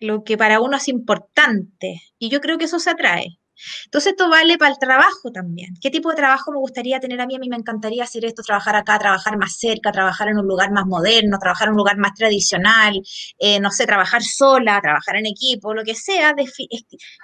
lo 0.00 0.24
que 0.24 0.36
para 0.36 0.60
uno 0.60 0.76
es 0.76 0.88
importante. 0.88 2.02
Y 2.18 2.30
yo 2.30 2.40
creo 2.40 2.58
que 2.58 2.64
eso 2.64 2.80
se 2.80 2.90
atrae. 2.90 3.38
Entonces 3.84 4.12
esto 4.12 4.28
vale 4.28 4.58
para 4.58 4.72
el 4.72 4.78
trabajo 4.78 5.30
también. 5.32 5.74
¿Qué 5.80 5.90
tipo 5.90 6.10
de 6.10 6.16
trabajo 6.16 6.52
me 6.52 6.58
gustaría 6.58 7.00
tener 7.00 7.20
a 7.20 7.26
mí? 7.26 7.36
A 7.36 7.38
mí 7.38 7.48
me 7.48 7.56
encantaría 7.56 8.04
hacer 8.04 8.24
esto, 8.24 8.42
trabajar 8.42 8.76
acá, 8.76 8.98
trabajar 8.98 9.36
más 9.38 9.58
cerca, 9.58 9.92
trabajar 9.92 10.28
en 10.28 10.38
un 10.38 10.46
lugar 10.46 10.70
más 10.72 10.86
moderno, 10.86 11.38
trabajar 11.38 11.68
en 11.68 11.72
un 11.72 11.78
lugar 11.78 11.96
más 11.98 12.14
tradicional, 12.14 13.00
eh, 13.38 13.60
no 13.60 13.70
sé, 13.70 13.86
trabajar 13.86 14.22
sola, 14.22 14.80
trabajar 14.80 15.16
en 15.16 15.26
equipo, 15.26 15.74
lo 15.74 15.84
que 15.84 15.94
sea. 15.94 16.34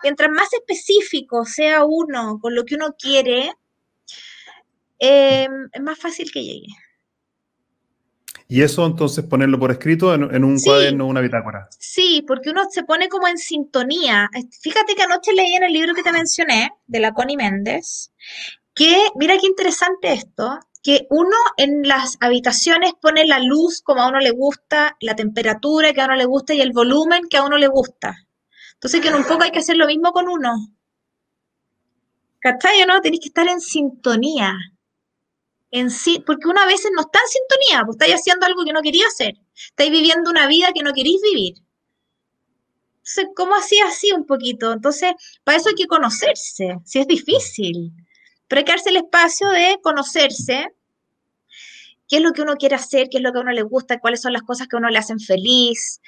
Mientras 0.03 0.31
más 0.31 0.53
específico 0.53 1.45
sea 1.45 1.85
uno 1.85 2.39
con 2.41 2.55
lo 2.55 2.65
que 2.65 2.75
uno 2.77 2.95
quiere, 2.99 3.53
em, 4.99 5.69
es 5.73 5.83
más 5.83 5.99
fácil 5.99 6.31
que 6.33 6.43
llegue. 6.43 6.69
Y 8.47 8.63
eso 8.63 8.85
entonces 8.85 9.25
ponerlo 9.25 9.59
por 9.59 9.71
escrito 9.71 10.15
en, 10.15 10.45
un 10.45 10.61
cuaderno 10.61 11.05
o 11.05 11.09
una 11.09 11.21
bitácora. 11.21 11.69
Sí, 11.79 12.23
porque 12.27 12.51
uno 12.51 12.65
se 12.71 12.85
pone 12.85 13.09
como 13.09 13.27
en 13.27 13.39
sintonía. 13.39 14.29
Fíjate 14.61 14.95
que 14.95 15.03
anoche 15.03 15.33
leí 15.33 15.55
en 15.55 15.65
el 15.65 15.73
libro 15.73 15.95
que 15.95 16.03
te 16.03 16.13
mencioné, 16.13 16.71
de 16.87 17.01
la 17.01 17.13
Connie 17.13 17.37
Méndez, 17.37 18.13
que, 18.75 19.07
mira 19.17 19.39
qué 19.39 19.47
interesante 19.47 20.13
esto, 20.13 20.59
que 20.83 21.07
uno 21.09 21.37
en 21.57 21.89
las 21.89 22.19
habitaciones 22.21 22.93
pone 23.01 23.27
la 23.27 23.39
luz 23.39 23.81
como 23.83 24.03
a 24.03 24.09
uno 24.09 24.19
le 24.19 24.31
gusta, 24.31 24.97
la 25.01 25.17
temperatura 25.17 25.95
que 25.95 26.03
a 26.03 26.05
uno 26.05 26.15
le 26.15 26.27
gusta 26.27 26.53
y 26.53 26.61
el 26.61 26.73
volumen 26.73 27.23
que 27.31 27.39
a 27.39 27.45
uno 27.45 27.57
le 27.57 27.69
gusta. 27.69 28.15
Entonces 28.75 29.01
que 29.01 29.09
en 29.09 29.15
un 29.15 29.25
poco 29.25 29.45
hay 29.45 29.51
que 29.51 29.61
hacer 29.61 29.77
lo 29.77 29.87
mismo 29.87 30.13
con 30.13 30.29
uno. 30.29 30.53
¿Cachai 32.41 32.83
o 32.83 32.87
no? 32.87 33.01
Tenéis 33.01 33.23
que 33.23 33.29
estar 33.29 33.49
en 33.49 33.63
sintonía. 33.63 34.55
En 35.75 35.91
sí, 35.91 36.23
porque 36.25 36.47
una 36.47 36.67
vez 36.67 36.87
no 36.95 37.01
está 37.01 37.19
en 37.19 37.29
sintonía, 37.29 37.85
pues 37.85 37.97
estáis 37.97 38.15
haciendo 38.15 38.47
algo 38.47 38.65
que 38.65 38.73
no 38.73 38.81
quería 38.81 39.09
hacer. 39.09 39.35
Estáis 39.57 39.91
viviendo 39.91 40.31
una 40.31 40.47
vida 40.47 40.69
que 40.73 40.85
no 40.85 40.93
queréis 40.93 41.21
vivir. 41.21 41.55
Entonces, 42.99 43.27
¿cómo 43.35 43.57
así 43.57 43.81
así 43.81 44.13
un 44.13 44.25
poquito? 44.25 44.73
Entonces, 44.73 45.15
para 45.43 45.59
eso 45.59 45.71
hay 45.71 45.75
que 45.75 45.89
conocerse, 45.89 46.79
si 46.85 47.01
es 47.01 47.09
difícil. 47.09 47.91
Pero 48.47 48.61
hay 48.61 48.65
que 48.65 48.71
darse 48.71 48.91
el 48.91 48.99
espacio 48.99 49.49
de 49.49 49.81
conocerse, 49.83 50.69
qué 52.09 52.17
es 52.19 52.23
lo 52.23 52.31
que 52.31 52.43
uno 52.43 52.55
quiere 52.55 52.77
hacer, 52.77 53.09
qué 53.11 53.17
es 53.17 53.25
lo 53.25 53.33
que 53.33 53.39
a 53.39 53.43
uno 53.43 53.51
le 53.51 53.63
gusta, 53.63 53.99
cuáles 53.99 54.23
son 54.23 54.33
las 54.33 54.43
cosas 54.43 54.69
que 54.69 54.77
a 54.77 54.79
uno 54.79 54.91
le 54.91 54.99
hacen 54.99 55.19
feliz, 55.19 56.01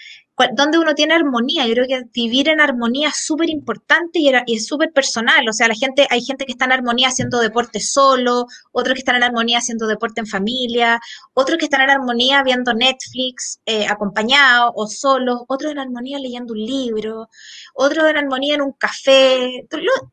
donde 0.53 0.79
uno 0.79 0.95
tiene 0.95 1.15
armonía. 1.15 1.67
Yo 1.67 1.75
creo 1.75 1.87
que 1.87 2.03
vivir 2.13 2.49
en 2.49 2.61
armonía 2.61 3.09
es 3.09 3.25
súper 3.25 3.49
importante 3.49 4.19
y, 4.19 4.31
es 4.47 4.67
súper 4.67 4.93
personal. 4.93 5.49
O 5.49 5.53
sea, 5.53 5.69
la 5.69 5.75
gente, 5.75 6.07
hay 6.11 6.23
gente 6.23 6.45
que 6.45 6.53
está 6.53 6.67
en 6.67 6.73
armonía 6.73 7.09
haciendo 7.09 7.41
deporte 7.41 7.81
solo, 7.81 8.47
otros 8.73 8.95
que 8.95 9.01
están 9.01 9.17
en 9.17 9.23
armonía 9.23 9.59
haciendo 9.59 9.87
deporte 9.87 10.21
en 10.21 10.27
familia, 10.27 11.01
otros 11.35 11.59
que 11.59 11.65
están 11.65 11.83
en 11.83 11.91
armonía 11.91 12.43
viendo 12.43 12.75
Netflix 12.75 13.61
eh, 13.65 13.87
acompañados 13.87 14.73
o 14.75 14.87
solos, 14.87 15.43
otros 15.49 15.73
en 15.73 15.79
armonía 15.79 16.19
leyendo 16.19 16.53
un 16.53 16.61
libro, 16.61 17.29
otros 17.75 18.09
en 18.11 18.19
armonía 18.19 18.57
en 18.57 18.63
un 18.63 18.73
café. 18.73 19.67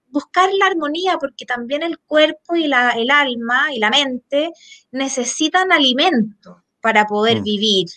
Buscar 0.08 0.50
la 0.54 0.68
armonía 0.68 1.18
porque 1.18 1.46
también 1.46 1.84
el 1.84 2.00
cuerpo 2.00 2.56
y 2.56 2.68
la, 2.68 2.92
el 2.92 3.10
alma 3.12 3.74
y 3.74 3.80
la 3.80 3.90
mente 3.90 4.52
necesitan 4.92 5.72
alimento 5.72 6.64
para 6.82 7.08
poder 7.08 7.40
mm. 7.40 7.44
vivir 7.44 7.88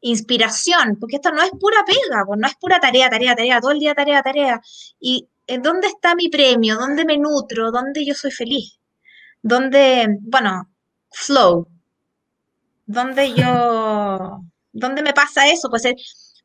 inspiración, 0.00 0.96
porque 0.98 1.16
esto 1.16 1.30
no 1.30 1.42
es 1.42 1.50
pura 1.50 1.84
pega, 1.84 2.24
no 2.36 2.46
es 2.46 2.54
pura 2.56 2.80
tarea, 2.80 3.10
tarea, 3.10 3.34
tarea, 3.34 3.60
todo 3.60 3.72
el 3.72 3.78
día 3.78 3.94
tarea, 3.94 4.22
tarea. 4.22 4.60
¿Y 4.98 5.28
en 5.46 5.62
dónde 5.62 5.88
está 5.88 6.14
mi 6.14 6.28
premio? 6.28 6.76
¿Dónde 6.76 7.04
me 7.04 7.18
nutro? 7.18 7.70
¿Dónde 7.70 8.04
yo 8.04 8.14
soy 8.14 8.30
feliz? 8.30 8.78
¿Dónde, 9.42 10.18
bueno, 10.20 10.70
flow? 11.10 11.68
¿Dónde 12.86 13.34
yo, 13.34 14.40
dónde 14.72 15.02
me 15.02 15.12
pasa 15.12 15.48
eso? 15.48 15.68
Pues, 15.70 15.82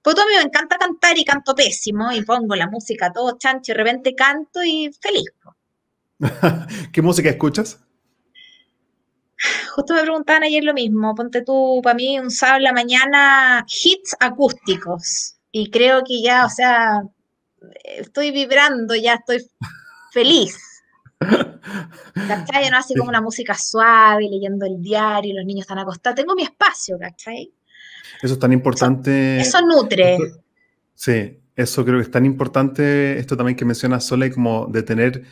pues 0.01 0.19
a 0.19 0.25
mí 0.25 0.33
me 0.37 0.43
encanta 0.43 0.77
cantar 0.77 1.17
y 1.17 1.25
canto 1.25 1.55
pésimo 1.55 2.11
y 2.11 2.23
pongo 2.23 2.55
la 2.55 2.67
música 2.67 3.11
todo 3.11 3.37
chancho 3.37 3.71
y 3.71 3.75
de 3.75 3.83
repente 3.83 4.15
canto 4.15 4.63
y 4.63 4.91
feliz. 5.01 5.31
¿Qué 6.91 7.01
música 7.01 7.29
escuchas? 7.29 7.84
Justo 9.75 9.93
me 9.93 10.01
preguntaban 10.01 10.43
ayer 10.43 10.63
lo 10.63 10.73
mismo. 10.73 11.13
Ponte 11.15 11.41
tú, 11.41 11.81
para 11.83 11.95
mí, 11.95 12.19
un 12.19 12.31
sábado 12.31 12.57
en 12.57 12.63
la 12.63 12.73
mañana, 12.73 13.65
hits 13.67 14.15
acústicos. 14.19 15.35
Y 15.51 15.69
creo 15.69 16.03
que 16.03 16.21
ya, 16.21 16.45
o 16.45 16.49
sea, 16.49 17.03
estoy 17.83 18.31
vibrando, 18.31 18.95
ya 18.95 19.15
estoy 19.15 19.45
feliz. 20.11 20.57
¿Cachai? 21.19 22.69
No 22.69 22.77
así 22.77 22.95
como 22.95 23.09
una 23.09 23.21
música 23.21 23.55
suave, 23.55 24.27
leyendo 24.29 24.65
el 24.65 24.81
diario, 24.81 25.35
los 25.35 25.45
niños 25.45 25.63
están 25.63 25.79
acostados. 25.79 26.15
Tengo 26.15 26.35
mi 26.35 26.43
espacio, 26.43 26.97
¿cachai? 26.99 27.53
Eso 28.21 28.33
es 28.33 28.39
tan 28.39 28.53
importante. 28.53 29.39
Eso, 29.39 29.61
nutre. 29.61 30.17
sí, 30.93 31.39
eso 31.55 31.83
creo 31.85 31.97
que 31.97 32.03
es 32.03 32.11
tan 32.11 32.25
importante, 32.25 33.17
esto 33.17 33.35
también 33.37 33.55
que 33.55 33.65
menciona 33.65 33.99
Sole, 33.99 34.31
como 34.31 34.67
de 34.67 34.83
tener 34.83 35.23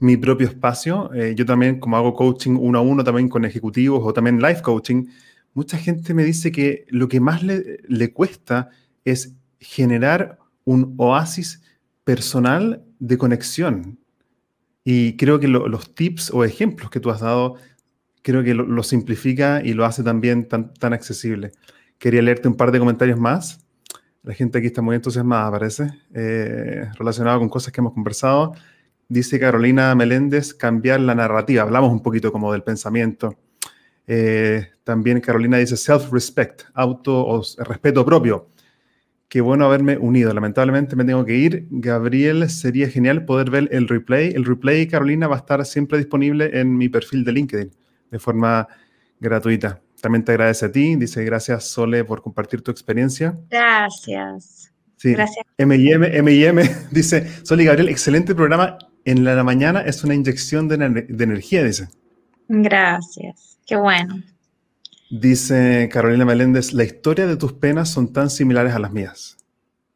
mi 0.00 0.16
propio 0.16 0.48
espacio. 0.48 1.12
Eh, 1.14 1.34
yo 1.36 1.46
también, 1.46 1.78
como 1.78 1.96
hago 1.96 2.14
coaching 2.14 2.56
uno 2.58 2.78
a 2.78 2.82
uno 2.82 3.04
también 3.04 3.28
con 3.28 3.44
ejecutivos 3.44 4.00
o 4.02 4.12
también 4.12 4.40
life 4.40 4.62
coaching, 4.62 5.06
mucha 5.54 5.78
gente 5.78 6.14
me 6.14 6.24
dice 6.24 6.50
que 6.50 6.86
lo 6.88 7.08
que 7.08 7.20
más 7.20 7.42
le, 7.42 8.12
cuesta 8.12 8.70
es 9.04 9.36
generar 9.60 10.38
un 10.64 10.94
oasis 10.96 11.62
personal 12.04 12.82
de 12.98 13.18
conexión. 13.18 13.98
Y 14.84 15.16
creo 15.16 15.38
que 15.38 15.48
los 15.48 15.94
tips 15.94 16.30
o 16.30 16.44
ejemplos 16.44 16.90
que 16.90 17.00
tú 17.00 17.10
has 17.10 17.20
dado, 17.20 17.56
creo 18.22 18.42
que 18.42 18.54
lo, 18.54 18.82
simplifica 18.82 19.62
y 19.62 19.74
lo 19.74 19.84
hace 19.84 20.02
también 20.02 20.48
tan, 20.48 20.72
tan 20.74 20.94
accesible. 20.94 21.52
Quería 21.98 22.22
leerte 22.22 22.48
un 22.48 22.56
par 22.56 22.72
de 22.72 22.78
comentarios 22.78 23.18
más. 23.18 23.60
La 24.22 24.34
gente 24.34 24.58
aquí 24.58 24.66
está 24.68 24.80
muy 24.82 24.96
entusiasmada, 24.96 25.50
parece, 25.50 25.90
eh, 26.14 26.88
relacionado 26.98 27.38
con 27.38 27.48
cosas 27.48 27.72
que 27.72 27.80
hemos 27.80 27.92
conversado. 27.92 28.54
Dice 29.10 29.40
Carolina 29.40 29.92
Meléndez, 29.96 30.54
cambiar 30.54 31.00
la 31.00 31.16
narrativa. 31.16 31.64
Hablamos 31.64 31.90
un 31.90 32.00
poquito 32.00 32.30
como 32.30 32.52
del 32.52 32.62
pensamiento. 32.62 33.36
Eh, 34.06 34.68
también 34.84 35.20
Carolina 35.20 35.58
dice 35.58 35.76
self-respect, 35.76 36.62
auto 36.74 37.26
o 37.26 37.42
respeto 37.58 38.06
propio. 38.06 38.50
Qué 39.28 39.40
bueno 39.40 39.64
haberme 39.64 39.98
unido. 39.98 40.32
Lamentablemente 40.32 40.94
me 40.94 41.04
tengo 41.04 41.24
que 41.24 41.34
ir. 41.34 41.66
Gabriel, 41.70 42.48
sería 42.48 42.88
genial 42.88 43.24
poder 43.24 43.50
ver 43.50 43.68
el 43.72 43.88
replay. 43.88 44.28
El 44.28 44.44
replay, 44.44 44.86
Carolina, 44.86 45.26
va 45.26 45.34
a 45.34 45.38
estar 45.40 45.66
siempre 45.66 45.98
disponible 45.98 46.60
en 46.60 46.76
mi 46.76 46.88
perfil 46.88 47.24
de 47.24 47.32
LinkedIn 47.32 47.70
de 48.12 48.18
forma 48.20 48.68
gratuita. 49.18 49.82
También 50.00 50.24
te 50.24 50.30
agradece 50.30 50.66
a 50.66 50.70
ti. 50.70 50.94
Dice 50.94 51.24
gracias, 51.24 51.64
Sole, 51.64 52.04
por 52.04 52.22
compartir 52.22 52.62
tu 52.62 52.70
experiencia. 52.70 53.36
Gracias. 53.50 54.72
Sí. 54.94 55.14
Gracias. 55.14 55.44
M&M, 55.58 56.70
dice, 56.92 57.26
Sole 57.44 57.64
y 57.64 57.66
Gabriel, 57.66 57.88
excelente 57.88 58.36
programa 58.36 58.78
en 59.04 59.24
la 59.24 59.42
mañana 59.42 59.80
es 59.80 60.04
una 60.04 60.14
inyección 60.14 60.68
de, 60.68 60.74
energía, 60.74 61.64
dice. 61.64 61.88
Gracias, 62.48 63.58
qué 63.66 63.76
bueno. 63.76 64.22
Dice 65.10 65.88
Carolina 65.92 66.24
Meléndez, 66.24 66.72
la 66.72 66.84
historia 66.84 67.26
de 67.26 67.36
tus 67.36 67.52
penas 67.52 67.88
son 67.88 68.12
tan 68.12 68.30
similares 68.30 68.74
a 68.74 68.78
las 68.78 68.92
mías. 68.92 69.36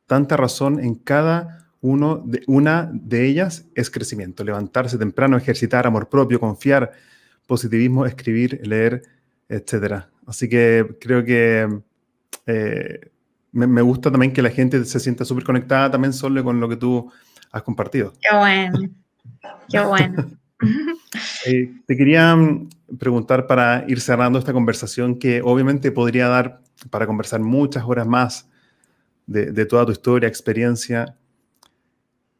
Tanta 0.07 0.37
razón 0.37 0.81
en 0.81 0.97
cada 0.97 1.69
uno 1.81 2.23
de, 2.25 2.43
una 2.47 2.91
de 2.93 3.27
ellas 3.27 3.67
es 3.75 3.91
crecimiento, 3.91 4.43
levantarse 4.43 4.99
temprano, 4.99 5.37
ejercitar 5.37 5.87
amor 5.87 6.09
propio, 6.09 6.41
confiar, 6.41 6.93
positivismo, 7.47 8.07
escribir, 8.07 8.61
leer, 8.67 9.03
etc. 9.49 10.05
Así 10.27 10.49
que 10.49 10.97
creo 11.01 11.25
que 11.25 11.69
eh, 12.47 13.11
me, 13.53 13.67
me, 13.67 13.83
gusta 13.83 14.11
también 14.11 14.33
que 14.33 14.43
la 14.43 14.51
gente 14.51 14.85
se 14.85 14.99
sienta 14.99 15.25
súper 15.25 15.45
conectada 15.45 15.91
también 15.91 16.13
solo 16.13 16.43
con 16.43 16.59
lo 16.59 16.69
que 16.69 16.77
tú 16.77 17.11
has 17.55 17.63
compartido. 17.63 18.13
Qué 18.21 18.37
bueno, 18.37 18.79
qué 19.71 19.81
bueno. 19.81 20.31
Eh, 21.47 21.73
te 21.87 21.97
quería 21.97 22.35
mm, 22.35 22.71
preguntar 22.99 23.47
para 23.47 23.85
ir 23.87 24.01
cerrando 24.01 24.39
esta 24.39 24.53
conversación 24.53 25.19
que 25.19 25.43
obviamente 25.43 25.93
podría 25.93 26.27
dar 26.27 26.61
para 26.91 27.07
conversar 27.07 27.41
muchas 27.41 27.85
horas 27.85 28.07
más 28.07 28.49
de, 29.27 29.67
toda 29.67 29.87
tu 29.87 29.93
historia, 29.93 30.29
experiencia. 30.29 31.17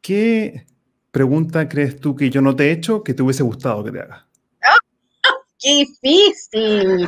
¿Qué 0.01 0.65
pregunta 1.11 1.69
crees 1.69 1.99
tú 1.99 2.15
que 2.15 2.29
yo 2.29 2.41
no 2.41 2.55
te 2.55 2.65
he 2.67 2.71
hecho 2.71 3.03
que 3.03 3.13
te 3.13 3.21
hubiese 3.21 3.43
gustado 3.43 3.83
que 3.83 3.91
te 3.91 3.99
haga? 4.01 4.27
¡Qué 5.59 5.85
difícil! 5.85 7.07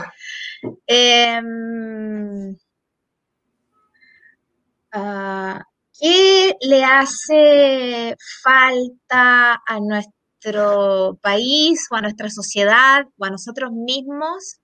Ah, 4.91 5.63
¿Qué 5.99 6.55
le 6.61 6.83
hace 6.83 8.15
falta 8.43 9.61
a 9.65 9.79
nuestro 9.79 11.17
país 11.21 11.87
o 11.91 11.95
a 11.95 12.01
nuestra 12.01 12.29
sociedad 12.29 13.05
o 13.17 13.25
a 13.25 13.31
nosotros 13.31 13.71
mismos 13.71 14.59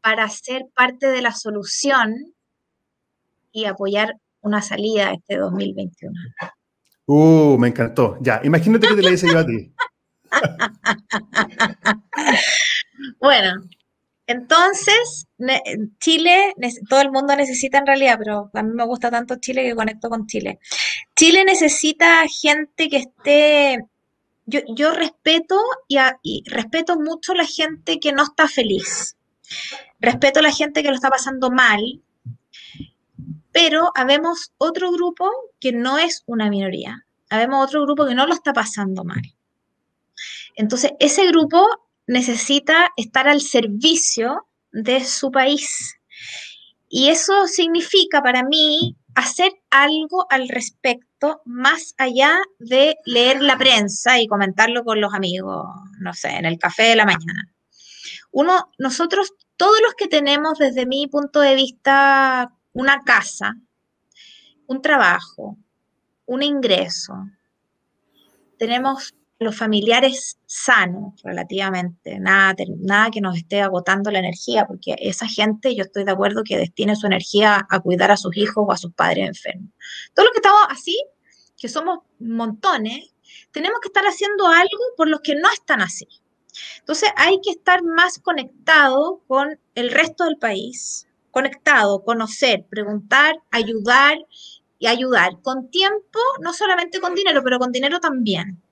para 0.00 0.28
ser 0.28 0.62
parte 0.74 1.06
de 1.06 1.22
la 1.22 1.32
solución 1.32 2.34
y 3.52 3.66
apoyar 3.66 4.16
una 4.40 4.62
salida 4.62 5.10
a 5.10 5.14
este 5.14 5.36
2021? 5.36 6.12
Uh, 7.06 7.56
me 7.58 7.68
encantó. 7.68 8.16
Ya, 8.20 8.40
imagínate 8.42 8.88
que 8.88 8.96
te 8.96 9.02
la 9.02 9.10
hice 9.10 9.30
yo 9.30 9.38
a 9.38 9.46
ti. 9.46 9.72
bueno, 13.20 13.62
entonces, 14.26 15.26
Chile, 16.00 16.54
todo 16.88 17.02
el 17.02 17.10
mundo 17.10 17.36
necesita 17.36 17.78
en 17.78 17.86
realidad, 17.86 18.16
pero 18.18 18.50
a 18.54 18.62
mí 18.62 18.72
me 18.72 18.86
gusta 18.86 19.10
tanto 19.10 19.36
Chile 19.36 19.64
que 19.64 19.74
conecto 19.74 20.08
con 20.08 20.26
Chile. 20.26 20.58
Chile 21.14 21.44
necesita 21.44 22.26
gente 22.28 22.88
que 22.88 22.96
esté, 22.96 23.84
yo, 24.46 24.92
respeto 24.92 25.60
y, 25.88 25.98
y 26.22 26.42
respeto 26.46 26.98
mucho 26.98 27.34
la 27.34 27.44
gente 27.44 28.00
que 28.00 28.12
no 28.12 28.22
está 28.22 28.48
feliz. 28.48 29.16
Respeto 30.00 30.40
a 30.40 30.42
la 30.42 30.52
gente 30.52 30.82
que 30.82 30.88
lo 30.88 30.94
está 30.94 31.10
pasando 31.10 31.50
mal, 31.50 32.00
pero 33.52 33.92
habemos 33.94 34.52
otro 34.56 34.90
grupo 34.90 35.30
que 35.60 35.72
no 35.72 35.98
es 35.98 36.22
una 36.26 36.48
minoría. 36.48 37.06
Habemos 37.28 37.66
otro 37.66 37.82
grupo 37.82 38.06
que 38.06 38.14
no 38.14 38.26
lo 38.26 38.32
está 38.32 38.54
pasando 38.54 39.04
mal. 39.04 39.22
Entonces, 40.56 40.92
ese 40.98 41.26
grupo 41.26 41.66
necesita 42.06 42.90
estar 42.96 43.28
al 43.28 43.40
servicio 43.40 44.46
de 44.72 45.04
su 45.04 45.30
país. 45.30 45.98
Y 46.88 47.08
eso 47.08 47.46
significa 47.46 48.22
para 48.22 48.42
mí 48.44 48.96
hacer 49.14 49.52
algo 49.70 50.26
al 50.30 50.48
respecto 50.48 51.40
más 51.44 51.94
allá 51.98 52.38
de 52.58 52.96
leer 53.04 53.40
la 53.40 53.56
prensa 53.56 54.20
y 54.20 54.26
comentarlo 54.26 54.84
con 54.84 55.00
los 55.00 55.14
amigos, 55.14 55.64
no 56.00 56.12
sé, 56.12 56.30
en 56.30 56.44
el 56.44 56.58
café 56.58 56.84
de 56.84 56.96
la 56.96 57.04
mañana. 57.04 57.50
Uno, 58.30 58.70
nosotros, 58.78 59.32
todos 59.56 59.80
los 59.82 59.94
que 59.94 60.08
tenemos 60.08 60.58
desde 60.58 60.86
mi 60.86 61.06
punto 61.06 61.40
de 61.40 61.54
vista 61.54 62.52
una 62.72 63.02
casa, 63.04 63.54
un 64.66 64.82
trabajo, 64.82 65.56
un 66.26 66.42
ingreso, 66.42 67.14
tenemos 68.58 69.14
los 69.38 69.56
familiares 69.56 70.38
sanos 70.46 71.20
relativamente, 71.22 72.18
nada, 72.18 72.54
nada 72.78 73.10
que 73.10 73.20
nos 73.20 73.36
esté 73.36 73.60
agotando 73.60 74.10
la 74.10 74.20
energía, 74.20 74.66
porque 74.66 74.94
esa 74.98 75.26
gente, 75.26 75.74
yo 75.74 75.84
estoy 75.84 76.04
de 76.04 76.12
acuerdo 76.12 76.42
que 76.44 76.56
destine 76.56 76.96
su 76.96 77.06
energía 77.06 77.66
a 77.68 77.80
cuidar 77.80 78.10
a 78.10 78.16
sus 78.16 78.36
hijos 78.36 78.64
o 78.66 78.72
a 78.72 78.76
sus 78.76 78.92
padres 78.92 79.28
enfermos. 79.28 79.70
Todos 80.14 80.26
los 80.26 80.32
que 80.32 80.38
estamos 80.38 80.66
así, 80.70 81.04
que 81.56 81.68
somos 81.68 82.00
montones, 82.20 83.14
tenemos 83.50 83.80
que 83.80 83.88
estar 83.88 84.04
haciendo 84.04 84.46
algo 84.46 84.82
por 84.96 85.08
los 85.08 85.20
que 85.20 85.34
no 85.34 85.50
están 85.52 85.80
así. 85.80 86.06
Entonces 86.78 87.10
hay 87.16 87.40
que 87.42 87.50
estar 87.50 87.82
más 87.82 88.18
conectado 88.18 89.22
con 89.26 89.58
el 89.74 89.90
resto 89.90 90.24
del 90.24 90.36
país, 90.36 91.08
conectado, 91.30 92.04
conocer, 92.04 92.64
preguntar, 92.68 93.34
ayudar 93.50 94.18
y 94.78 94.86
ayudar 94.86 95.40
con 95.42 95.70
tiempo, 95.70 96.20
no 96.40 96.52
solamente 96.52 97.00
con 97.00 97.14
dinero, 97.14 97.42
pero 97.42 97.58
con 97.58 97.72
dinero 97.72 97.98
también. 97.98 98.62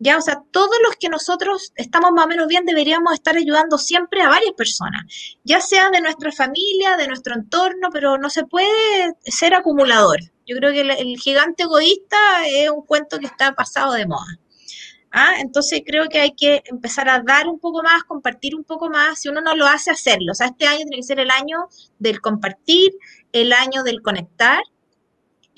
Ya, 0.00 0.16
o 0.16 0.20
sea, 0.20 0.40
todos 0.52 0.76
los 0.84 0.94
que 0.94 1.08
nosotros 1.08 1.72
estamos 1.74 2.12
más 2.12 2.26
o 2.26 2.28
menos 2.28 2.46
bien 2.46 2.64
deberíamos 2.64 3.14
estar 3.14 3.36
ayudando 3.36 3.78
siempre 3.78 4.22
a 4.22 4.28
varias 4.28 4.52
personas, 4.52 5.02
ya 5.42 5.60
sea 5.60 5.90
de 5.90 6.00
nuestra 6.00 6.30
familia, 6.30 6.96
de 6.96 7.08
nuestro 7.08 7.34
entorno, 7.34 7.88
pero 7.92 8.16
no 8.16 8.30
se 8.30 8.44
puede 8.44 8.68
ser 9.24 9.54
acumulador. 9.54 10.18
Yo 10.46 10.56
creo 10.56 10.72
que 10.72 10.82
el, 10.82 11.18
gigante 11.18 11.64
egoísta 11.64 12.16
es 12.46 12.70
un 12.70 12.82
cuento 12.86 13.18
que 13.18 13.26
está 13.26 13.52
pasado 13.54 13.92
de 13.92 14.06
moda. 14.06 14.38
¿Ah? 15.10 15.32
Entonces 15.40 15.82
creo 15.84 16.08
que 16.08 16.20
hay 16.20 16.32
que 16.32 16.62
empezar 16.66 17.08
a 17.08 17.20
dar 17.20 17.48
un 17.48 17.58
poco 17.58 17.82
más, 17.82 18.04
compartir 18.04 18.54
un 18.54 18.64
poco 18.64 18.88
más. 18.88 19.20
Si 19.20 19.28
uno 19.28 19.40
no 19.40 19.56
lo 19.56 19.66
hace, 19.66 19.90
hacerlo. 19.90 20.32
O 20.32 20.34
sea, 20.34 20.48
este 20.48 20.66
año 20.66 20.80
tiene 20.80 20.96
que 20.96 21.02
ser 21.02 21.18
el 21.18 21.30
año 21.30 21.68
del 21.98 22.20
compartir, 22.20 22.92
el 23.32 23.52
año 23.52 23.82
del 23.82 24.00
conectar 24.00 24.62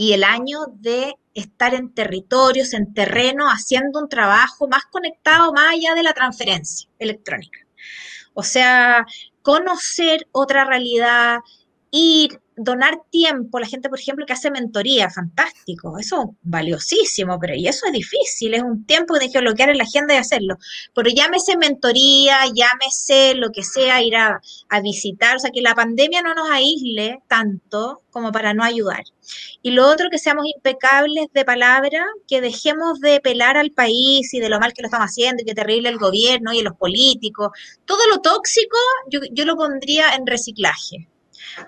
y 0.00 0.14
el 0.14 0.24
año 0.24 0.60
de 0.76 1.14
estar 1.34 1.74
en 1.74 1.92
territorios, 1.92 2.72
en 2.72 2.94
terreno, 2.94 3.48
haciendo 3.50 4.00
un 4.00 4.08
trabajo 4.08 4.66
más 4.66 4.86
conectado, 4.86 5.52
más 5.52 5.74
allá 5.74 5.94
de 5.94 6.02
la 6.02 6.14
transferencia 6.14 6.88
electrónica. 6.98 7.58
O 8.32 8.42
sea, 8.42 9.04
conocer 9.42 10.26
otra 10.32 10.64
realidad, 10.64 11.40
ir, 11.90 12.40
donar 12.62 13.00
tiempo, 13.10 13.58
la 13.58 13.66
gente, 13.66 13.88
por 13.88 13.98
ejemplo, 13.98 14.26
que 14.26 14.32
hace 14.32 14.50
mentoría, 14.50 15.08
fantástico, 15.10 15.98
eso 15.98 16.22
es 16.22 16.28
valiosísimo, 16.42 17.38
pero 17.40 17.54
y 17.54 17.66
eso 17.66 17.86
es 17.86 17.92
difícil, 17.92 18.54
es 18.54 18.62
un 18.62 18.84
tiempo 18.84 19.14
que 19.32 19.40
bloquear 19.40 19.70
en 19.70 19.78
la 19.78 19.84
agenda 19.84 20.14
y 20.14 20.18
hacerlo. 20.18 20.56
Pero 20.94 21.10
llámese 21.10 21.56
mentoría, 21.56 22.40
llámese 22.54 23.34
lo 23.34 23.50
que 23.50 23.62
sea, 23.62 24.02
ir 24.02 24.16
a, 24.16 24.40
a 24.68 24.80
visitar, 24.80 25.36
o 25.36 25.38
sea, 25.38 25.50
que 25.50 25.62
la 25.62 25.74
pandemia 25.74 26.22
no 26.22 26.34
nos 26.34 26.50
aísle 26.50 27.20
tanto 27.28 28.02
como 28.10 28.32
para 28.32 28.54
no 28.54 28.64
ayudar. 28.64 29.04
Y 29.62 29.70
lo 29.70 29.88
otro, 29.88 30.08
que 30.10 30.18
seamos 30.18 30.46
impecables 30.54 31.26
de 31.32 31.44
palabra, 31.44 32.04
que 32.28 32.40
dejemos 32.40 33.00
de 33.00 33.20
pelar 33.20 33.56
al 33.56 33.70
país 33.70 34.34
y 34.34 34.40
de 34.40 34.48
lo 34.48 34.58
mal 34.60 34.72
que 34.72 34.82
lo 34.82 34.86
estamos 34.86 35.06
haciendo 35.06 35.42
y 35.42 35.46
que 35.46 35.54
terrible 35.54 35.88
el 35.88 35.98
gobierno 35.98 36.52
y 36.52 36.62
los 36.62 36.74
políticos. 36.76 37.50
Todo 37.84 38.06
lo 38.08 38.20
tóxico 38.20 38.76
yo, 39.10 39.20
yo 39.32 39.44
lo 39.44 39.56
pondría 39.56 40.14
en 40.14 40.26
reciclaje 40.26 41.09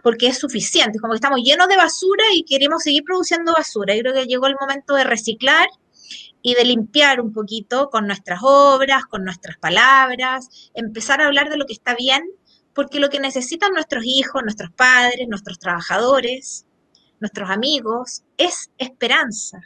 porque 0.03 0.27
es 0.29 0.39
suficiente, 0.39 0.99
como 0.99 1.13
que 1.13 1.17
estamos 1.17 1.41
llenos 1.43 1.69
de 1.69 1.77
basura 1.77 2.25
y 2.35 2.45
queremos 2.45 2.83
seguir 2.83 3.05
produciendo 3.05 3.53
basura. 3.53 3.95
Yo 3.95 4.03
creo 4.03 4.15
que 4.15 4.27
llegó 4.27 4.47
el 4.47 4.57
momento 4.61 4.95
de 4.95 5.05
reciclar 5.05 5.69
y 6.43 6.55
de 6.55 6.65
limpiar 6.65 7.21
un 7.21 7.33
poquito 7.33 7.89
con 7.89 8.07
nuestras 8.07 8.41
obras, 8.43 9.07
con 9.07 9.25
nuestras 9.25 9.57
palabras, 9.59 10.71
empezar 10.75 11.21
a 11.21 11.27
hablar 11.27 11.49
de 11.49 11.57
lo 11.57 11.67
que 11.67 11.73
está 11.73 11.95
bien, 11.95 12.23
porque 12.75 13.01
lo 13.01 13.11
que 13.11 13.21
necesitan 13.21 13.73
nuestros 13.73 14.05
hijos, 14.05 14.43
nuestros 14.43 14.73
padres, 14.73 15.29
nuestros 15.29 15.59
trabajadores, 15.59 16.67
nuestros 17.21 17.51
amigos, 17.51 18.23
es 18.37 18.71
esperanza, 18.79 19.61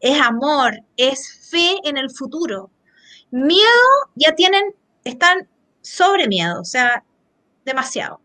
es 0.00 0.20
amor, 0.20 0.80
es 0.96 1.48
fe 1.50 1.76
en 1.84 1.98
el 1.98 2.10
futuro. 2.10 2.70
Miedo 3.30 3.66
ya 4.14 4.34
tienen, 4.34 4.74
están 5.04 5.48
sobre 5.82 6.28
miedo, 6.28 6.60
o 6.60 6.64
sea, 6.64 7.04
demasiado. 7.64 8.20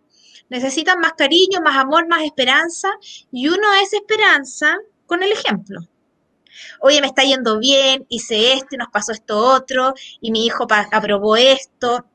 Necesitan 0.51 0.99
más 0.99 1.13
cariño, 1.13 1.61
más 1.63 1.77
amor, 1.77 2.09
más 2.09 2.23
esperanza. 2.23 2.89
Y 3.31 3.47
uno 3.47 3.73
es 3.81 3.93
esperanza 3.93 4.77
con 5.05 5.23
el 5.23 5.31
ejemplo. 5.31 5.79
Oye, 6.81 6.99
me 6.99 7.07
está 7.07 7.23
yendo 7.23 7.57
bien, 7.57 8.05
hice 8.09 8.51
esto 8.53 8.75
y 8.75 8.77
nos 8.77 8.89
pasó 8.89 9.13
esto 9.13 9.37
otro, 9.37 9.93
y 10.19 10.29
mi 10.29 10.45
hijo 10.45 10.67
aprobó 10.69 11.37
esto. 11.37 12.05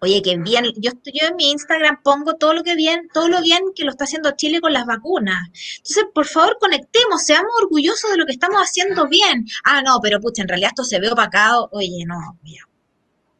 Oye, 0.00 0.20
qué 0.20 0.36
bien. 0.36 0.64
Yo, 0.78 0.90
yo 1.04 1.28
en 1.28 1.36
mi 1.36 1.52
Instagram 1.52 2.02
pongo 2.02 2.34
todo 2.34 2.54
lo 2.54 2.64
que 2.64 2.74
bien, 2.74 3.08
todo 3.14 3.28
lo 3.28 3.40
bien 3.40 3.62
que 3.72 3.84
lo 3.84 3.92
está 3.92 4.02
haciendo 4.02 4.32
Chile 4.32 4.60
con 4.60 4.72
las 4.72 4.84
vacunas. 4.84 5.48
Entonces, 5.76 6.06
por 6.12 6.26
favor, 6.26 6.58
conectemos, 6.58 7.22
seamos 7.22 7.52
orgullosos 7.62 8.10
de 8.10 8.16
lo 8.16 8.26
que 8.26 8.32
estamos 8.32 8.60
haciendo 8.60 9.06
bien. 9.06 9.46
Ah, 9.62 9.80
no, 9.80 10.00
pero 10.02 10.20
pucha, 10.20 10.42
en 10.42 10.48
realidad 10.48 10.72
esto 10.72 10.82
se 10.82 10.98
ve 10.98 11.08
opacado. 11.08 11.68
Oye, 11.70 12.04
no, 12.04 12.16
mira, 12.42 12.64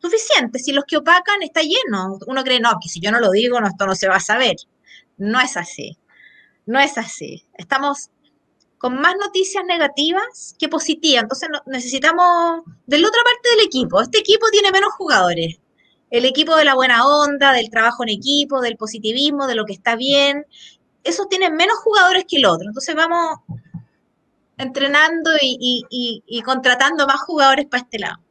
suficiente. 0.07 0.59
Si 0.59 0.73
los 0.73 0.85
que 0.85 0.97
opacan 0.97 1.43
está 1.43 1.61
lleno, 1.63 2.19
uno 2.27 2.45
cree, 2.45 2.61
no, 2.61 2.79
que 2.83 2.89
si 2.89 3.01
yo 3.01 3.11
no 3.11 3.21
lo 3.21 3.31
digo, 3.31 3.59
esto 3.59 3.87
no 3.87 3.95
se 3.95 4.09
va 4.09 4.17
a 4.17 4.21
saber. 4.21 4.57
No 5.17 5.41
es 5.41 5.57
así. 5.57 5.99
No 6.65 6.81
es 6.81 6.99
así. 6.99 7.45
Estamos 7.55 8.11
con 8.79 9.01
más 9.01 9.15
noticias 9.19 9.65
negativas 9.65 10.55
que 10.59 10.69
positivas. 10.69 11.23
Entonces 11.23 11.49
necesitamos 11.67 12.63
de 12.87 12.99
la 12.99 13.09
otra 13.09 13.23
parte 13.25 13.57
del 13.57 13.67
equipo. 13.67 14.01
Este 14.01 14.19
equipo 14.19 14.47
tiene 14.51 14.71
menos 14.71 14.93
jugadores. 14.95 15.59
El 16.11 16.25
equipo 16.25 16.57
de 16.57 16.65
la 16.65 16.75
buena 16.75 17.07
onda, 17.07 17.53
del 17.53 17.71
trabajo 17.71 18.03
en 18.03 18.11
equipo, 18.11 18.61
del 18.61 18.77
positivismo, 18.77 19.47
de 19.47 19.55
lo 19.55 19.65
que 19.65 19.73
está 19.73 19.97
bien. 19.97 20.47
Esos 21.05 21.29
tienen 21.29 21.57
menos 21.57 21.79
jugadores 21.79 22.25
que 22.29 22.37
el 22.37 22.47
otro. 22.47 22.69
Entonces 22.69 22.95
vamos 22.95 23.39
entrenando 24.59 25.31
y 25.41 26.43
contratando 26.45 27.07
más 27.07 27.21
jugadores 27.21 27.67
para 27.67 27.83
este 27.83 27.99
lado. 27.99 28.26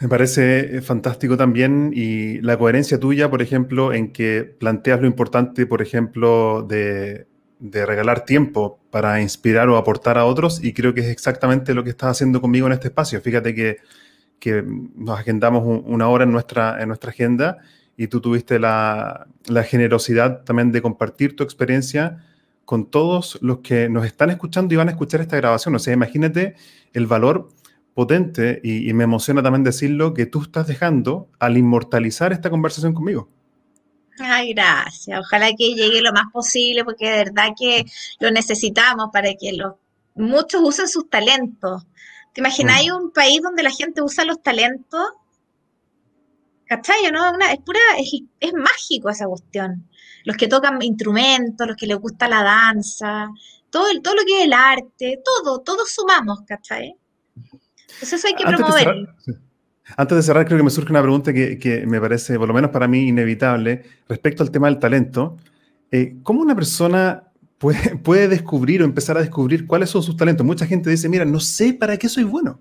Me 0.00 0.08
parece 0.08 0.76
eh, 0.76 0.80
fantástico 0.80 1.36
también 1.36 1.90
y 1.92 2.40
la 2.40 2.56
coherencia 2.56 3.00
tuya, 3.00 3.28
por 3.30 3.42
ejemplo, 3.42 3.92
en 3.92 4.12
que 4.12 4.44
planteas 4.44 5.00
lo 5.00 5.08
importante, 5.08 5.66
por 5.66 5.82
ejemplo, 5.82 6.62
de, 6.62 7.26
regalar 7.60 8.24
tiempo 8.24 8.78
para 8.90 9.20
inspirar 9.20 9.68
o 9.68 9.76
aportar 9.76 10.16
a 10.16 10.24
otros 10.24 10.62
y 10.62 10.72
creo 10.72 10.94
que 10.94 11.00
es 11.00 11.08
exactamente 11.08 11.74
lo 11.74 11.82
que 11.82 11.90
estás 11.90 12.10
haciendo 12.10 12.40
conmigo 12.40 12.68
en 12.68 12.74
este 12.74 12.88
espacio. 12.88 13.20
Fíjate 13.20 13.54
que, 13.54 13.78
nos 14.94 15.18
agendamos 15.18 15.82
una 15.84 16.08
hora 16.08 16.22
en 16.22 16.30
nuestra, 16.30 16.80
en 16.80 16.88
nuestra 16.88 17.10
agenda 17.10 17.58
y 17.96 18.06
tú 18.06 18.20
tuviste 18.20 18.60
la, 18.60 19.26
la 19.48 19.64
generosidad 19.64 20.44
también 20.44 20.70
de 20.70 20.80
compartir 20.80 21.34
tu 21.34 21.42
experiencia 21.42 22.24
con 22.64 22.88
todos 22.88 23.38
los 23.42 23.58
que 23.58 23.88
nos 23.88 24.06
están 24.06 24.30
escuchando 24.30 24.72
y 24.72 24.76
van 24.76 24.88
a 24.88 24.92
escuchar 24.92 25.20
esta 25.20 25.36
grabación. 25.36 25.74
O 25.74 25.78
sea, 25.80 25.92
imagínate 25.92 26.54
el 26.92 27.06
valor 27.06 27.48
potente 27.98 28.60
y, 28.62 28.92
me 28.92 29.02
emociona 29.02 29.42
también 29.42 29.64
decirlo 29.64 30.14
que 30.14 30.24
tú 30.24 30.42
estás 30.42 30.68
dejando 30.68 31.32
al 31.40 31.56
inmortalizar 31.56 32.32
esta 32.32 32.48
conversación 32.48 32.94
conmigo. 32.94 33.28
Ay, 34.20 34.54
gracias. 34.54 35.18
Ojalá 35.18 35.48
que 35.58 35.74
llegue 35.74 36.00
lo 36.00 36.12
más 36.12 36.26
posible 36.32 36.84
porque 36.84 37.10
de 37.10 37.24
verdad 37.24 37.48
que 37.58 37.86
lo 38.20 38.30
necesitamos 38.30 39.08
para 39.12 39.34
que 39.34 39.52
los, 39.52 39.72
muchos 40.14 40.62
usen 40.62 40.86
sus 40.86 41.10
talentos. 41.10 41.88
¿Te 42.32 42.40
imaginas 42.40 42.84
mm. 42.86 42.94
un 42.94 43.10
país 43.10 43.40
donde 43.42 43.64
la 43.64 43.70
gente 43.72 44.00
usa 44.00 44.24
los 44.24 44.40
talentos? 44.44 45.02
¿Cachai? 46.66 47.10
¿no? 47.10 47.36
es 47.50 47.58
pura, 47.66 47.80
es, 48.38 48.52
mágico 48.52 49.10
esa 49.10 49.26
cuestión. 49.26 49.88
Los 50.22 50.36
que 50.36 50.46
tocan 50.46 50.80
instrumentos, 50.82 51.66
los 51.66 51.76
que 51.76 51.88
les 51.88 51.98
gusta 51.98 52.28
la 52.28 52.44
danza, 52.44 53.28
todo, 53.70 53.86
todo 54.00 54.14
lo 54.14 54.22
que 54.24 54.38
es 54.38 54.44
el 54.44 54.52
arte, 54.52 55.20
todo, 55.24 55.62
todos 55.62 55.90
sumamos, 55.90 56.42
¿cachai? 56.46 56.94
Pues 57.98 58.12
eso 58.12 58.26
hay 58.26 58.34
que 58.34 58.44
promover. 58.44 59.08
Antes 59.96 60.16
de 60.16 60.22
cerrar, 60.22 60.44
creo 60.44 60.58
que 60.58 60.64
me 60.64 60.70
surge 60.70 60.90
una 60.90 61.00
pregunta 61.00 61.32
que, 61.32 61.84
me 61.86 62.00
parece, 62.00 62.38
por 62.38 62.46
lo 62.46 62.54
menos 62.54 62.70
para 62.70 62.86
mí, 62.86 63.08
inevitable, 63.08 63.84
respecto 64.08 64.42
al 64.42 64.50
tema 64.50 64.68
del 64.68 64.78
talento. 64.78 65.36
Eh, 65.90 66.16
¿Cómo 66.22 66.42
una 66.42 66.54
persona 66.54 67.24
puede, 67.56 67.96
puede, 68.04 68.28
descubrir 68.28 68.82
o 68.82 68.84
empezar 68.84 69.16
a 69.16 69.20
descubrir 69.20 69.66
cuáles 69.66 69.90
son 69.90 70.02
sus 70.02 70.16
talentos? 70.16 70.44
Mucha 70.44 70.66
gente 70.66 70.90
dice, 70.90 71.08
mira, 71.08 71.24
no 71.24 71.40
sé 71.40 71.72
para 71.72 71.96
qué 71.96 72.08
soy 72.08 72.24
bueno. 72.24 72.60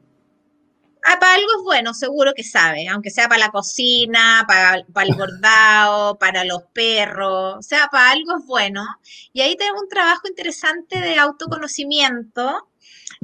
Ah, 1.10 1.18
para 1.22 1.36
algo 1.36 1.48
es 1.58 1.64
bueno, 1.64 1.94
seguro 1.94 2.34
que 2.36 2.44
sabe, 2.44 2.88
aunque 2.90 3.12
sea 3.12 3.30
para 3.30 3.40
la 3.40 3.50
cocina, 3.50 4.44
para, 4.46 4.84
para 4.92 5.08
el 5.08 5.16
bordado, 5.18 6.18
para 6.18 6.44
los 6.44 6.64
perros, 6.74 7.56
o 7.58 7.62
sea, 7.62 7.88
para 7.90 8.12
algo 8.12 8.38
es 8.38 8.46
bueno. 8.46 8.84
Y 9.32 9.42
ahí 9.42 9.56
tengo 9.56 9.80
un 9.80 9.88
trabajo 9.88 10.28
interesante 10.28 11.00
de 11.00 11.18
autoconocimiento 11.18 12.68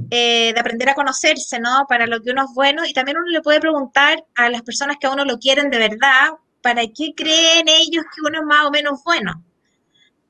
eh, 0.09 0.51
de 0.53 0.59
aprender 0.59 0.89
a 0.89 0.95
conocerse, 0.95 1.59
¿no? 1.59 1.85
Para 1.87 2.07
lo 2.07 2.21
que 2.21 2.31
uno 2.31 2.45
es 2.45 2.53
bueno 2.55 2.85
y 2.85 2.93
también 2.93 3.17
uno 3.17 3.29
le 3.29 3.41
puede 3.41 3.59
preguntar 3.59 4.23
a 4.35 4.49
las 4.49 4.61
personas 4.63 4.97
que 4.99 5.07
a 5.07 5.11
uno 5.11 5.25
lo 5.25 5.39
quieren 5.39 5.69
de 5.69 5.77
verdad, 5.77 6.31
¿para 6.61 6.81
qué 6.83 7.13
creen 7.15 7.67
ellos 7.67 8.03
que 8.15 8.21
uno 8.27 8.39
es 8.39 8.45
más 8.45 8.65
o 8.65 8.71
menos 8.71 9.03
bueno? 9.03 9.43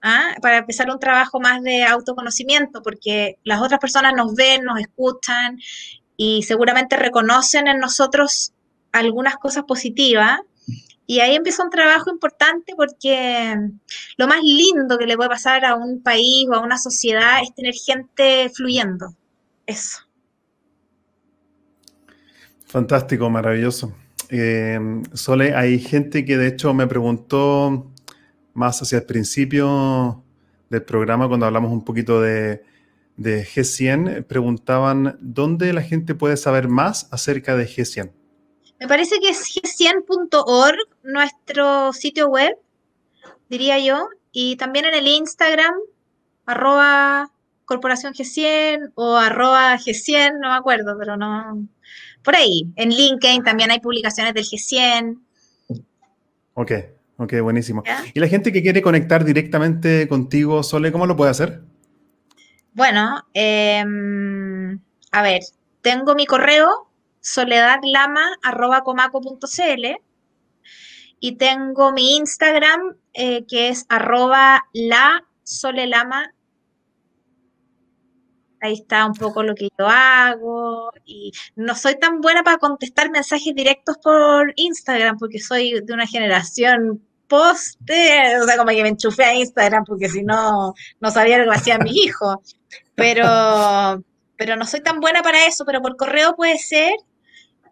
¿ah? 0.03 0.35
para 0.41 0.57
empezar 0.57 0.89
un 0.91 0.99
trabajo 0.99 1.39
más 1.39 1.63
de 1.63 1.83
autoconocimiento, 1.83 2.83
porque 2.83 3.39
las 3.43 3.61
otras 3.61 3.79
personas 3.79 4.13
nos 4.15 4.35
ven, 4.35 4.63
nos 4.63 4.79
escuchan 4.79 5.59
y 6.15 6.43
seguramente 6.43 6.97
reconocen 6.97 7.67
en 7.67 7.79
nosotros 7.79 8.53
algunas 8.91 9.37
cosas 9.37 9.63
positivas. 9.63 10.39
Y 11.05 11.19
ahí 11.19 11.35
empieza 11.35 11.63
un 11.63 11.69
trabajo 11.69 12.09
importante 12.11 12.75
porque 12.77 13.57
lo 14.17 14.27
más 14.27 14.41
lindo 14.41 14.97
que 14.97 15.05
le 15.05 15.17
puede 15.17 15.29
pasar 15.29 15.65
a 15.65 15.75
un 15.75 16.01
país 16.01 16.47
o 16.49 16.53
a 16.53 16.61
una 16.61 16.77
sociedad 16.77 17.41
es 17.41 17.53
tener 17.55 17.73
gente 17.73 18.49
fluyendo. 18.55 19.13
Eso. 19.65 19.99
Fantástico, 22.65 23.29
maravilloso. 23.29 23.93
Eh, 24.29 24.79
Sole, 25.13 25.53
hay 25.55 25.79
gente 25.79 26.25
que 26.25 26.37
de 26.37 26.47
hecho 26.47 26.73
me 26.73 26.87
preguntó 26.87 27.91
más 28.53 28.81
hacia 28.81 28.99
el 28.99 29.05
principio 29.05 30.23
del 30.69 30.83
programa, 30.83 31.27
cuando 31.27 31.45
hablamos 31.45 31.71
un 31.71 31.83
poquito 31.83 32.19
de, 32.21 32.63
de 33.17 33.45
G100, 33.45 34.25
preguntaban 34.25 35.17
dónde 35.21 35.71
la 35.73 35.81
gente 35.81 36.15
puede 36.15 36.37
saber 36.37 36.67
más 36.67 37.07
acerca 37.11 37.55
de 37.55 37.67
G100. 37.67 38.11
Me 38.79 38.87
parece 38.87 39.19
que 39.19 39.29
es 39.29 39.43
g100.org, 39.43 40.77
nuestro 41.03 41.93
sitio 41.93 42.27
web, 42.27 42.57
diría 43.49 43.79
yo, 43.79 44.09
y 44.31 44.55
también 44.55 44.85
en 44.85 44.95
el 44.95 45.07
Instagram, 45.07 45.75
arroba 46.45 47.31
corporación 47.65 48.13
G100 48.13 48.91
o 48.95 49.17
arroba 49.17 49.77
G100, 49.77 50.39
no 50.39 50.49
me 50.49 50.55
acuerdo, 50.55 50.95
pero 50.97 51.17
no. 51.17 51.67
Por 52.23 52.35
ahí, 52.35 52.71
en 52.75 52.89
LinkedIn 52.89 53.43
también 53.43 53.71
hay 53.71 53.79
publicaciones 53.79 54.33
del 54.33 54.45
G100. 54.45 55.19
Ok, 56.53 56.71
ok, 57.17 57.33
buenísimo. 57.41 57.83
¿Y 58.13 58.19
la 58.19 58.27
gente 58.27 58.51
que 58.51 58.61
quiere 58.61 58.81
conectar 58.81 59.25
directamente 59.25 60.07
contigo, 60.07 60.63
Sole, 60.63 60.91
cómo 60.91 61.05
lo 61.05 61.15
puede 61.15 61.31
hacer? 61.31 61.61
Bueno, 62.73 63.25
em, 63.33 64.79
a 65.11 65.21
ver, 65.21 65.41
tengo 65.81 66.15
mi 66.15 66.25
correo 66.25 66.89
soledadlama.comaco.cl 67.19 69.85
y 71.19 71.35
tengo 71.37 71.93
mi 71.93 72.17
Instagram 72.17 72.95
eh, 73.13 73.45
que 73.47 73.69
es 73.69 73.85
arroba 73.89 74.65
la 74.73 75.23
solelama. 75.43 76.33
Ahí 78.63 78.73
está 78.73 79.05
un 79.05 79.13
poco 79.13 79.43
lo 79.43 79.55
que 79.55 79.67
yo 79.77 79.87
hago 79.87 80.91
y 81.05 81.31
no 81.55 81.75
soy 81.75 81.99
tan 81.99 82.21
buena 82.21 82.43
para 82.43 82.57
contestar 82.57 83.11
mensajes 83.11 83.53
directos 83.53 83.97
por 84.01 84.53
Instagram 84.55 85.17
porque 85.17 85.39
soy 85.39 85.81
de 85.81 85.93
una 85.93 86.07
generación 86.07 87.01
poste, 87.27 88.37
o 88.39 88.45
sea, 88.45 88.57
como 88.57 88.69
que 88.69 88.83
me 88.83 88.89
enchufé 88.89 89.23
a 89.25 89.35
Instagram 89.35 89.83
porque 89.85 90.07
si 90.07 90.23
no, 90.23 90.73
no 90.99 91.11
sabía 91.11 91.39
lo 91.39 91.51
que 91.51 91.57
hacían 91.57 91.83
mis 91.83 91.95
hijos 91.95 92.55
pero, 92.95 94.03
pero 94.37 94.55
no 94.55 94.65
soy 94.65 94.81
tan 94.81 94.99
buena 94.99 95.21
para 95.21 95.45
eso, 95.47 95.65
pero 95.65 95.81
por 95.81 95.95
correo 95.97 96.35
puede 96.35 96.57
ser. 96.57 96.93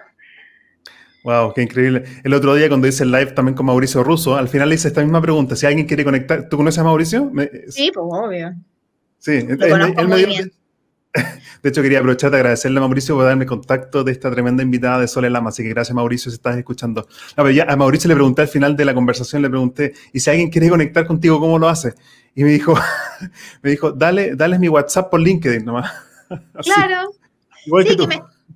Wow, 1.23 1.53
qué 1.53 1.63
increíble. 1.63 2.03
El 2.23 2.33
otro 2.33 2.55
día 2.55 2.69
cuando 2.69 2.87
hice 2.87 3.03
el 3.03 3.11
live 3.11 3.33
también 3.33 3.55
con 3.55 3.65
Mauricio 3.65 4.03
Russo, 4.03 4.37
al 4.37 4.47
final 4.47 4.69
le 4.69 4.75
hice 4.75 4.87
esta 4.87 5.01
misma 5.01 5.21
pregunta. 5.21 5.55
Si 5.55 5.65
alguien 5.65 5.85
quiere 5.85 6.05
conectar, 6.05 6.47
¿tú 6.47 6.57
conoces 6.57 6.79
a 6.79 6.83
Mauricio? 6.83 7.31
Sí, 7.67 7.91
pues 7.93 8.05
obvio. 8.09 8.53
Sí, 9.17 9.33
él, 9.33 9.57
me 10.07 10.17
dio, 10.17 10.27
De 11.63 11.69
hecho, 11.69 11.81
quería 11.81 11.99
aprovechar 11.99 12.31
de 12.31 12.37
agradecerle 12.37 12.77
a 12.77 12.81
Mauricio 12.81 13.15
por 13.15 13.25
darme 13.25 13.45
contacto 13.45 14.03
de 14.03 14.11
esta 14.11 14.29
tremenda 14.31 14.63
invitada 14.63 14.99
de 14.99 15.07
Sole 15.07 15.29
Lama. 15.29 15.49
Así 15.49 15.63
que 15.63 15.69
gracias, 15.69 15.95
Mauricio, 15.95 16.31
si 16.31 16.35
estás 16.35 16.57
escuchando. 16.57 17.07
ya 17.53 17.65
a 17.67 17.75
Mauricio 17.75 18.07
le 18.07 18.15
pregunté 18.15 18.43
al 18.43 18.47
final 18.47 18.75
de 18.75 18.85
la 18.85 18.93
conversación, 18.93 19.41
le 19.41 19.49
pregunté, 19.49 19.93
¿y 20.13 20.19
si 20.19 20.29
alguien 20.29 20.49
quiere 20.49 20.69
conectar 20.69 21.05
contigo, 21.07 21.39
cómo 21.39 21.57
lo 21.57 21.67
hace? 21.67 21.95
Y 22.35 22.43
me 22.43 22.51
dijo, 22.51 22.75
me 23.61 23.71
dijo, 23.71 23.91
dale, 23.91 24.35
dale 24.35 24.59
mi 24.59 24.69
WhatsApp 24.69 25.09
por 25.09 25.19
LinkedIn 25.19 25.65
nomás. 25.65 25.91
Claro. 26.61 27.09
Igual 27.65 27.85
que 27.85 27.95
tú. 27.95 28.07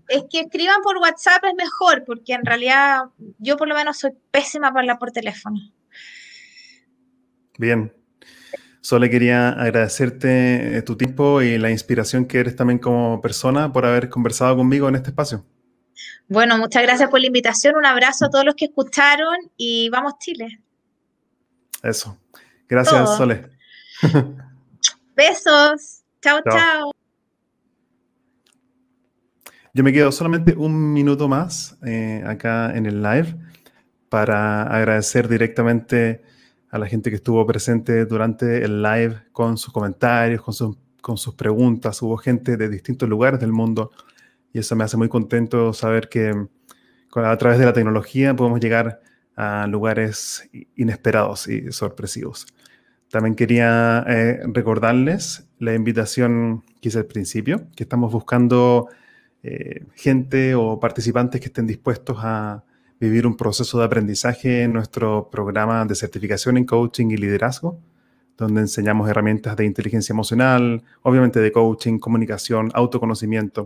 es 0.08 0.24
que 0.30 0.42
escriban 0.42 0.84
por 0.84 0.98
WhatsApp 0.98 1.44
es 1.46 1.56
mejor, 1.56 2.04
porque 2.06 2.34
en 2.34 2.46
realidad 2.46 3.06
yo 3.40 3.58
por 3.58 3.68
lo 3.68 3.74
menos 3.74 3.98
soy 3.98 4.12
pésima 4.30 4.70
para 4.70 4.82
hablar 4.82 5.00
por 5.00 5.12
teléfono. 5.12 5.58
Bien, 7.58 7.92
Solo 8.84 9.10
quería 9.10 9.48
agradecerte 9.48 10.78
eh, 10.78 10.82
tu 10.82 10.98
tiempo 10.98 11.42
y 11.42 11.58
la 11.58 11.72
inspiración 11.72 12.26
que 12.26 12.40
eres 12.40 12.58
también 12.58 12.80
como 12.80 13.22
persona 13.22 13.72
por 13.72 13.86
haber 13.86 14.10
conversado 14.10 14.58
conmigo 14.58 14.90
en 14.90 14.96
este 14.96 15.12
espacio. 15.12 15.46
Bueno, 16.28 16.58
muchas 16.58 16.84
gracias 16.84 17.10
por 17.10 17.22
la 17.22 17.28
invitación. 17.28 17.78
Un 17.78 17.86
abrazo 17.86 18.26
a 18.26 18.30
todos 18.30 18.44
los 18.44 18.56
que 18.56 18.66
escucharon 18.66 19.38
y 19.56 19.88
vamos 19.88 20.16
Chile. 20.20 20.60
Eso. 21.82 22.18
Gracias, 22.68 23.16
Sole. 23.16 23.52
Besos. 25.16 26.04
Chao, 26.22 26.42
chao, 26.44 26.92
Yo 29.74 29.84
me 29.86 29.94
quedo 29.94 30.12
solamente 30.12 30.56
un 30.58 30.92
minuto 30.92 31.30
más 31.30 31.78
eh, 31.86 32.22
acá 32.28 32.76
en 32.76 32.86
el 32.86 33.02
live 33.02 33.34
para 34.10 34.64
agradecer 34.64 35.30
directamente 35.30 36.33
a 36.74 36.80
la 36.80 36.88
gente 36.88 37.12
que 37.12 37.18
estuvo 37.18 37.46
presente 37.46 38.04
durante 38.06 38.66
el 38.66 38.82
live 38.82 39.16
con 39.32 39.60
sus 39.60 39.72
comentarios, 39.72 40.42
con, 40.42 40.76
con 41.02 41.18
sus 41.18 41.36
preguntas. 41.36 42.02
Hubo 42.02 42.18
gente 42.18 42.58
de 42.58 42.68
distintos 42.68 43.08
lugares 43.08 43.40
del 43.40 43.52
mundo 43.52 43.92
y 44.52 44.58
eso 44.58 44.76
me 44.76 44.84
hace 44.84 44.98
muy 44.98 45.08
contento 45.08 45.72
saber 45.74 46.10
que 46.10 46.34
a 47.14 47.38
través 47.38 47.60
de 47.60 47.66
la 47.66 47.74
tecnología 47.74 48.36
podemos 48.36 48.60
llegar 48.60 49.02
a 49.36 49.68
lugares 49.68 50.50
inesperados 50.76 51.48
y 51.48 51.72
sorpresivos. 51.72 52.48
También 53.08 53.36
quería 53.36 54.04
eh, 54.08 54.40
recordarles 54.48 55.48
la 55.60 55.76
invitación 55.76 56.64
que 56.82 56.90
hice 56.90 56.98
al 56.98 57.06
principio, 57.06 57.68
que 57.76 57.84
estamos 57.84 58.12
buscando 58.12 58.90
eh, 59.44 59.86
gente 59.94 60.56
o 60.56 60.80
participantes 60.80 61.40
que 61.40 61.48
estén 61.48 61.68
dispuestos 61.68 62.18
a 62.20 62.64
vivir 63.04 63.28
un 63.28 63.36
proceso 63.36 63.80
de 63.80 63.86
aprendizaje 63.86 64.64
en 64.64 64.72
nuestro 64.72 65.30
programa 65.30 65.84
de 65.84 65.94
certificación 65.94 66.56
en 66.56 66.64
coaching 66.64 67.08
y 67.12 67.18
liderazgo, 67.18 67.78
donde 68.38 68.62
enseñamos 68.62 69.10
herramientas 69.10 69.58
de 69.58 69.66
inteligencia 69.66 70.14
emocional, 70.14 70.82
obviamente 71.02 71.42
de 71.42 71.52
coaching, 71.52 72.00
comunicación, 72.00 72.72
autoconocimiento. 72.74 73.66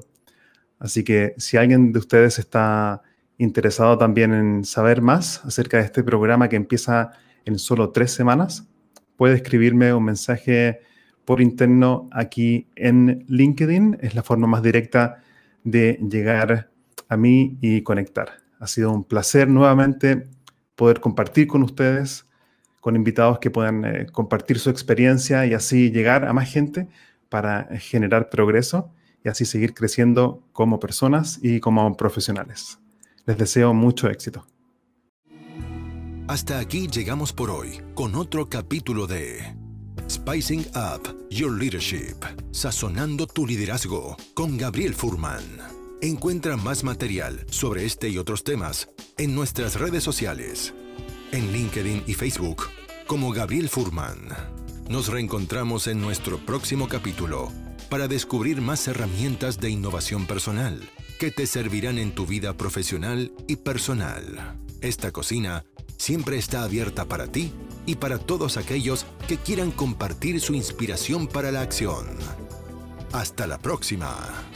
Así 0.80 1.04
que 1.04 1.36
si 1.38 1.56
alguien 1.56 1.92
de 1.92 2.00
ustedes 2.00 2.40
está 2.40 3.04
interesado 3.38 3.96
también 4.00 4.34
en 4.34 4.66
saber 4.66 5.04
más 5.04 5.46
acerca 5.46 5.78
de 5.78 5.84
este 5.84 6.04
programa 6.04 6.50
que 6.50 6.56
empieza 6.56 7.12
en 7.46 7.60
solo 7.60 7.92
tres 7.92 8.12
semanas, 8.12 8.68
puede 9.18 9.36
escribirme 9.36 9.94
un 9.94 10.04
mensaje 10.04 10.80
por 11.26 11.42
interno 11.42 12.10
aquí 12.12 12.68
en 12.76 13.24
LinkedIn. 13.28 14.00
Es 14.02 14.16
la 14.16 14.24
forma 14.24 14.48
más 14.48 14.64
directa 14.64 15.22
de 15.64 16.00
llegar 16.10 16.72
a 17.08 17.18
mí 17.18 17.60
y 17.62 17.84
conectar. 17.84 18.47
Ha 18.60 18.68
sido 18.68 18.92
un 18.92 19.04
placer 19.04 19.48
nuevamente 19.48 20.28
poder 20.76 21.00
compartir 21.00 21.48
con 21.48 21.64
ustedes, 21.64 22.26
con 22.80 22.96
invitados 22.96 23.40
que 23.40 23.52
puedan 23.52 23.86
eh, 23.86 24.06
compartir 24.12 24.60
su 24.60 24.70
experiencia 24.70 25.46
y 25.46 25.54
así 25.54 25.92
llegar 25.92 26.26
a 26.26 26.34
más 26.34 26.52
gente 26.52 26.88
para 27.30 27.68
generar 27.80 28.30
progreso 28.30 28.92
y 29.24 29.30
así 29.30 29.46
seguir 29.46 29.74
creciendo 29.74 30.44
como 30.54 30.80
personas 30.80 31.40
y 31.42 31.60
como 31.60 31.98
profesionales. 31.98 32.80
Les 33.26 33.38
deseo 33.38 33.74
mucho 33.74 34.10
éxito. 34.10 34.46
Hasta 36.28 36.60
aquí 36.60 36.88
llegamos 36.88 37.34
por 37.34 37.50
hoy 37.50 37.82
con 37.94 38.16
otro 38.16 38.50
capítulo 38.50 39.08
de 39.08 39.56
Spicing 40.10 40.66
Up 40.76 41.28
Your 41.30 41.52
Leadership, 41.52 42.16
sazonando 42.52 43.28
tu 43.28 43.46
liderazgo 43.46 44.18
con 44.34 44.58
Gabriel 44.58 44.94
Furman. 44.94 45.77
Encuentra 46.02 46.58
más 46.58 46.84
material 46.84 47.44
sobre 47.50 47.84
este 47.84 48.10
y 48.10 48.20
otros 48.20 48.44
temas 48.44 48.88
en 49.18 49.34
nuestras 49.34 49.80
redes 49.80 50.04
sociales, 50.04 50.76
en 51.32 51.52
LinkedIn 51.52 52.04
y 52.06 52.14
Facebook, 52.14 52.68
como 53.08 53.32
Gabriel 53.32 53.68
Furman. 53.68 54.20
Nos 54.90 55.08
reencontramos 55.08 55.88
en 55.88 56.00
nuestro 56.00 56.38
próximo 56.38 56.88
capítulo 56.88 57.52
para 57.90 58.08
descubrir 58.08 58.62
más 58.62 58.88
herramientas 58.88 59.60
de 59.60 59.72
innovación 59.72 60.28
personal 60.28 60.88
que 61.20 61.32
te 61.32 61.48
servirán 61.48 61.98
en 61.98 62.12
tu 62.12 62.28
vida 62.28 62.56
profesional 62.56 63.32
y 63.48 63.56
personal. 63.56 64.56
Esta 64.82 65.12
cocina 65.12 65.66
siempre 65.98 66.38
está 66.38 66.62
abierta 66.62 67.06
para 67.06 67.26
ti 67.26 67.52
y 67.88 67.96
para 67.96 68.20
todos 68.20 68.58
aquellos 68.58 69.08
que 69.28 69.38
quieran 69.38 69.72
compartir 69.72 70.42
su 70.42 70.54
inspiración 70.54 71.26
para 71.26 71.52
la 71.52 71.62
acción. 71.62 72.06
Hasta 73.14 73.48
la 73.48 73.58
próxima. 73.58 74.48